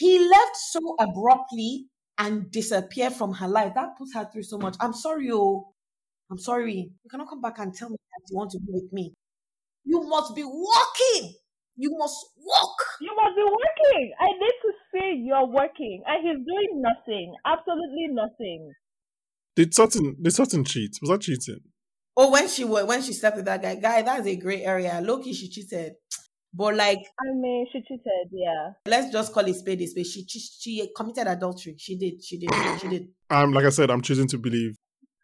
He 0.00 0.18
left 0.18 0.56
so 0.56 0.96
abruptly 0.98 1.84
and 2.16 2.50
disappeared 2.50 3.12
from 3.12 3.34
her 3.34 3.46
life. 3.46 3.74
That 3.74 3.98
puts 3.98 4.14
her 4.14 4.26
through 4.32 4.44
so 4.44 4.56
much. 4.56 4.74
I'm 4.80 4.94
sorry, 4.94 5.28
oh. 5.30 5.74
I'm 6.30 6.38
sorry. 6.38 6.90
You 7.04 7.10
cannot 7.10 7.28
come 7.28 7.42
back 7.42 7.58
and 7.58 7.74
tell 7.74 7.90
me 7.90 7.96
that 7.96 8.30
you 8.30 8.36
want 8.38 8.50
to 8.52 8.58
be 8.60 8.68
with 8.70 8.90
me. 8.94 9.12
You 9.84 10.00
must 10.08 10.34
be 10.34 10.42
walking. 10.42 11.34
You 11.76 11.94
must 11.98 12.16
walk. 12.38 12.76
You 13.02 13.14
must 13.14 13.36
be 13.36 13.42
working. 13.42 14.12
I 14.18 14.28
need 14.40 14.56
to 14.62 14.72
see 14.90 15.24
you're 15.26 15.46
working. 15.46 16.02
And 16.06 16.26
he's 16.26 16.46
doing 16.46 16.80
nothing. 16.80 17.34
Absolutely 17.44 18.06
nothing. 18.10 18.72
Did 19.54 19.74
Sutton 19.74 20.16
did 20.22 20.32
Sutton 20.32 20.64
cheat? 20.64 20.96
Was 21.02 21.10
that 21.10 21.20
cheating? 21.20 21.60
Oh, 22.16 22.30
when 22.30 22.48
she 22.48 22.64
when 22.64 23.02
she 23.02 23.12
slept 23.12 23.36
with 23.36 23.44
that 23.44 23.60
guy, 23.60 23.74
guy, 23.74 24.00
that's 24.00 24.26
a 24.26 24.36
great 24.36 24.62
area. 24.62 24.98
Loki, 25.02 25.34
she 25.34 25.50
cheated. 25.50 25.92
But 26.52 26.74
like, 26.74 26.98
I 26.98 27.32
mean, 27.34 27.66
she 27.72 27.80
cheated, 27.82 28.28
yeah. 28.32 28.70
let's 28.86 29.12
just 29.12 29.32
call 29.32 29.44
it 29.46 29.54
spade 29.54 29.80
a 29.82 29.86
spade. 29.86 30.06
She, 30.06 30.24
she 30.26 30.40
she 30.40 30.90
committed 30.96 31.26
adultery. 31.28 31.76
She 31.78 31.96
did. 31.96 32.22
She 32.24 32.38
did. 32.38 32.50
She 32.80 32.88
did. 32.88 33.08
Um, 33.30 33.52
like 33.52 33.64
I 33.64 33.70
said, 33.70 33.90
I'm 33.90 34.02
choosing 34.02 34.26
to 34.28 34.38
believe. 34.38 34.74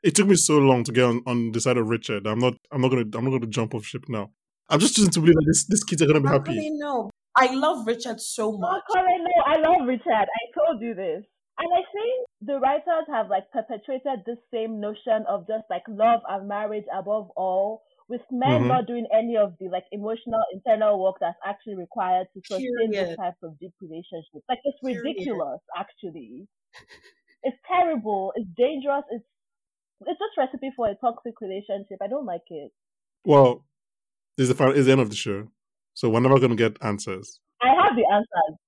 It 0.04 0.14
took 0.14 0.28
me 0.28 0.36
so 0.36 0.58
long 0.58 0.84
to 0.84 0.92
get 0.92 1.04
on, 1.04 1.22
on 1.26 1.50
the 1.50 1.60
side 1.60 1.78
of 1.78 1.88
Richard. 1.88 2.26
I'm 2.28 2.38
not. 2.38 2.54
I'm 2.70 2.80
not 2.80 2.88
gonna. 2.90 3.02
I'm 3.14 3.24
not 3.24 3.30
gonna 3.30 3.46
jump 3.48 3.74
off 3.74 3.84
ship 3.84 4.04
now. 4.08 4.30
I'm 4.68 4.78
just 4.78 4.94
choosing 4.94 5.10
to 5.12 5.20
believe 5.20 5.34
that 5.34 5.44
this 5.48 5.66
these 5.66 5.82
kids 5.82 6.02
are 6.02 6.06
gonna 6.06 6.20
be 6.20 6.28
happy. 6.28 6.54
can 6.54 6.78
they? 6.78 7.10
I 7.38 7.52
love 7.54 7.86
Richard 7.86 8.20
so 8.20 8.48
Oh, 8.54 8.58
much. 8.58 8.82
Colin, 8.92 9.24
no, 9.24 9.44
I 9.44 9.56
love 9.58 9.86
Richard. 9.86 10.08
I 10.08 10.44
told 10.56 10.80
you 10.80 10.94
this. 10.94 11.24
And 11.58 11.68
I 11.72 11.82
think 11.92 12.26
the 12.42 12.58
writers 12.60 13.06
have 13.12 13.28
like 13.30 13.50
perpetuated 13.50 14.24
this 14.26 14.38
same 14.52 14.78
notion 14.80 15.24
of 15.28 15.46
just 15.46 15.64
like 15.70 15.82
love 15.88 16.20
and 16.28 16.46
marriage 16.48 16.84
above 16.96 17.30
all, 17.36 17.82
with 18.08 18.22
men 18.30 18.62
Mhm. 18.62 18.68
not 18.68 18.86
doing 18.86 19.06
any 19.12 19.36
of 19.36 19.54
the 19.58 19.68
like 19.68 19.84
emotional 19.92 20.42
internal 20.52 21.02
work 21.02 21.16
that's 21.20 21.38
actually 21.44 21.74
required 21.76 22.26
to 22.34 22.40
sustain 22.46 22.72
Period. 22.90 23.08
this 23.10 23.16
type 23.16 23.34
of 23.42 23.58
deep 23.58 23.72
relationships. 23.80 24.44
Like 24.48 24.60
it's 24.64 24.78
Period. 24.80 25.02
ridiculous, 25.04 25.60
actually. 25.76 26.46
It's 27.42 27.56
terrible. 27.66 28.32
It's 28.36 28.48
dangerous. 28.56 29.04
It's 29.10 29.24
it's 30.02 30.18
just 30.18 30.36
recipe 30.36 30.70
for 30.76 30.88
a 30.88 30.94
toxic 30.96 31.40
relationship. 31.40 31.98
I 32.02 32.06
don't 32.08 32.26
like 32.26 32.42
it. 32.50 32.70
Well, 33.24 33.64
this 34.36 34.44
is 34.44 34.48
the 34.50 34.54
final, 34.54 34.74
is 34.74 34.86
the 34.86 34.92
end 34.92 35.00
of 35.00 35.10
the 35.10 35.16
show, 35.16 35.48
so 35.94 36.10
we're 36.10 36.20
never 36.20 36.38
gonna 36.38 36.54
get 36.56 36.76
answers. 36.82 37.40
I 37.62 37.68
have 37.68 37.96
the 37.96 38.04
answers. 38.12 38.58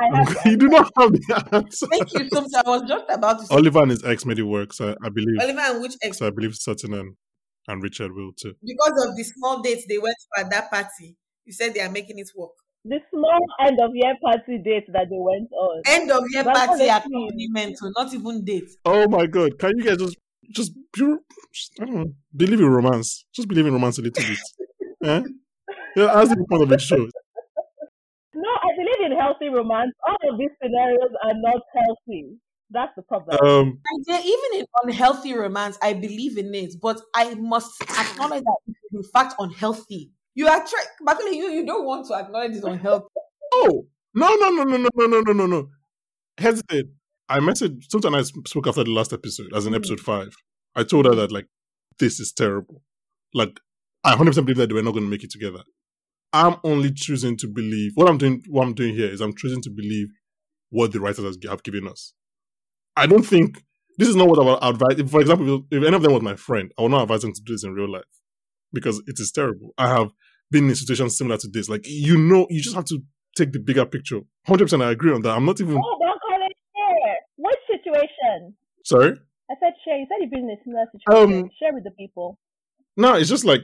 I 0.00 0.16
have 0.42 0.46
you 0.46 0.56
do 0.56 0.68
not 0.68 0.90
have 0.96 1.12
the 1.12 1.48
answer. 1.52 1.86
Thank 1.88 2.14
you 2.14 2.28
so 2.30 2.40
much. 2.40 2.50
I 2.64 2.68
was 2.70 2.82
just 2.88 3.04
about 3.10 3.40
to 3.40 3.46
say 3.46 3.54
Oliver 3.54 3.82
and 3.82 3.90
his 3.90 4.04
ex 4.04 4.24
made 4.24 4.38
it 4.38 4.44
work, 4.44 4.72
so 4.72 4.96
I 5.04 5.08
believe. 5.10 5.38
Oliver 5.40 5.60
and 5.60 5.82
which 5.82 5.94
ex 6.02 6.18
So 6.18 6.26
I 6.26 6.30
believe 6.30 6.54
Sutton 6.56 6.94
and, 6.94 7.16
and 7.68 7.82
Richard 7.82 8.12
will 8.14 8.32
too. 8.32 8.54
because 8.64 9.06
of 9.06 9.16
the 9.16 9.24
small 9.24 9.62
dates 9.62 9.84
they 9.88 9.98
went 9.98 10.16
to 10.34 10.40
at 10.44 10.50
that 10.50 10.70
party. 10.70 11.16
You 11.44 11.52
said 11.52 11.74
they 11.74 11.80
are 11.80 11.90
making 11.90 12.18
it 12.18 12.28
work. 12.36 12.50
the 12.84 12.98
small 13.10 13.40
end 13.66 13.78
of 13.80 13.90
year 13.94 14.14
party 14.24 14.58
date 14.64 14.86
that 14.92 15.06
they 15.10 15.20
went 15.30 15.50
on. 15.52 15.82
End 15.86 16.10
of 16.10 16.22
year 16.32 16.44
But 16.44 16.54
party 16.56 16.88
honestly- 16.88 16.88
accompaniment, 16.88 17.78
so 17.78 17.90
not 17.96 18.12
even 18.14 18.44
date. 18.44 18.70
Oh 18.84 19.06
my 19.08 19.26
god! 19.26 19.58
Can 19.58 19.72
you 19.78 19.84
guys 19.84 19.98
just 19.98 20.16
just 20.58 20.72
pure? 20.92 21.18
I 21.80 21.84
don't 21.84 21.94
know. 21.94 22.12
Believe 22.34 22.60
in 22.60 22.68
romance. 22.68 23.24
Just 23.34 23.48
believe 23.48 23.66
in 23.66 23.72
romance 23.74 23.98
a 23.98 24.02
little 24.02 24.24
bit. 24.24 24.38
eh? 25.04 25.22
Yeah, 25.96 26.14
that's 26.14 26.30
the 26.30 26.46
point 26.48 26.62
of 26.62 26.68
the 26.68 26.78
show. 26.78 27.02
No, 28.34 28.50
I 28.62 28.70
believe 28.76 29.10
in 29.10 29.18
healthy 29.18 29.48
romance. 29.48 29.92
All 30.06 30.32
of 30.32 30.38
these 30.38 30.54
scenarios 30.62 31.12
are 31.24 31.34
not 31.34 31.60
healthy. 31.74 32.38
That's 32.70 32.92
the 32.96 33.02
problem. 33.02 33.38
Um, 33.42 33.80
And 33.90 34.04
yeah, 34.06 34.20
even 34.20 34.60
in 34.60 34.66
unhealthy 34.84 35.32
romance, 35.34 35.78
I 35.82 35.94
believe 35.94 36.36
in 36.36 36.54
it, 36.54 36.74
but 36.80 37.00
I 37.14 37.34
must 37.34 37.80
acknowledge 37.82 38.44
that 38.44 38.56
it 38.66 38.70
is 38.92 39.04
in 39.04 39.10
fact 39.10 39.34
unhealthy. 39.38 40.10
You 40.34 40.46
are 40.48 40.58
trick, 40.64 40.86
Bakule, 41.06 41.32
you 41.34 41.50
you 41.50 41.66
don't 41.66 41.84
want 41.86 42.06
to 42.08 42.14
acknowledge 42.14 42.52
it's 42.56 42.64
unhealthy. 42.64 43.06
oh 43.52 43.86
no 44.14 44.34
no 44.36 44.50
no 44.50 44.64
no 44.64 44.76
no 44.76 44.88
no 44.94 45.06
no 45.06 45.20
no 45.20 45.32
no 45.32 45.46
no. 45.46 45.68
Hesitate. 46.38 46.86
I 47.28 47.40
messaged 47.40 47.90
something 47.90 48.14
I 48.14 48.22
spoke 48.22 48.66
after 48.66 48.84
the 48.84 48.90
last 48.90 49.12
episode, 49.12 49.52
as 49.54 49.66
in 49.66 49.72
Mhm. 49.72 49.76
episode 49.76 50.00
five. 50.00 50.34
I 50.74 50.84
told 50.84 51.06
her 51.06 51.14
that 51.14 51.32
like 51.32 51.46
this 51.98 52.20
is 52.20 52.32
terrible. 52.32 52.82
Like 53.34 53.58
I 54.04 54.10
100 54.10 54.30
percent 54.30 54.46
believe 54.46 54.58
that 54.58 54.68
they 54.68 54.74
were 54.74 54.82
not 54.82 54.92
going 54.92 55.04
to 55.04 55.10
make 55.10 55.24
it 55.24 55.30
together. 55.30 55.62
I'm 56.32 56.56
only 56.62 56.92
choosing 56.92 57.36
to 57.38 57.48
believe 57.48 57.92
what 57.94 58.08
I'm 58.08 58.18
doing. 58.18 58.42
What 58.48 58.62
I'm 58.66 58.74
doing 58.74 58.94
here 58.94 59.08
is 59.08 59.20
I'm 59.20 59.34
choosing 59.34 59.62
to 59.62 59.70
believe 59.70 60.08
what 60.70 60.92
the 60.92 61.00
writers 61.00 61.36
have 61.48 61.62
given 61.62 61.88
us. 61.88 62.12
I 62.98 63.06
don't 63.06 63.24
think 63.24 63.62
this 63.98 64.08
is 64.08 64.16
not 64.16 64.28
what 64.28 64.38
I 64.38 64.44
would 64.44 64.58
advise. 64.62 65.10
For 65.10 65.20
example, 65.20 65.56
if, 65.56 65.78
if 65.78 65.84
any 65.86 65.96
of 65.96 66.02
them 66.02 66.12
was 66.12 66.22
my 66.22 66.36
friend, 66.36 66.70
I 66.78 66.82
would 66.82 66.90
not 66.90 67.02
advise 67.02 67.22
them 67.22 67.32
to 67.32 67.40
do 67.42 67.52
this 67.54 67.64
in 67.64 67.72
real 67.72 67.90
life 67.90 68.02
because 68.72 69.02
it 69.06 69.18
is 69.18 69.32
terrible. 69.32 69.72
I 69.78 69.88
have 69.88 70.10
been 70.50 70.68
in 70.68 70.74
situations 70.74 71.16
similar 71.16 71.36
to 71.38 71.48
this. 71.48 71.68
Like 71.68 71.82
you 71.86 72.16
know, 72.18 72.46
you 72.50 72.60
just 72.60 72.76
have 72.76 72.84
to 72.86 73.00
take 73.36 73.52
the 73.52 73.60
bigger 73.60 73.86
picture. 73.86 74.16
100 74.46 74.64
percent, 74.64 74.82
I 74.82 74.90
agree 74.90 75.12
on 75.12 75.22
that. 75.22 75.34
I'm 75.36 75.44
not 75.44 75.60
even 75.60 75.76
oh, 75.76 75.98
don't 76.00 76.20
call 76.20 76.46
it 76.46 76.56
share. 76.76 77.16
Which 77.36 77.58
situation? 77.82 78.54
sorry. 78.84 79.12
I 79.50 79.54
said 79.60 79.72
share. 79.84 79.98
You 79.98 80.06
said 80.08 80.16
you've 80.20 80.30
been 80.30 80.44
in 80.44 80.50
a 80.50 80.62
similar 80.64 80.84
situation. 80.92 81.44
Um, 81.44 81.50
share 81.58 81.72
with 81.72 81.84
the 81.84 81.90
people. 81.92 82.38
No, 82.96 83.14
it's 83.14 83.28
just 83.30 83.44
like 83.44 83.62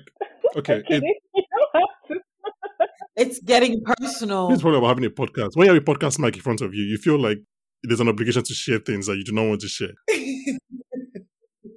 okay. 0.56 0.78
Okay, 0.80 0.82
It, 0.88 1.02
you 1.34 1.42
don't 1.50 1.82
have 1.82 2.08
to. 2.08 2.88
It's 3.16 3.38
getting 3.40 3.82
personal. 3.84 4.48
this 4.48 4.58
is 4.58 4.62
the 4.62 4.68
about 4.70 4.88
having 4.88 5.04
a 5.04 5.10
podcast. 5.10 5.50
When 5.54 5.66
you 5.66 5.74
have 5.74 5.82
a 5.82 5.84
podcast 5.84 6.18
mic 6.18 6.36
in 6.36 6.42
front 6.42 6.60
of 6.60 6.74
you, 6.74 6.82
you 6.84 6.96
feel 6.98 7.18
like 7.18 7.38
there's 7.86 8.00
an 8.00 8.08
obligation 8.08 8.42
to 8.42 8.54
share 8.54 8.78
things 8.78 9.06
that 9.06 9.16
you 9.16 9.24
do 9.24 9.32
not 9.32 9.48
want 9.48 9.60
to 9.60 9.68
share. 9.68 9.92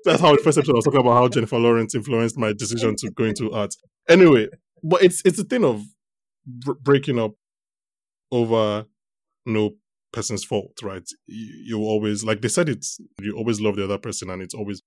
That's 0.04 0.22
how 0.22 0.36
the 0.36 0.42
first 0.42 0.58
episode 0.58 0.74
I 0.74 0.76
was 0.76 0.86
talking 0.86 1.02
about 1.02 1.14
how 1.14 1.28
Jennifer 1.28 1.58
Lawrence 1.58 1.94
influenced 1.94 2.38
my 2.38 2.54
decision 2.54 2.96
to 2.98 3.12
go 3.12 3.26
into 3.26 3.52
art. 3.52 3.74
Anyway, 4.08 4.48
but 4.84 5.04
it's 5.04 5.22
it's 5.26 5.40
a 5.40 5.44
thing 5.44 5.66
of 5.66 5.84
br- 6.46 6.74
breaking 6.82 7.20
up 7.20 7.34
over 8.32 8.86
no 9.46 9.72
person's 10.14 10.44
fault, 10.44 10.80
right? 10.82 11.08
You, 11.28 11.64
you 11.66 11.80
always 11.80 12.24
like 12.24 12.42
they 12.42 12.48
said 12.48 12.70
it's 12.70 13.00
you 13.20 13.36
always 13.36 13.60
love 13.60 13.76
the 13.76 13.84
other 13.84 13.98
person, 13.98 14.30
and 14.30 14.42
it 14.42 14.54
always 14.56 14.82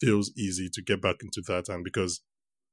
feels 0.00 0.32
easy 0.36 0.68
to 0.72 0.82
get 0.82 1.00
back 1.00 1.16
into 1.22 1.42
that, 1.46 1.68
and 1.68 1.84
because 1.84 2.22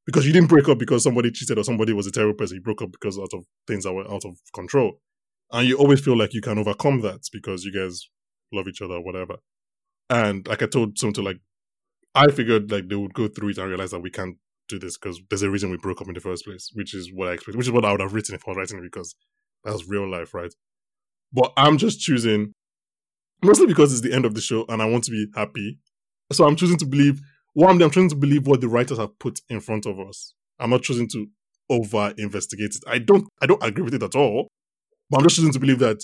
because 0.06 0.26
you 0.26 0.34
didn't 0.34 0.50
break 0.50 0.68
up 0.68 0.80
because 0.80 1.04
somebody 1.04 1.32
cheated 1.32 1.58
or 1.58 1.64
somebody 1.64 1.94
was 1.94 2.08
a 2.08 2.12
terrible 2.12 2.36
person, 2.36 2.56
you 2.56 2.62
broke 2.62 2.82
up 2.82 2.92
because 2.92 3.18
out 3.18 3.34
of 3.34 3.46
things 3.68 3.84
that 3.84 3.94
were 3.94 4.12
out 4.12 4.26
of 4.26 4.38
control, 4.54 5.00
and 5.54 5.68
you 5.68 5.78
always 5.78 6.02
feel 6.02 6.18
like 6.18 6.34
you 6.34 6.42
can 6.42 6.58
overcome 6.58 7.02
that 7.02 7.22
because 7.32 7.64
you 7.64 7.72
guys 7.72 8.10
love 8.52 8.68
each 8.68 8.82
other, 8.82 8.96
or 8.96 9.04
whatever. 9.04 9.36
And 10.10 10.46
like 10.48 10.62
I 10.62 10.66
told 10.66 10.98
someone 10.98 11.14
to 11.14 11.22
like 11.22 11.38
I 12.16 12.28
figured 12.28 12.72
like 12.72 12.90
they 12.90 12.96
would 12.96 13.14
go 13.14 13.28
through 13.28 13.50
it 13.50 13.58
and 13.58 13.70
realize 13.70 13.92
that 13.92 14.02
we 14.02 14.10
can't 14.10 14.38
do 14.68 14.80
this 14.80 14.98
because 14.98 15.22
there's 15.30 15.42
a 15.44 15.50
reason 15.50 15.70
we 15.70 15.78
broke 15.78 16.02
up 16.02 16.08
in 16.08 16.14
the 16.14 16.20
first 16.20 16.46
place, 16.46 16.70
which 16.74 16.94
is 16.94 17.12
what 17.14 17.30
I 17.30 17.34
expected, 17.34 17.58
which 17.58 17.68
is 17.68 17.72
what 17.72 17.86
I 17.86 17.92
would 17.92 18.02
have 18.02 18.14
written 18.14 18.36
if 18.36 18.44
I 18.48 18.52
was 18.52 18.58
writing 18.58 18.80
it 18.80 18.84
because 18.84 19.16
that's 19.64 19.88
real 19.88 20.10
life, 20.10 20.34
right? 20.34 20.54
But 21.32 21.54
I'm 21.58 21.78
just 21.78 22.00
choosing 22.00 22.54
mostly 23.44 23.68
because 23.68 23.92
it's 23.92 24.02
the 24.02 24.14
end 24.14 24.26
of 24.26 24.36
the 24.36 24.42
show 24.42 24.66
and 24.70 24.82
I 24.82 24.86
want 24.86 25.04
to 25.06 25.12
be 25.12 25.28
happy. 25.36 25.80
So 26.32 26.46
I'm 26.46 26.56
choosing 26.56 26.78
to 26.78 26.86
believe 26.86 27.22
one, 27.54 27.82
I'm 27.82 27.92
choosing 27.92 28.10
to 28.10 28.16
believe 28.16 28.48
what 28.48 28.62
the 28.62 28.68
writers 28.68 28.98
have 28.98 29.18
put 29.20 29.40
in 29.50 29.60
front 29.60 29.86
of 29.86 30.00
us. 30.00 30.34
I'm 30.60 30.72
not 30.72 30.82
choosing 30.82 31.08
to 31.10 31.28
over 31.70 32.14
investigate 32.18 32.76
it. 32.76 32.84
I 32.88 33.00
don't 33.00 33.28
I 33.42 33.46
don't 33.46 33.64
agree 33.64 33.84
with 33.84 33.94
it 33.94 34.04
at 34.04 34.16
all. 34.16 34.48
But 35.14 35.20
I'm 35.20 35.26
just 35.26 35.36
choosing 35.36 35.54
to 35.54 35.60
believe 35.60 35.78
that 35.78 36.04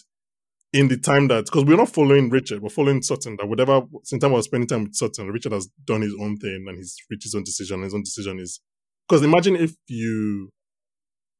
in 0.71 0.87
the 0.87 0.95
time 0.95 1.29
that 1.29 1.45
because 1.45 1.65
we're 1.65 1.75
not 1.75 1.89
following 1.89 2.29
Richard, 2.29 2.61
we're 2.61 2.69
following 2.69 3.01
Sutton. 3.01 3.37
That 3.37 3.49
whatever 3.49 3.81
since 4.03 4.21
time 4.21 4.33
I 4.33 4.35
was 4.35 4.45
spending 4.45 4.67
time 4.67 4.83
with 4.83 4.93
Sutton, 4.93 5.29
Richard 5.29 5.51
has 5.51 5.67
done 5.83 6.01
his 6.01 6.13
own 6.21 6.37
thing 6.37 6.65
and 6.67 6.77
he's 6.77 6.95
reached 7.09 7.23
his 7.23 7.33
own 7.33 7.43
decision. 7.43 7.81
His 7.81 7.95
own 7.95 8.03
decision 8.03 8.37
is 8.37 8.61
because 9.07 9.23
imagine 9.23 9.55
if 9.55 9.73
you, 9.87 10.51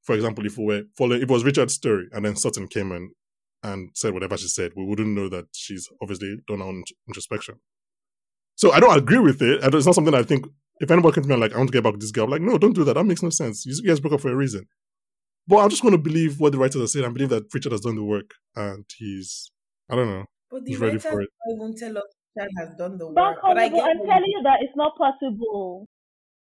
for 0.02 0.16
example, 0.16 0.48
if 0.48 0.58
we 0.58 0.66
were 0.66 0.82
following, 0.98 1.22
if 1.22 1.30
it 1.30 1.32
was 1.32 1.44
Richard's 1.44 1.76
story 1.76 2.08
and 2.12 2.26
then 2.26 2.36
Sutton 2.36 2.68
came 2.68 2.92
and 2.92 3.12
and 3.62 3.92
said 3.94 4.16
whatever 4.16 4.36
she 4.36 4.48
said, 4.48 4.72
we 4.76 4.84
wouldn't 4.84 5.10
know 5.10 5.30
that 5.30 5.46
she's 5.54 5.88
obviously 6.02 6.38
done 6.48 6.62
her 6.62 6.66
own 6.66 6.84
introspection. 7.08 7.60
So 8.56 8.72
I 8.72 8.80
don't 8.80 8.98
agree 8.98 9.20
with 9.20 9.44
it. 9.44 9.64
It's 9.64 9.86
not 9.86 9.94
something 9.94 10.16
I 10.16 10.24
think. 10.24 10.48
If 10.80 10.90
anybody 10.90 11.14
came 11.14 11.24
to 11.24 11.28
me 11.28 11.34
and 11.36 11.42
like, 11.42 11.54
I 11.54 11.58
want 11.58 11.70
to 11.70 11.74
get 11.74 11.84
back 11.84 11.92
with 11.92 12.02
this 12.02 12.10
girl, 12.10 12.24
I'm 12.24 12.32
like, 12.32 12.42
no, 12.42 12.58
don't 12.58 12.74
do 12.74 12.84
that. 12.86 12.96
That 12.96 13.04
makes 13.04 13.22
no 13.22 13.30
sense. 13.30 13.64
You 13.64 13.84
guys 13.84 14.00
broke 14.00 14.14
up 14.14 14.22
for 14.22 14.32
a 14.32 14.36
reason. 14.36 14.66
But 15.50 15.58
I'm 15.58 15.70
just 15.70 15.82
going 15.82 15.94
to 15.94 15.98
believe 16.10 16.40
what 16.40 16.52
the 16.52 16.60
writers 16.60 16.82
are 16.82 16.88
saying 16.88 17.06
and 17.06 17.14
believe 17.14 17.30
that 17.30 17.54
Richard 17.54 17.72
has 17.72 17.82
done 17.82 17.96
the 17.96 18.04
work 18.04 18.32
and 18.56 18.86
he's, 18.98 19.52
I 19.90 19.96
don't 19.96 20.08
know. 20.08 20.26
But 20.52 20.64
the 20.66 20.72
He's 20.72 20.80
ready 20.80 20.98
for 21.00 21.22
it. 21.22 21.30
don't 21.58 21.78
tell 21.78 21.98
us 21.98 22.04
that 22.36 22.50
has 22.60 22.76
done 22.78 22.98
the 23.00 23.08
work. 23.08 23.16
But 23.42 23.58
I 23.58 23.70
get 23.70 23.84
I'm 23.84 23.98
telling 24.06 24.26
you- 24.28 24.38
you 24.38 24.44
that 24.44 24.60
it's 24.62 24.76
not 24.76 24.96
possible. 24.98 25.88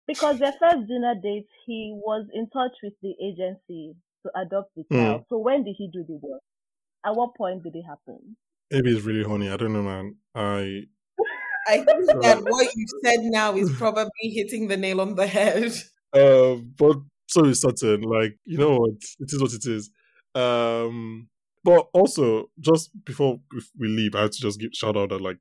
Because 0.07 0.38
their 0.38 0.53
first 0.61 0.88
dinner 0.88 1.14
date, 1.14 1.49
he 1.66 1.93
was 1.95 2.26
in 2.34 2.51
touch 2.51 2.72
with 2.82 2.95
the 3.03 3.14
agency 3.22 3.95
to 4.26 4.32
adopt 4.38 4.74
the 4.76 4.84
Hmm. 4.90 4.97
child. 4.97 5.24
So 5.28 5.38
when 5.38 5.64
did 5.64 5.76
he 5.78 5.88
do 5.88 6.05
the 6.05 6.16
work? 6.20 6.43
At 7.05 7.16
what 7.16 7.34
point 7.36 7.62
did 7.64 7.76
it 7.76 7.84
happen? 7.84 8.36
Maybe 8.70 8.90
it's 8.97 9.05
really 9.05 9.24
honey. 9.24 9.51
I 9.51 9.57
don't 9.57 9.72
know, 9.72 9.82
man. 9.82 10.16
I 10.34 10.84
I 11.68 11.78
think 11.84 12.07
that 12.22 12.43
what 12.45 12.68
you 12.74 12.86
said 13.05 13.20
now 13.22 13.57
is 13.57 13.70
probably 13.76 14.11
hitting 14.22 14.68
the 14.68 14.76
nail 14.76 15.01
on 15.01 15.14
the 15.14 15.26
head. 15.26 15.72
uh, 16.14 16.57
but 16.57 16.97
so 17.33 17.45
is 17.47 17.61
Sutton. 17.61 18.03
Like, 18.03 18.37
you 18.45 18.59
know 18.59 18.76
what? 18.78 18.91
It 19.20 19.33
is 19.33 19.41
what 19.41 19.53
it 19.53 19.64
is. 19.66 19.91
Um, 20.35 21.28
but 21.64 21.89
also, 21.93 22.51
just 22.61 22.91
before 23.05 23.41
we- 23.53 23.62
we 23.78 23.89
leave, 23.89 24.14
I 24.14 24.22
have 24.22 24.30
to 24.33 24.41
just 24.41 24.61
give 24.61 24.70
shout 24.74 24.97
out 24.97 25.09
that 25.11 25.20
like 25.20 25.39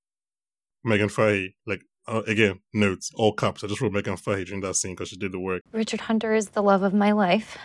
Meghann 0.85 1.11
Fahy, 1.11 1.55
like 1.65 1.81
uh, 2.07 2.23
again, 2.27 2.59
notes 2.73 3.11
all 3.15 3.33
caps. 3.33 3.63
I 3.63 3.67
just 3.67 3.81
wrote 3.81 3.93
Meghann 3.93 4.19
Fahy 4.19 4.45
during 4.45 4.61
that 4.61 4.75
scene 4.75 4.93
because 4.93 5.09
she 5.09 5.17
did 5.17 5.31
the 5.31 5.39
work. 5.39 5.61
Richard 5.71 6.01
Hunter 6.01 6.33
is 6.33 6.49
the 6.49 6.63
love 6.63 6.81
of 6.83 6.93
my 6.93 7.11
life. 7.11 7.57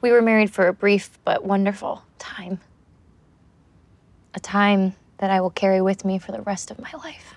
We 0.00 0.10
were 0.10 0.22
married 0.22 0.50
for 0.50 0.66
a 0.66 0.72
brief 0.72 1.18
but 1.24 1.44
wonderful 1.44 2.02
time. 2.18 2.60
A 4.34 4.40
time 4.40 4.94
that 5.18 5.30
I 5.30 5.40
will 5.40 5.50
carry 5.50 5.80
with 5.80 6.04
me 6.04 6.18
for 6.18 6.32
the 6.32 6.42
rest 6.42 6.70
of 6.70 6.80
my 6.80 6.90
life. 7.04 7.34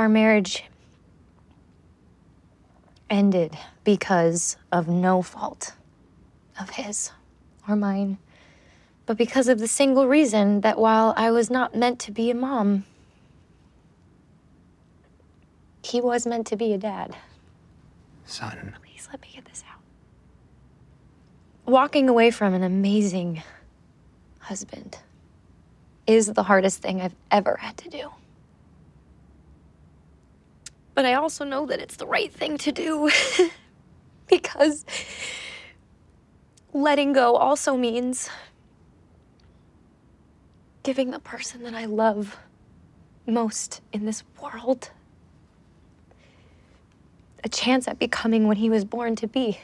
Our 0.00 0.08
marriage 0.08 0.64
ended 3.10 3.54
because 3.84 4.56
of 4.72 4.88
no 4.88 5.20
fault 5.20 5.74
of 6.58 6.70
his 6.70 7.12
or 7.68 7.76
mine, 7.76 8.16
but 9.04 9.18
because 9.18 9.46
of 9.46 9.58
the 9.58 9.68
single 9.68 10.08
reason 10.08 10.62
that 10.62 10.78
while 10.78 11.12
I 11.18 11.30
was 11.30 11.50
not 11.50 11.74
meant 11.74 11.98
to 11.98 12.12
be 12.12 12.30
a 12.30 12.34
mom, 12.34 12.86
he 15.82 16.00
was 16.00 16.26
meant 16.26 16.46
to 16.46 16.56
be 16.56 16.72
a 16.72 16.78
dad. 16.78 17.14
Son, 18.24 18.74
Please 18.82 19.06
let 19.12 19.20
me 19.20 19.28
get 19.34 19.44
this 19.44 19.62
out. 19.70 19.82
Walking 21.70 22.08
away 22.08 22.30
from 22.30 22.54
an 22.54 22.62
amazing 22.62 23.42
husband 24.38 24.96
is 26.06 26.28
the 26.28 26.44
hardest 26.44 26.80
thing 26.80 27.02
I've 27.02 27.16
ever 27.30 27.58
had 27.60 27.76
to 27.76 27.90
do. 27.90 28.10
But 30.94 31.04
I 31.04 31.14
also 31.14 31.44
know 31.44 31.66
that 31.66 31.80
it's 31.80 31.96
the 31.96 32.06
right 32.06 32.32
thing 32.32 32.58
to 32.58 32.72
do 32.72 33.10
because 34.28 34.84
letting 36.72 37.12
go 37.12 37.36
also 37.36 37.76
means 37.76 38.28
giving 40.82 41.10
the 41.10 41.20
person 41.20 41.62
that 41.62 41.74
I 41.74 41.84
love 41.84 42.38
most 43.26 43.80
in 43.92 44.06
this 44.06 44.24
world 44.42 44.90
a 47.44 47.48
chance 47.48 47.88
at 47.88 47.98
becoming 47.98 48.46
what 48.46 48.56
he 48.58 48.68
was 48.68 48.84
born 48.84 49.16
to 49.16 49.26
be. 49.26 49.58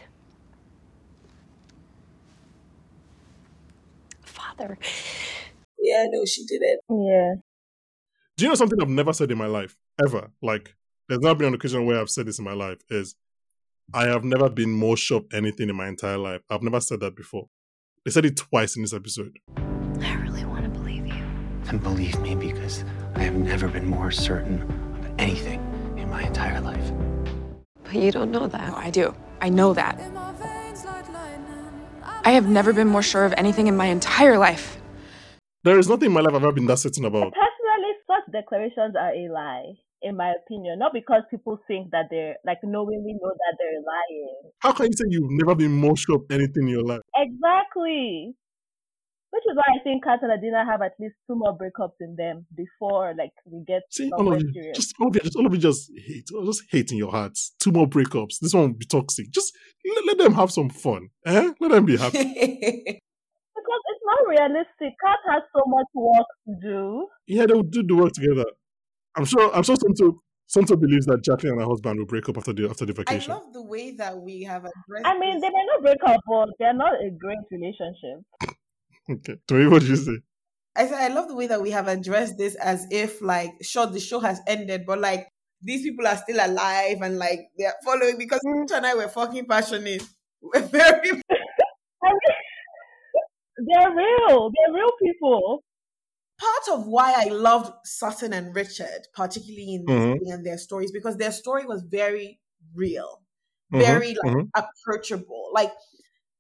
Father. 4.23 4.79
Yeah, 5.79 6.07
no, 6.11 6.25
she 6.25 6.45
did 6.47 6.63
it. 6.63 6.81
Yeah. 6.89 7.35
Do 8.37 8.45
you 8.45 8.49
know 8.49 8.55
something 8.55 8.81
I've 8.81 8.89
never 8.89 9.13
said 9.13 9.31
in 9.31 9.39
my 9.39 9.47
life 9.47 9.77
ever? 10.05 10.31
Like, 10.43 10.75
there's 11.09 11.21
not 11.21 11.39
been 11.39 11.49
an 11.49 11.55
occasion 11.55 11.87
where 11.87 12.01
I've 12.01 12.11
said 12.11 12.27
this 12.27 12.39
in 12.39 12.45
my 12.45 12.53
life. 12.55 12.79
Is 12.91 13.15
I 13.95 14.07
have 14.07 14.25
never 14.25 14.49
been 14.49 14.71
more 14.71 14.97
sure 14.97 15.19
of 15.19 15.27
anything 15.33 15.69
in 15.69 15.77
my 15.77 15.89
entire 15.89 16.19
life. 16.19 16.41
I've 16.51 16.63
never 16.63 16.81
said 16.81 17.01
that 17.01 17.15
before. 17.17 17.49
They 18.05 18.11
said 18.11 18.25
it 18.25 18.37
twice 18.37 18.77
in 18.77 18.83
this 18.83 18.93
episode. 18.93 19.39
I 19.57 20.15
really 20.15 20.45
want 20.45 20.65
to 20.65 20.71
believe 20.71 21.07
you. 21.07 21.25
and 21.69 21.83
believe 21.83 22.19
me 22.21 22.35
because 22.35 22.85
I 23.15 23.21
have 23.21 23.35
never 23.35 23.67
been 23.69 23.87
more 23.87 24.11
certain 24.11 24.63
of 24.63 25.11
anything 25.19 25.61
in 25.97 26.09
my 26.09 26.23
entire 26.23 26.61
life. 26.61 26.93
But 27.85 27.95
you 27.95 28.13
don't 28.13 28.31
know 28.31 28.47
that. 28.47 28.69
No, 28.69 28.77
I 28.77 28.91
do. 28.91 29.15
I 29.41 29.49
know 29.49 29.73
that. 29.75 30.01
I 32.25 32.31
have 32.31 32.49
never 32.49 32.73
been 32.73 32.89
more 32.89 33.03
sure 33.03 33.25
of 33.25 33.33
anything 33.37 33.67
in 33.69 33.77
my 33.77 33.87
entire 33.87 34.39
life. 34.39 34.79
There 35.63 35.79
is 35.79 35.89
nothing 35.89 36.07
in 36.07 36.13
my 36.13 36.21
life 36.21 36.35
I've 36.35 36.43
ever 36.43 36.53
been 36.53 36.67
that 36.67 36.79
certain 36.79 37.05
about. 37.05 37.33
Personally, 37.33 37.93
such 38.07 38.33
declarations 38.33 38.95
are 38.97 39.13
a 39.13 39.29
lie. 39.33 39.75
In 40.03 40.17
my 40.17 40.33
opinion. 40.45 40.79
Not 40.79 40.93
because 40.93 41.23
people 41.31 41.59
think 41.67 41.91
that 41.91 42.07
they're 42.11 42.37
like 42.45 42.59
knowingly 42.63 43.15
know 43.15 43.31
that 43.33 43.57
they're 43.59 43.83
lying. 43.83 44.53
How 44.61 44.73
can 44.73 44.87
you 44.87 44.93
say 44.93 45.05
you've 45.09 45.31
never 45.31 45.55
been 45.55 45.73
more 45.73 45.97
sure 45.97 46.17
of 46.17 46.23
anything 46.31 46.65
in 46.65 46.69
your 46.69 46.85
life? 46.85 47.01
Exactly. 47.17 48.35
Which 49.31 49.43
is 49.51 49.57
why 49.57 49.65
I 49.81 49.83
think 49.83 50.05
Kat 50.05 50.21
and 50.23 50.31
Adena 50.31 50.65
have 50.65 50.81
at 50.83 50.93
least 51.01 51.17
two 51.27 51.35
more 51.35 51.57
breakups 51.59 51.97
in 52.01 52.15
them 52.17 52.47
before 52.57 53.15
like 53.19 53.33
we 53.45 53.65
get 53.67 53.83
See, 53.91 54.11
all 54.13 54.33
of 54.33 54.41
you, 54.41 54.73
just 54.75 54.95
all 55.01 55.09
of 55.09 55.15
you, 55.15 55.21
just 55.21 55.37
all 55.37 55.47
of 55.47 55.53
you, 55.53 55.59
just 55.59 55.91
hate, 56.07 56.25
just 56.45 56.63
hate 56.71 56.93
in 56.93 56.99
your 56.99 57.11
hearts. 57.11 57.55
Two 57.59 57.73
more 57.73 57.87
breakups. 57.89 58.39
This 58.41 58.55
one 58.55 58.63
will 58.69 58.79
be 58.79 58.87
toxic. 58.87 59.31
Just 59.31 59.53
let, 59.85 60.07
let 60.07 60.19
them 60.19 60.35
have 60.35 60.51
some 60.53 60.71
fun. 60.71 61.09
Eh? 61.27 61.53
Let 61.61 61.71
them 61.71 61.85
be 61.85 61.97
happy. 61.97 62.19
Because 63.57 63.83
it's 63.91 64.05
not 64.05 64.29
realistic. 64.29 64.95
Kat 65.05 65.19
has 65.33 65.43
so 65.53 65.63
much 65.67 65.87
work 65.95 66.27
to 66.47 66.55
do. 66.63 67.09
yeah, 67.27 67.47
they'll 67.47 67.63
do 67.63 67.83
the 67.83 67.97
work 67.97 68.13
together. 68.13 68.45
I'm 69.17 69.25
sure. 69.25 69.55
I'm 69.55 69.63
sure. 69.63 69.77
Somto, 69.77 70.19
Somto 70.49 70.79
believes 70.79 71.07
that 71.07 71.23
Jacqueline 71.23 71.53
and 71.55 71.63
her 71.63 71.69
husband 71.69 71.99
will 71.99 72.07
break 72.07 72.29
up 72.29 72.37
after 72.37 72.53
the 72.53 72.69
after 72.69 72.87
the 72.87 72.93
vacation. 72.93 73.33
I 73.33 73.35
love 73.35 73.53
the 73.53 73.63
way 73.63 73.93
that 73.93 74.17
we 74.17 74.43
have 74.43 74.63
addressed. 74.63 75.07
I 75.07 75.19
mean, 75.19 75.41
they 75.41 75.49
may 75.49 75.65
not 75.73 75.83
break 75.83 75.99
up, 76.07 76.21
but 76.29 76.49
they're 76.59 76.75
not 76.75 76.95
a 76.95 77.11
great 77.11 77.39
relationship. 77.51 78.23
Okay. 79.09 79.37
To 79.47 79.55
me, 79.55 79.69
what 79.69 79.83
did 79.83 79.91
you 79.91 79.97
say? 79.97 80.19
I 80.77 80.87
said 80.87 81.01
I 81.01 81.15
love 81.15 81.29
the 81.29 81.37
way 81.37 81.47
that 81.47 81.63
we 81.63 81.71
have 81.71 81.87
addressed 81.87 82.37
this 82.37 82.57
as 82.57 82.87
if 82.91 83.23
like 83.23 83.53
sure 83.63 83.87
the 83.87 84.01
show 84.01 84.19
has 84.19 84.41
ended, 84.49 84.85
but 84.85 84.99
like 84.99 85.29
these 85.63 85.83
people 85.83 86.07
are 86.07 86.17
still 86.17 86.45
alive 86.45 86.99
and 87.03 87.19
like 87.19 87.49
they're 87.57 87.75
following 87.85 88.19
because 88.19 88.41
mm. 88.45 88.61
Rich 88.61 88.71
and 88.75 88.85
I 88.85 88.95
were 88.95 89.09
fucking 89.09 89.47
passionate. 89.47 90.03
We're 90.43 90.61
very 90.63 91.11
I 92.03 92.09
mean, 92.09 93.69
they're 93.69 93.91
real. 93.91 94.51
They're 94.51 94.75
real 94.75 94.91
people. 95.03 95.65
Part 96.39 96.79
of 96.79 96.87
why 96.87 97.15
I 97.17 97.29
loved 97.31 97.73
Sutton 97.85 98.33
and 98.33 98.55
Richard, 98.55 99.09
particularly 99.15 99.75
in 99.75 99.85
this 99.87 99.97
Mhm. 99.97 100.19
thing 100.19 100.33
and 100.33 100.47
their 100.47 100.59
stories, 100.59 100.93
because 100.93 101.17
their 101.17 101.33
story 101.33 101.65
was 101.67 101.83
very 101.83 102.41
real, 102.75 103.23
Mhm, 103.73 103.81
very 103.81 104.09
like 104.23 104.33
mhm. 104.35 104.51
approachable. 104.55 105.51
Like 105.53 105.73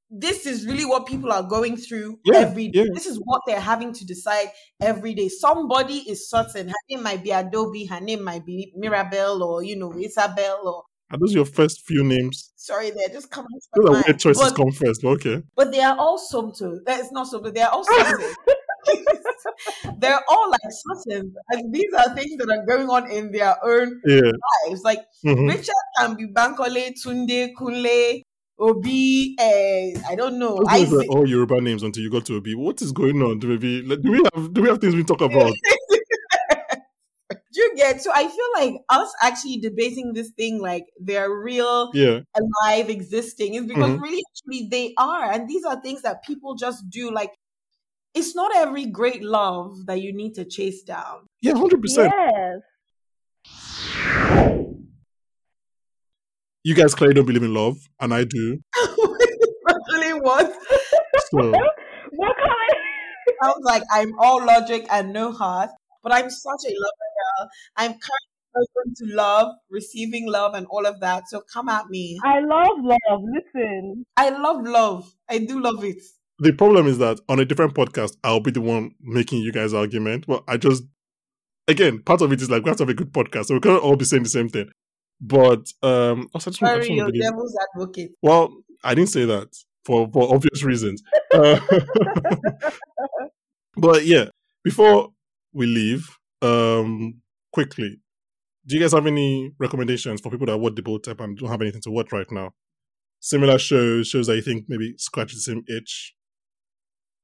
this 0.08 0.46
is 0.46 0.66
really 0.66 0.84
what 0.84 1.06
people 1.06 1.32
are 1.32 1.42
going 1.42 1.76
through 1.76 2.20
Yeah, 2.24 2.40
every 2.40 2.68
day. 2.68 2.80
yeah. 2.80 2.84
This 2.94 3.06
is 3.06 3.18
what 3.24 3.42
they're 3.46 3.58
having 3.60 3.92
to 3.94 4.04
decide 4.06 4.52
every 4.80 5.14
day. 5.14 5.28
Somebody 5.28 6.08
is 6.08 6.30
certain. 6.30 6.68
Her 6.68 6.74
name 6.88 7.02
might 7.02 7.24
be 7.24 7.30
Adobe, 7.32 7.86
her 7.86 8.00
name 8.00 8.22
might 8.22 8.46
be 8.46 8.72
Mirabelle 8.76 9.42
or 9.42 9.62
you 9.64 9.76
know, 9.76 9.92
Isabel 9.98 10.60
or 10.68 10.84
Are 11.10 11.18
those 11.18 11.34
your 11.34 11.44
first 11.44 11.82
few 11.86 12.04
names? 12.04 12.52
sorry, 12.56 12.90
they're 12.90 13.08
just 13.08 13.30
coming 13.30 13.48
Those 13.74 13.90
are 13.90 14.02
weird 14.04 14.18
choices 14.20 14.42
But, 14.50 14.56
come 14.56 14.72
first, 14.72 15.02
but 15.02 15.10
okay. 15.10 15.42
but 15.56 15.72
they 15.72 15.80
are 15.80 15.96
all 15.98 16.18
Somto. 16.18 16.78
That's 16.84 17.10
not 17.12 17.26
Somto, 17.28 17.52
they 17.54 17.62
are 17.62 17.70
all 17.70 17.84
Sutton. 17.84 18.34
they're 19.98 20.20
all 20.28 20.50
like 20.50 20.60
Suttons. 20.70 21.34
And 21.50 21.74
these 21.74 21.92
are 21.96 22.14
things 22.14 22.36
that 22.38 22.48
are 22.50 22.64
going 22.66 22.88
on 22.88 23.10
in 23.10 23.32
their 23.32 23.56
own 23.64 24.00
Yeah. 24.06 24.32
lives. 24.66 24.82
Like 24.82 25.00
mhm. 25.24 25.48
Richard 25.48 25.74
can 25.98 26.16
be 26.16 26.26
Bankole, 26.26 26.92
Tunde, 27.02 27.52
Kunle, 27.58 28.22
Obi, 28.58 29.36
uh, 29.38 30.00
I 30.10 30.14
don't 30.16 30.38
know, 30.38 30.56
Those 30.56 30.72
names 30.80 30.92
were 30.92 31.04
all 31.10 31.28
Yoruba 31.28 31.60
names 31.60 31.82
until 31.82 32.02
you 32.02 32.10
got 32.10 32.24
to 32.26 32.36
Obi. 32.36 32.54
What 32.54 32.80
is 32.82 32.92
going 32.92 33.20
on? 33.22 33.38
Do 33.38 33.48
we 33.48 33.58
do 33.58 34.10
we 34.10 34.22
have 34.34 34.52
do 34.52 34.62
we 34.62 34.68
have 34.68 34.78
things 34.80 34.94
we 34.94 35.04
talk 35.04 35.20
about? 35.20 35.52
Do 37.52 37.62
you 37.62 37.72
get? 37.74 38.02
So 38.02 38.10
I 38.14 38.28
feel 38.28 38.46
like 38.54 38.74
us 38.90 39.12
actually 39.22 39.58
debating 39.58 40.12
this 40.12 40.30
thing 40.30 40.60
like 40.60 40.84
they're 41.00 41.30
real, 41.32 41.90
Yeah. 41.94 42.20
alive, 42.36 42.88
existing 42.90 43.54
is 43.54 43.64
because 43.64 43.92
Mhm. 43.92 44.00
really, 44.00 44.22
actually, 44.30 44.68
they 44.68 44.94
are. 44.98 45.32
And 45.32 45.48
these 45.48 45.64
are 45.64 45.80
things 45.80 46.02
that 46.02 46.22
people 46.22 46.54
just 46.54 46.88
do. 46.90 47.10
Like, 47.10 47.32
it's 48.16 48.34
not 48.34 48.50
every 48.56 48.86
great 48.86 49.22
love 49.22 49.84
that 49.86 50.00
you 50.00 50.12
need 50.12 50.34
to 50.34 50.44
chase 50.44 50.82
down. 50.82 51.26
Yeah, 51.42 51.54
hundred 51.54 51.82
percent. 51.82 52.12
Yes. 52.16 52.60
You 56.64 56.74
guys 56.74 56.94
clearly 56.94 57.14
don't 57.14 57.26
believe 57.26 57.42
in 57.44 57.54
love, 57.54 57.76
and 58.00 58.12
I 58.12 58.24
do. 58.24 58.58
Especially 58.76 60.14
what 60.20 60.50
So 61.30 61.38
We're 61.38 62.34
coming. 62.42 63.36
sounds 63.42 63.64
like 63.64 63.82
I'm 63.92 64.18
all 64.18 64.44
logic 64.44 64.86
and 64.90 65.12
no 65.12 65.30
heart, 65.30 65.70
but 66.02 66.12
I'm 66.12 66.30
such 66.30 66.62
a 66.66 66.72
lover 66.72 67.10
girl. 67.18 67.48
I'm 67.76 67.90
kind 67.92 68.24
of 68.56 68.62
open 68.62 68.94
to 68.96 69.14
love, 69.14 69.54
receiving 69.70 70.26
love, 70.26 70.54
and 70.54 70.66
all 70.70 70.86
of 70.86 70.98
that. 71.00 71.28
So 71.28 71.42
come 71.52 71.68
at 71.68 71.88
me. 71.88 72.18
I 72.24 72.40
love 72.40 72.78
love. 72.80 73.20
Listen. 73.22 74.04
I 74.16 74.30
love 74.30 74.62
love. 74.66 75.12
I 75.28 75.38
do 75.38 75.60
love 75.60 75.84
it. 75.84 76.02
The 76.38 76.52
problem 76.52 76.86
is 76.86 76.98
that 76.98 77.18
on 77.28 77.40
a 77.40 77.44
different 77.44 77.74
podcast, 77.74 78.16
I'll 78.22 78.40
be 78.40 78.50
the 78.50 78.60
one 78.60 78.94
making 79.00 79.40
you 79.40 79.52
guys 79.52 79.72
argument. 79.72 80.26
But 80.26 80.44
I 80.46 80.56
just 80.56 80.84
again, 81.68 82.02
part 82.02 82.22
of 82.22 82.32
it 82.32 82.40
is 82.40 82.50
like 82.50 82.62
we 82.64 82.68
have 82.68 82.76
to 82.78 82.82
have 82.82 82.90
a 82.90 82.94
good 82.94 83.12
podcast, 83.12 83.46
so 83.46 83.54
we 83.54 83.60
can't 83.60 83.82
all 83.82 83.96
be 83.96 84.04
saying 84.04 84.22
the 84.22 84.28
same 84.28 84.48
thing. 84.48 84.68
But 85.20 85.66
um, 85.82 86.28
also, 86.34 86.50
I 86.50 86.52
just 86.52 86.62
want, 86.62 86.74
I 86.74 86.76
just 86.76 86.88
Sorry, 86.88 86.96
your 86.96 87.10
devil's 87.10 87.56
advocate. 87.74 88.10
Well, 88.22 88.52
I 88.84 88.94
didn't 88.94 89.10
say 89.10 89.24
that 89.24 89.48
for 89.84 90.08
for 90.12 90.34
obvious 90.34 90.62
reasons. 90.62 91.02
Uh, 91.32 91.60
but 93.76 94.04
yeah, 94.04 94.26
before 94.62 95.10
we 95.52 95.66
leave, 95.66 96.08
um, 96.42 97.20
quickly, 97.52 98.00
do 98.66 98.74
you 98.74 98.80
guys 98.80 98.92
have 98.92 99.06
any 99.06 99.52
recommendations 99.58 100.20
for 100.20 100.30
people 100.30 100.46
that 100.46 100.58
watch 100.58 100.74
the 100.74 100.82
Bold 100.82 101.04
Type 101.04 101.20
and 101.20 101.38
don't 101.38 101.48
have 101.48 101.62
anything 101.62 101.82
to 101.82 101.90
watch 101.90 102.12
right 102.12 102.30
now? 102.30 102.52
Similar 103.20 103.58
shows, 103.58 104.08
shows 104.08 104.26
that 104.26 104.36
you 104.36 104.42
think 104.42 104.66
maybe 104.68 104.94
scratch 104.98 105.32
the 105.32 105.40
same 105.40 105.64
itch. 105.68 106.14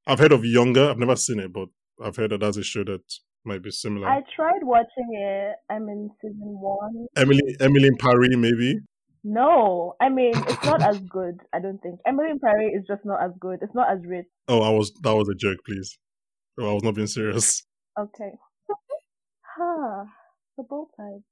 I've 0.07 0.19
heard 0.19 0.33
of 0.33 0.45
Younger. 0.45 0.91
I've 0.91 0.99
never 0.99 1.17
seen 1.17 1.41
it, 1.41 1.53
but 1.53 1.69
I've 2.03 2.17
heard 2.17 2.31
that 2.31 2.41
that's 2.41 2.57
a 2.57 2.63
show 2.63 2.85
that 2.85 3.03
might 3.45 3.63
be 3.63 3.71
similar. 3.71 4.09
I 4.09 4.23
tried 4.35 4.63
watching 4.63 5.09
it. 5.13 5.57
I'm 5.71 5.89
in 5.89 6.11
season 6.21 6.39
one. 6.61 7.07
Emily, 7.17 7.41
Emily 7.61 7.89
in 7.89 7.97
Paris, 7.97 8.31
maybe. 8.37 8.79
No, 9.25 9.95
I 10.01 10.09
mean 10.09 10.33
it's 10.35 10.65
not 10.65 10.83
as 10.83 10.99
good. 10.99 11.39
I 11.53 11.61
don't 11.61 11.79
think 11.79 12.01
Emily 12.07 12.31
in 12.31 12.41
Paris 12.41 12.73
is 12.75 12.85
just 12.89 13.05
not 13.05 13.23
as 13.23 13.31
good. 13.41 13.61
It's 13.63 13.75
not 13.75 13.91
as 13.91 14.01
rich. 14.05 14.27
Oh, 14.49 14.63
I 14.63 14.71
was 14.71 14.93
that 15.03 15.15
was 15.15 15.29
a 15.29 15.35
joke, 15.35 15.59
please. 15.65 15.97
Oh, 16.59 16.71
I 16.71 16.75
was 16.75 16.83
not 16.83 16.95
being 16.95 17.07
serious. 17.07 17.65
Okay. 17.99 18.33
Huh. 19.55 20.05
The 20.57 20.65
both 20.65 20.89
sides. 20.97 21.25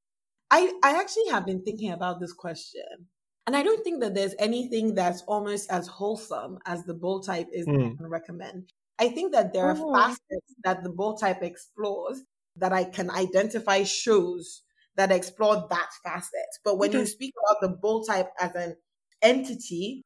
I, 0.50 0.72
I 0.84 1.00
actually 1.00 1.30
have 1.30 1.46
been 1.46 1.62
thinking 1.62 1.90
about 1.90 2.20
this 2.20 2.34
question. 2.34 3.08
And 3.51 3.57
I 3.57 3.64
don't 3.64 3.82
think 3.82 4.01
that 4.01 4.14
there's 4.14 4.36
anything 4.38 4.94
that's 4.94 5.22
almost 5.22 5.72
as 5.72 5.88
wholesome 5.88 6.61
as 6.66 6.84
the 6.84 6.94
Bold 6.94 7.26
Type 7.26 7.48
is 7.53 7.66
that 7.66 7.74
I 7.74 7.88
Mm. 7.88 7.96
can 7.96 8.07
recommend. 8.07 8.72
I 9.01 9.09
think 9.09 9.32
that 9.32 9.53
there 9.53 9.66
are 9.66 9.74
Mhm. 9.74 9.92
facets 9.92 10.55
that 10.62 10.84
the 10.84 10.90
Bold 10.90 11.18
Type 11.18 11.42
explores 11.42 12.22
that 12.55 12.72
I 12.72 12.84
can 12.84 13.11
identify 13.11 13.82
shows 13.82 14.62
that 14.94 15.11
explore 15.11 15.66
that 15.68 15.90
facet. 16.05 16.51
But 16.62 16.78
when 16.78 16.92
you 16.92 17.05
speak 17.07 17.34
about 17.42 17.61
the 17.61 17.76
Bold 17.76 18.07
Type 18.07 18.30
as 18.38 18.55
an 18.55 18.76
entity, 19.20 20.03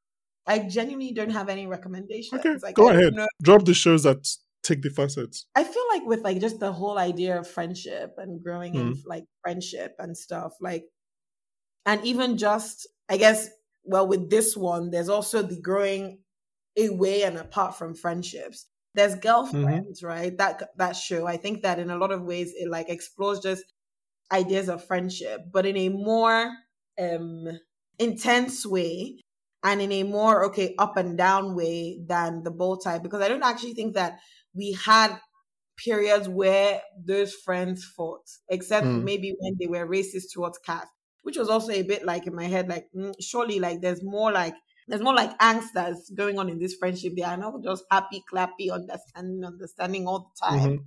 I 0.46 0.60
genuinely 0.60 1.12
don't 1.12 1.28
have 1.38 1.50
any 1.50 1.66
recommendations. 1.66 2.40
Okay, 2.40 2.56
like, 2.62 2.76
go 2.76 2.88
ahead. 2.88 3.12
know. 3.12 3.26
Drop 3.42 3.66
the 3.66 3.74
shows 3.74 4.04
that 4.04 4.26
take 4.62 4.80
the 4.80 4.88
facets. 4.88 5.44
I 5.54 5.64
feel 5.64 5.84
like 5.92 6.06
with 6.06 6.20
like 6.22 6.40
just 6.40 6.60
the 6.60 6.72
whole 6.72 6.96
idea 6.96 7.38
of 7.38 7.46
friendship 7.46 8.14
and 8.16 8.42
growing 8.42 8.74
in 8.74 8.94
Mm. 8.94 9.02
like 9.04 9.24
friendship 9.42 9.96
and 9.98 10.16
stuff, 10.16 10.54
like, 10.62 10.86
and 11.86 12.04
even 12.04 12.36
just, 12.38 12.86
I 13.08 13.16
guess, 13.16 13.48
well, 13.84 14.06
with 14.06 14.30
this 14.30 14.56
one, 14.56 14.90
there's 14.90 15.08
also 15.08 15.42
the 15.42 15.60
growing 15.60 16.22
away 16.78 17.22
and 17.22 17.38
apart 17.38 17.76
from 17.76 17.94
friendships. 17.94 18.66
There's 18.94 19.16
girlfriends, 19.16 20.02
right? 20.02 20.36
That 20.38 20.70
that 20.78 20.92
show. 20.96 21.26
I 21.26 21.36
think 21.36 21.62
that 21.62 21.78
in 21.80 21.90
a 21.90 21.98
lot 21.98 22.12
of 22.12 22.22
ways 22.22 22.52
it 22.56 22.70
like 22.70 22.88
explores 22.88 23.40
just 23.40 23.64
ideas 24.32 24.68
of 24.68 24.84
friendship, 24.84 25.42
but 25.52 25.66
in 25.66 25.76
a 25.76 25.88
more 25.90 26.52
um 26.98 27.46
intense 27.98 28.66
way 28.66 29.18
and 29.62 29.80
in 29.80 29.92
a 29.92 30.02
more 30.02 30.44
okay 30.44 30.74
up 30.78 30.96
and 30.96 31.16
down 31.18 31.54
way 31.54 32.00
than 32.06 32.42
the 32.42 32.50
Bold 32.50 32.82
Type 32.84 33.02
because 33.02 33.20
I 33.22 33.28
don't 33.28 33.42
actually 33.42 33.74
think 33.74 33.94
that 33.94 34.18
we 34.54 34.72
had 34.72 35.18
periods 35.76 36.28
where 36.28 36.82
those 36.98 37.34
friends 37.34 37.84
fought, 37.84 38.26
except 38.48 38.86
Mm. 38.86 39.04
maybe 39.04 39.34
when 39.38 39.56
they 39.60 39.66
were 39.66 39.86
racist 39.88 40.32
towards 40.34 40.58
cats, 40.58 40.90
which 41.24 41.36
was 41.38 41.48
also 41.50 41.72
a 41.72 41.82
bit 41.82 42.04
like 42.06 42.26
in 42.28 42.34
my 42.36 42.46
head, 42.46 42.68
like 42.68 42.88
mm, 42.96 43.14
surely 43.20 43.60
like 43.60 43.80
there's 43.82 44.02
more 44.04 44.32
like 44.32 44.54
there's 44.88 45.02
more 45.02 45.14
like 45.14 45.36
angst 45.40 45.68
that's 45.74 46.10
going 46.10 46.38
on 46.38 46.48
in 46.50 46.58
this 46.60 46.74
friendship. 46.76 47.14
They 47.16 47.22
are 47.22 47.36
not 47.38 47.62
just 47.64 47.84
happy, 47.90 48.22
clappy, 48.32 48.70
understanding, 48.72 49.44
understanding 49.44 50.06
all 50.06 50.30
the 50.30 50.46
time. 50.46 50.78
Mhm. 50.78 50.84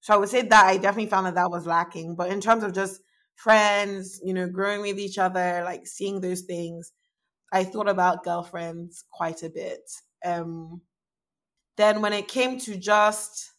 So 0.00 0.14
I 0.14 0.16
would 0.16 0.28
say 0.28 0.42
that 0.42 0.66
I 0.66 0.76
definitely 0.76 1.10
found 1.10 1.26
that 1.26 1.34
that 1.34 1.50
was 1.50 1.66
lacking. 1.66 2.16
But 2.16 2.30
in 2.30 2.40
terms 2.40 2.62
of 2.62 2.72
just 2.72 3.00
friends, 3.36 4.20
you 4.24 4.34
know, 4.34 4.48
growing 4.48 4.80
with 4.82 4.98
each 4.98 5.18
other, 5.18 5.62
like 5.64 5.86
seeing 5.86 6.20
those 6.20 6.42
things, 6.42 6.92
I 7.52 7.64
thought 7.64 7.88
about 7.88 8.24
girlfriends 8.24 9.04
quite 9.10 9.42
a 9.42 9.50
bit. 9.50 9.90
Um, 10.24 10.82
then 11.76 12.02
when 12.02 12.12
it 12.12 12.28
came 12.28 12.58
to 12.60 12.76
just 12.76 13.52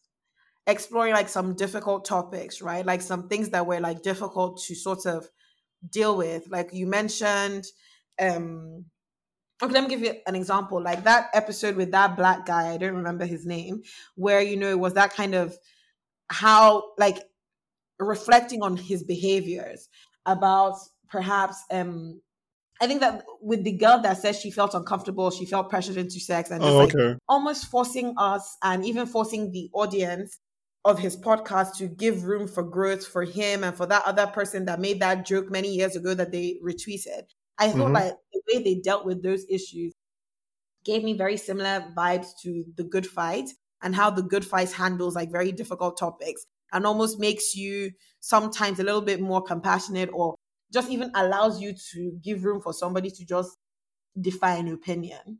exploring 0.67 1.13
like 1.13 1.29
some 1.29 1.55
difficult 1.55 2.05
topics, 2.05 2.61
right? 2.61 2.85
Like 2.85 3.01
some 3.01 3.27
things 3.29 3.49
that 3.49 3.65
were 3.67 3.79
like 3.79 4.03
difficult 4.03 4.61
to 4.63 4.75
sort 4.75 5.05
of 5.05 5.27
deal 5.89 6.17
with. 6.17 6.47
Like 6.49 6.73
you 6.73 6.87
mentioned, 6.87 7.65
um, 8.19 8.85
okay, 9.61 9.73
let 9.73 9.83
me 9.83 9.89
give 9.89 10.01
you 10.01 10.15
an 10.27 10.35
example. 10.35 10.81
Like 10.81 11.03
that 11.03 11.29
episode 11.33 11.75
with 11.75 11.91
that 11.91 12.17
black 12.17 12.45
guy, 12.45 12.73
I 12.73 12.77
don't 12.77 12.95
remember 12.95 13.25
his 13.25 13.45
name, 13.45 13.83
where 14.15 14.41
you 14.41 14.57
know 14.57 14.69
it 14.69 14.79
was 14.79 14.93
that 14.93 15.13
kind 15.13 15.35
of 15.35 15.57
how 16.29 16.93
like 16.97 17.19
reflecting 17.99 18.61
on 18.63 18.77
his 18.77 19.03
behaviors, 19.03 19.89
about 20.25 20.75
perhaps 21.09 21.63
um 21.71 22.21
I 22.81 22.87
think 22.87 23.01
that 23.01 23.23
with 23.41 23.63
the 23.63 23.73
girl 23.73 24.01
that 24.01 24.17
says 24.17 24.39
she 24.39 24.49
felt 24.51 24.73
uncomfortable, 24.73 25.29
she 25.31 25.45
felt 25.45 25.69
pressured 25.69 25.97
into 25.97 26.19
sex 26.19 26.49
and 26.49 26.61
just 26.63 26.73
Oh, 26.73 26.79
like 26.79 26.93
almost 27.29 27.67
forcing 27.67 28.15
us 28.17 28.57
and 28.63 28.83
even 28.85 29.05
forcing 29.05 29.51
the 29.51 29.69
audience 29.73 30.39
of 30.83 30.99
his 30.99 31.15
podcast 31.17 31.75
to 31.77 31.87
give 31.87 32.23
room 32.23 32.47
for 32.47 32.63
growth 32.63 33.05
for 33.05 33.23
him 33.23 33.63
and 33.63 33.75
for 33.77 33.85
that 33.85 34.03
other 34.05 34.27
person 34.27 34.65
that 34.65 34.79
made 34.79 34.99
that 34.99 35.25
joke 35.25 35.49
many 35.51 35.73
years 35.75 35.95
ago 35.95 36.13
that 36.15 36.31
they 36.31 36.59
retweeted. 36.63 37.23
I 37.59 37.71
thought 37.71 37.91
Mhm. 37.91 37.93
like 37.93 38.15
the 38.33 38.41
way 38.53 38.63
they 38.63 38.75
dealt 38.75 39.05
with 39.05 39.21
those 39.23 39.45
issues 39.49 39.93
gave 40.83 41.03
me 41.03 41.13
very 41.13 41.37
similar 41.37 41.91
vibes 41.95 42.29
to 42.41 42.65
the 42.75 42.83
good 42.83 43.05
fight 43.07 43.49
and 43.81 43.95
how 43.95 44.09
the 44.09 44.23
good 44.23 44.45
fight 44.45 44.71
handles 44.71 45.15
like 45.15 45.31
very 45.31 45.51
difficult 45.51 45.97
topics 45.97 46.45
and 46.73 46.85
almost 46.85 47.19
makes 47.19 47.55
you 47.55 47.91
sometimes 48.19 48.79
a 48.79 48.83
little 48.83 49.01
bit 49.01 49.21
more 49.21 49.41
compassionate 49.41 50.09
or 50.13 50.35
just 50.73 50.89
even 50.89 51.11
allows 51.15 51.61
you 51.61 51.73
to 51.93 52.11
give 52.23 52.43
room 52.43 52.61
for 52.61 52.73
somebody 52.73 53.09
to 53.11 53.25
just 53.25 53.57
defy 54.19 54.55
an 54.55 54.67
opinion. 54.67 55.39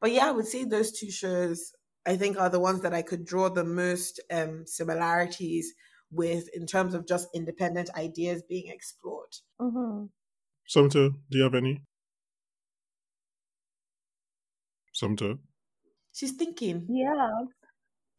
But 0.00 0.12
yeah, 0.12 0.28
I 0.28 0.32
would 0.32 0.46
say 0.46 0.64
those 0.64 0.92
two 0.92 1.10
shows 1.10 1.72
I 2.08 2.16
think 2.16 2.38
are 2.40 2.48
the 2.50 2.58
ones 2.58 2.80
that 2.82 2.94
I 2.94 3.02
could 3.02 3.24
draw 3.26 3.50
the 3.50 3.64
most 3.64 4.18
um, 4.30 4.66
similarities 4.66 5.74
with 6.10 6.48
in 6.54 6.66
terms 6.66 6.94
of 6.94 7.06
just 7.06 7.28
independent 7.34 7.90
ideas 7.94 8.42
being 8.42 8.68
explored. 8.68 9.36
hmm 9.60 10.06
Somto, 10.68 11.20
do 11.28 11.38
you 11.38 11.42
have 11.44 11.56
any? 11.56 11.82
Somto. 14.92 15.38
She's 16.12 16.32
thinking. 16.32 16.88
Yeah. 16.88 17.46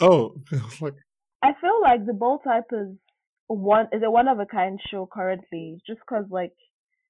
Oh, 0.01 0.41
I 0.51 0.71
like, 0.81 0.95
I 1.41 1.53
feel 1.59 1.81
like 1.81 2.05
the 2.05 2.13
Bold 2.13 2.43
Type 2.43 2.71
is 2.71 2.97
one 3.47 3.87
is 3.91 4.03
a 4.03 4.11
one 4.11 4.27
of 4.29 4.39
a 4.39 4.45
kind 4.45 4.79
show 4.89 5.05
currently, 5.11 5.81
just 5.85 5.99
because 6.01 6.25
like 6.29 6.53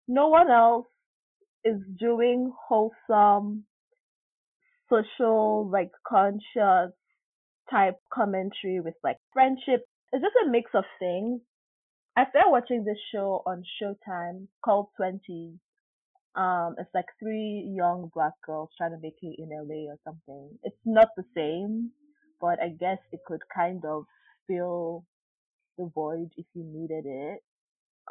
no 0.08 0.30
one 0.30 0.50
else 0.50 0.88
is 1.66 1.82
doing 2.00 2.54
wholesome, 2.68 3.66
social, 4.90 5.70
like 5.72 5.92
conscious 6.08 6.94
type 7.70 7.96
commentary 8.14 8.80
with 8.80 8.96
like 9.04 9.18
friendship. 9.34 9.86
It's 10.12 10.24
just 10.24 10.36
a 10.46 10.50
mix 10.50 10.72
of 10.74 10.84
things. 11.00 11.42
I 12.18 12.26
started 12.30 12.50
watching 12.52 12.84
this 12.84 12.98
show 13.14 13.44
on 13.46 13.64
Showtime 13.82 14.48
called 14.64 14.88
Twenties. 14.98 15.58
Um, 16.36 16.76
it's 16.78 16.90
like 16.94 17.06
three 17.20 17.72
young 17.76 18.12
black 18.14 18.34
girls 18.46 18.70
trying 18.78 18.92
to 18.92 19.00
make 19.02 19.18
it 19.22 19.36
in 19.40 19.50
LA 19.50 19.92
or 19.92 19.98
something. 20.04 20.58
It's 20.64 20.78
not 20.86 21.10
the 21.18 21.24
same, 21.36 21.92
but 22.40 22.60
I 22.62 22.70
guess 22.70 22.98
it 23.12 23.22
could 23.26 23.42
kind 23.54 23.84
of 23.86 24.06
fill 24.48 25.06
the 25.78 25.90
void 25.94 26.32
if 26.38 26.46
you 26.54 26.64
needed 26.64 27.06
it. 27.06 27.40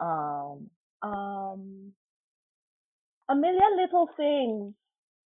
Um, 0.01 0.71
um, 1.03 1.93
a 3.29 3.35
million 3.35 3.77
little 3.77 4.09
things 4.17 4.75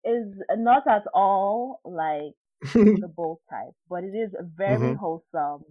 is 0.06 0.34
not 0.58 0.88
at 0.88 1.04
all 1.14 1.82
like 1.86 2.36
the 3.00 3.08
bold 3.08 3.39
type, 3.50 3.74
but 3.89 4.04
it 4.04 4.16
is 4.16 4.32
very 4.56 4.93
Mhm. 4.93 5.00
wholesome, 5.00 5.64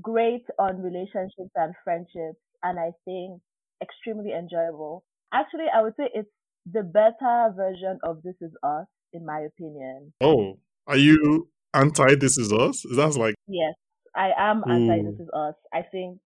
great 0.00 0.44
on 0.58 0.82
relationships 0.82 1.52
and 1.54 1.74
friendships, 1.84 2.40
and 2.62 2.78
I 2.78 2.92
think 3.04 3.42
extremely 3.82 4.32
enjoyable. 4.32 5.04
Actually, 5.32 5.66
I 5.72 5.82
would 5.82 5.96
say 5.96 6.10
it's 6.14 6.30
the 6.66 6.82
better 6.82 7.52
version 7.54 7.98
of 8.02 8.22
This 8.22 8.36
Is 8.40 8.56
Us, 8.62 8.86
in 9.12 9.24
my 9.26 9.40
opinion. 9.40 10.12
oh, 10.20 10.58
are 10.86 10.96
you 10.96 11.50
anti 11.74 12.14
This 12.16 12.38
Is 12.38 12.52
Us? 12.52 12.82
That's 12.94 13.16
like, 13.16 13.34
Yes, 13.48 13.74
I 14.14 14.30
am 14.36 14.64
anti. 14.70 15.02
This 15.02 15.18
Is 15.18 15.28
Us. 15.34 15.54
I 15.72 15.82
think 15.82 16.20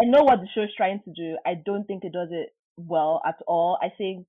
I 0.00 0.04
know 0.06 0.24
what 0.24 0.40
the 0.40 0.48
show 0.54 0.62
is 0.64 0.74
trying 0.76 1.02
to 1.04 1.12
do. 1.12 1.38
I 1.46 1.54
don't 1.54 1.84
think 1.86 2.04
it 2.04 2.12
does 2.12 2.30
it 2.32 2.54
well 2.76 3.22
at 3.26 3.36
all. 3.46 3.78
I 3.82 3.90
think 3.90 4.26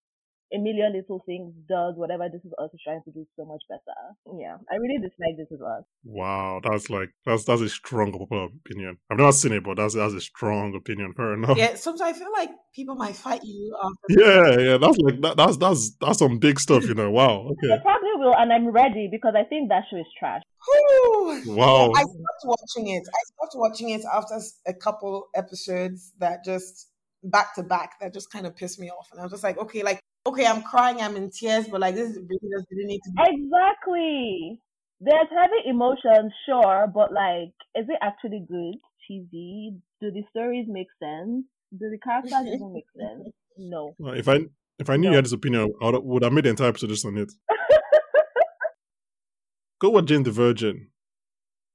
a 0.55 0.57
million 0.57 0.93
little 0.93 1.21
things 1.25 1.53
does 1.67 1.95
whatever 1.97 2.29
This 2.31 2.43
Is 2.45 2.53
Us 2.57 2.69
is 2.73 2.79
trying 2.83 3.01
to 3.05 3.11
do 3.11 3.25
so 3.35 3.45
much 3.45 3.61
better. 3.69 4.39
Yeah, 4.39 4.57
I 4.71 4.75
really 4.75 4.97
dislike 4.97 5.35
This 5.37 5.51
Is 5.51 5.61
Us. 5.61 5.83
wow, 6.03 6.61
that's 6.63 6.89
like, 6.89 7.09
that's 7.25 7.43
that's 7.45 7.61
a 7.61 7.69
strong 7.69 8.13
opinion. 8.15 8.97
I've 9.09 9.17
never 9.17 9.31
seen 9.31 9.53
it, 9.53 9.63
but 9.63 9.77
that's 9.77 9.95
that's 9.95 10.13
a 10.13 10.21
strong 10.21 10.75
opinion. 10.75 11.13
Fair 11.15 11.33
enough. 11.33 11.57
Yeah, 11.57 11.75
sometimes 11.75 12.15
I 12.15 12.19
feel 12.19 12.31
like 12.31 12.49
people 12.73 12.95
might 12.95 13.15
fight 13.15 13.43
you 13.43 13.75
after 13.83 14.21
Yeah, 14.21 14.59
yeah, 14.71 14.77
that's 14.77 14.97
like 14.97 15.21
that, 15.21 15.37
that's 15.37 15.57
that's 15.57 15.95
that's 15.99 16.19
some 16.19 16.39
big 16.39 16.59
stuff, 16.59 16.83
you 16.85 16.93
know. 16.95 17.11
Wow. 17.11 17.49
Okay. 17.51 17.71
I 17.71 17.75
Okay. 17.75 17.81
probably 17.83 18.09
will, 18.15 18.35
and 18.35 18.51
I'm 18.53 18.67
ready 18.71 19.09
because 19.11 19.33
I 19.35 19.43
think 19.43 19.69
that 19.69 19.83
show 19.91 19.97
is 19.97 20.05
trash. 20.17 20.41
Whew. 20.65 21.55
Wow. 21.55 21.91
I 21.91 22.01
stopped 22.01 22.43
watching 22.45 22.87
it. 22.95 23.03
I 23.07 23.21
stopped 23.33 23.53
watching 23.55 23.89
it 23.89 24.01
after 24.13 24.35
a 24.67 24.73
couple 24.73 25.27
episodes 25.35 26.13
that 26.19 26.43
just 26.43 26.91
back 27.23 27.55
to 27.55 27.63
back 27.63 27.93
that 28.01 28.13
just 28.13 28.31
kind 28.31 28.45
of 28.45 28.55
pissed 28.55 28.79
me 28.79 28.89
off, 28.89 29.07
and 29.11 29.19
I 29.19 29.23
was 29.23 29.31
just 29.31 29.43
like, 29.43 29.57
okay, 29.57 29.83
like 29.83 29.99
okay, 30.25 30.45
I'm 30.45 30.61
crying, 30.63 31.01
I'm 31.01 31.15
in 31.15 31.31
tears, 31.31 31.67
but 31.67 31.81
like 31.81 31.95
this 31.95 32.15
really 32.15 32.55
just 32.55 32.69
didn't 32.69 32.87
need 32.87 33.01
to 33.03 33.11
be. 33.11 33.23
Exactly. 33.27 34.59
There's 35.01 35.27
heavy 35.29 35.69
emotions, 35.69 36.31
sure, 36.45 36.87
but 36.93 37.11
like, 37.11 37.53
is 37.75 37.85
it 37.89 37.97
actually 38.01 38.45
good? 38.47 38.75
Cheesy? 39.07 39.75
Do 40.01 40.11
the 40.11 40.23
stories 40.29 40.65
make 40.67 40.87
sense? 40.99 41.45
Do 41.71 41.89
the 41.89 41.97
characters 42.03 42.33
even 42.53 42.73
make 42.73 42.85
sense? 42.97 43.29
No. 43.57 43.95
Well, 43.97 44.13
If 44.13 44.27
I 44.27 44.41
if 44.79 44.89
I 44.89 44.97
knew 44.97 45.09
you 45.09 45.15
had 45.15 45.25
this 45.25 45.31
opinion, 45.31 45.73
I 45.81 45.85
would, 45.85 46.03
would 46.03 46.23
have 46.23 46.33
made 46.33 46.45
the 46.45 46.49
entire 46.49 46.69
episode 46.69 46.89
just 46.89 47.05
on 47.05 47.17
it. 47.17 47.31
Go 49.79 49.89
watch 49.89 50.05
Jane 50.05 50.23
the 50.23 50.31
Virgin. 50.31 50.89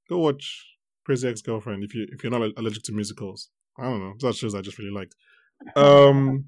Go 0.09 0.19
watch 0.19 0.65
Crazy 1.05 1.27
Ex 1.27 1.41
Girlfriend 1.41 1.83
if 1.83 1.95
you 1.95 2.07
if 2.11 2.23
you're 2.23 2.31
not 2.31 2.51
allergic 2.57 2.83
to 2.83 2.91
musicals. 2.91 3.49
I 3.77 3.83
don't 3.83 3.99
know. 3.99 4.13
Those 4.19 4.35
are 4.35 4.37
shows 4.37 4.55
I 4.55 4.61
just 4.61 4.77
really 4.77 4.91
liked. 4.91 5.15
Um, 5.75 6.45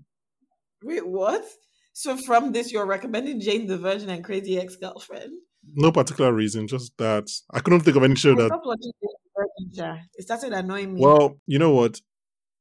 Wait, 0.83 1.07
what? 1.07 1.45
So 1.93 2.17
from 2.17 2.51
this, 2.51 2.71
you're 2.71 2.85
recommending 2.87 3.39
Jane 3.39 3.67
the 3.67 3.77
Virgin 3.77 4.09
and 4.09 4.23
Crazy 4.23 4.59
Ex 4.59 4.75
Girlfriend? 4.75 5.31
no 5.75 5.91
particular 5.91 6.33
reason, 6.33 6.67
just 6.67 6.97
that 6.97 7.29
I 7.51 7.59
couldn't 7.59 7.81
think 7.81 7.95
of 7.95 8.03
any 8.03 8.15
show 8.15 8.33
I 8.33 8.35
that. 8.35 8.47
stopped 8.47 8.65
watching 8.65 8.91
Jane 9.01 9.09
the 9.23 9.29
Virgin. 9.35 9.71
Ja. 9.71 9.97
It 10.15 10.23
started 10.23 10.53
annoying 10.53 10.93
me. 10.93 11.01
Well, 11.01 11.39
you 11.45 11.59
know 11.59 11.71
what? 11.71 11.99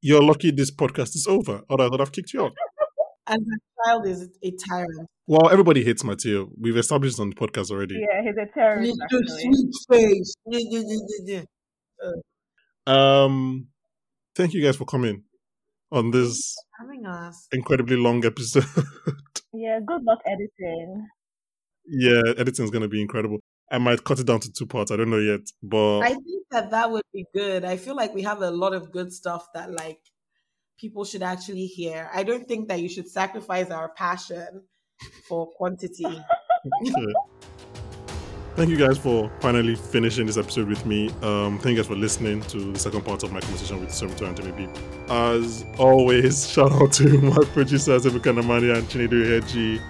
You're 0.01 0.23
lucky 0.23 0.51
this 0.51 0.71
podcast 0.71 1.15
is 1.15 1.27
over, 1.27 1.61
or 1.69 1.81
I 1.81 1.87
would 1.87 1.99
have 1.99 2.11
kicked 2.11 2.33
you 2.33 2.45
out. 2.45 2.53
and 3.27 3.45
the 3.45 3.59
child 3.85 4.05
is 4.05 4.29
a 4.43 4.51
tyrant. 4.51 5.09
Well, 5.27 5.49
everybody 5.49 5.83
hates 5.83 6.03
Mateo. 6.03 6.49
We've 6.59 6.75
established 6.77 7.19
on 7.19 7.29
the 7.29 7.35
podcast 7.35 7.71
already. 7.71 7.95
Yeah, 7.95 8.21
he's 8.23 8.35
a 8.37 8.53
terrorist. 8.53 8.93
Little 9.11 9.37
sweet 9.37 9.73
face. 9.89 10.33
Yeah, 10.45 10.59
yeah, 10.61 10.81
yeah, 10.85 10.97
yeah, 11.25 11.41
yeah. 12.05 12.13
Um, 12.85 13.67
thank 14.35 14.53
you 14.53 14.61
guys 14.61 14.75
for 14.75 14.85
coming 14.85 15.23
on 15.91 16.11
this 16.11 16.55
Having 16.83 17.05
us. 17.05 17.47
incredibly 17.53 17.95
long 17.95 18.25
episode. 18.25 18.65
Yeah, 19.55 19.79
good 19.85 20.03
luck 20.03 20.19
editing. 20.25 21.07
yeah, 21.85 22.21
editing 22.39 22.65
is 22.65 22.71
gonna 22.71 22.87
be 22.87 22.99
incredible. 23.01 23.37
I 23.71 23.77
might 23.77 24.03
cut 24.03 24.19
it 24.19 24.25
down 24.25 24.39
to 24.39 24.51
two 24.51 24.65
parts. 24.65 24.89
I 24.91 24.95
don't 24.97 25.11
know 25.11 25.19
yet, 25.19 25.41
but 25.61 25.99
I 25.99 26.09
think 26.09 26.43
that 26.49 26.71
that 26.71 26.89
would 26.89 27.03
be 27.13 27.25
good. 27.35 27.63
I 27.63 27.77
feel 27.77 27.95
like 27.95 28.15
we 28.15 28.23
have 28.23 28.41
a 28.41 28.49
lot 28.49 28.73
of 28.73 28.91
good 28.91 29.13
stuff 29.13 29.45
that 29.53 29.71
like 29.71 29.99
people 30.79 31.05
should 31.05 31.21
actually 31.21 31.67
hear. 31.67 32.09
I 32.13 32.23
don't 32.23 32.47
think 32.47 32.67
that 32.69 32.81
you 32.81 32.89
should 32.89 33.07
sacrifice 33.07 33.69
our 33.69 33.89
passion 33.89 34.63
for 35.29 35.47
quantity. 35.51 36.05
Okay. 36.81 37.13
Thank 38.55 38.69
you 38.69 38.77
guys 38.77 38.99
for 38.99 39.31
finally 39.39 39.75
finishing 39.75 40.27
this 40.27 40.37
episode 40.37 40.67
with 40.67 40.85
me. 40.85 41.09
Um, 41.23 41.57
thank 41.57 41.75
you 41.75 41.77
guys 41.77 41.87
for 41.87 41.95
listening 41.95 42.41
to 42.43 42.71
the 42.73 42.77
second 42.77 43.03
part 43.03 43.23
of 43.23 43.31
my 43.31 43.39
conversation 43.39 43.79
with 43.79 43.89
Somto 43.89 44.27
and 44.27 44.37
Timmy 44.37 44.51
B. 44.51 44.67
As 45.09 45.65
always, 45.79 46.47
shout 46.47 46.71
out 46.71 46.91
to 46.93 47.17
my 47.21 47.43
producers, 47.53 48.05
Ebuka 48.05 48.31
Namani 48.39 48.77
and 48.77 48.87
Chinedu 48.87 49.25
Heji. 49.25 49.81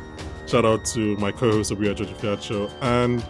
Shout 0.48 0.64
out 0.64 0.86
to 0.86 1.18
my 1.18 1.30
co-host, 1.30 1.74
Abuya 1.74 1.94
George 1.94 2.12
Fiacho. 2.14 2.72
And 2.82 3.22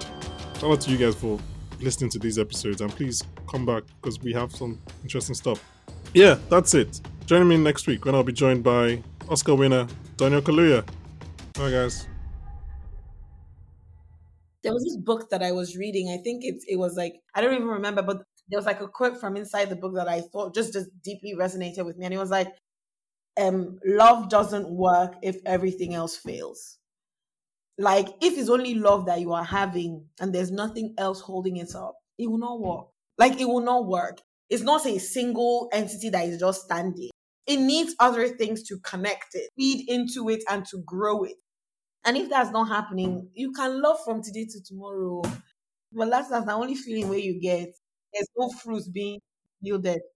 shout 0.60 0.72
out 0.72 0.82
to 0.82 0.92
you 0.92 0.98
guys 0.98 1.16
for 1.16 1.40
listening 1.80 2.12
to 2.12 2.20
these 2.20 2.38
episodes. 2.38 2.82
And 2.82 2.92
please 2.92 3.24
come 3.50 3.66
back 3.66 3.84
because 4.02 4.20
we 4.20 4.34
have 4.34 4.56
some 4.56 4.80
interesting 5.02 5.34
stuff. 5.34 5.64
Yeah, 6.14 6.38
that's 6.50 6.76
it. 6.76 7.02
Join 7.26 7.48
me 7.48 7.58
next 7.58 7.88
week 7.88 8.06
when 8.06 8.14
I'll 8.14 8.24
be 8.24 8.34
joined 8.34 8.64
by 8.64 9.02
Oscar 9.30 9.56
winner 9.56 9.88
Daniel 10.16 10.42
Kaluuya. 10.44 10.86
Bye, 11.54 11.72
guys. 11.72 12.08
There 14.64 14.74
was 14.74 14.84
this 14.84 14.98
book 14.98 15.30
that 15.30 15.44
I 15.44 15.52
was 15.52 15.78
reading. 15.78 16.10
I 16.10 16.18
think 16.22 16.44
it 16.44 16.64
it 16.68 16.78
was 16.78 16.96
like 16.98 17.22
I 17.36 17.42
don't 17.42 17.54
even 17.54 17.68
remember, 17.68 18.02
but 18.02 18.24
there 18.50 18.58
was 18.60 18.66
like 18.66 18.82
a 18.82 18.88
quote 18.88 19.20
from 19.20 19.36
inside 19.38 19.70
the 19.70 19.76
book 19.76 19.96
that 19.96 20.08
I 20.08 20.22
thought 20.22 20.56
just 20.56 20.74
just 20.74 20.90
deeply 21.04 21.34
resonated 21.38 21.86
with 21.86 21.98
me, 21.98 22.06
and 22.06 22.14
it 22.14 22.18
was 22.20 22.32
like, 22.32 22.50
um, 23.42 23.80
"Love 23.86 24.30
doesn't 24.30 24.70
work 24.70 25.16
if 25.24 25.38
everything 25.46 25.94
else 25.96 26.18
fails." 26.18 26.80
Like 27.78 28.08
if 28.22 28.38
it's 28.38 28.50
only 28.50 28.76
love 28.76 29.06
that 29.08 29.20
you 29.22 29.34
are 29.34 29.44
having 29.44 30.08
and 30.20 30.34
there's 30.34 30.52
nothing 30.52 30.94
else 30.98 31.22
holding 31.22 31.58
it 31.58 31.74
up, 31.76 31.96
it 32.18 32.28
will 32.30 32.38
not 32.38 32.60
work. 32.60 32.88
Like 33.18 33.40
it 33.40 33.46
will 33.46 33.62
not 33.62 33.88
work. 33.88 34.20
It's 34.50 34.64
not 34.64 34.86
a 34.86 35.00
single 35.00 35.70
entity 35.74 36.10
that 36.10 36.28
is 36.28 36.40
just 36.40 36.64
standing. 36.64 37.10
It 37.48 37.58
needs 37.58 37.96
other 38.00 38.28
things 38.30 38.64
to 38.64 38.80
connect 38.80 39.34
it, 39.34 39.50
feed 39.58 39.90
into 39.90 40.30
it, 40.30 40.44
and 40.50 40.66
to 40.68 40.78
grow 40.86 41.24
it. 41.24 41.36
And 42.06 42.18
if 42.18 42.30
that's 42.30 42.52
not 42.52 42.68
happening, 42.68 43.30
you 43.34 43.52
can 43.54 43.82
love 43.82 43.98
from 44.04 44.22
today 44.22 44.46
to 44.46 44.62
tomorrow. 44.64 45.22
But 45.94 46.12
that's, 46.12 46.30
that's 46.30 46.48
the 46.48 46.54
only 46.54 46.76
feeling 46.76 47.10
where 47.10 47.20
you 47.20 47.42
get. 47.42 47.76
There's 48.14 48.30
no 48.38 48.50
fruits 48.52 48.90
being 48.90 49.22
yielded. 49.62 50.04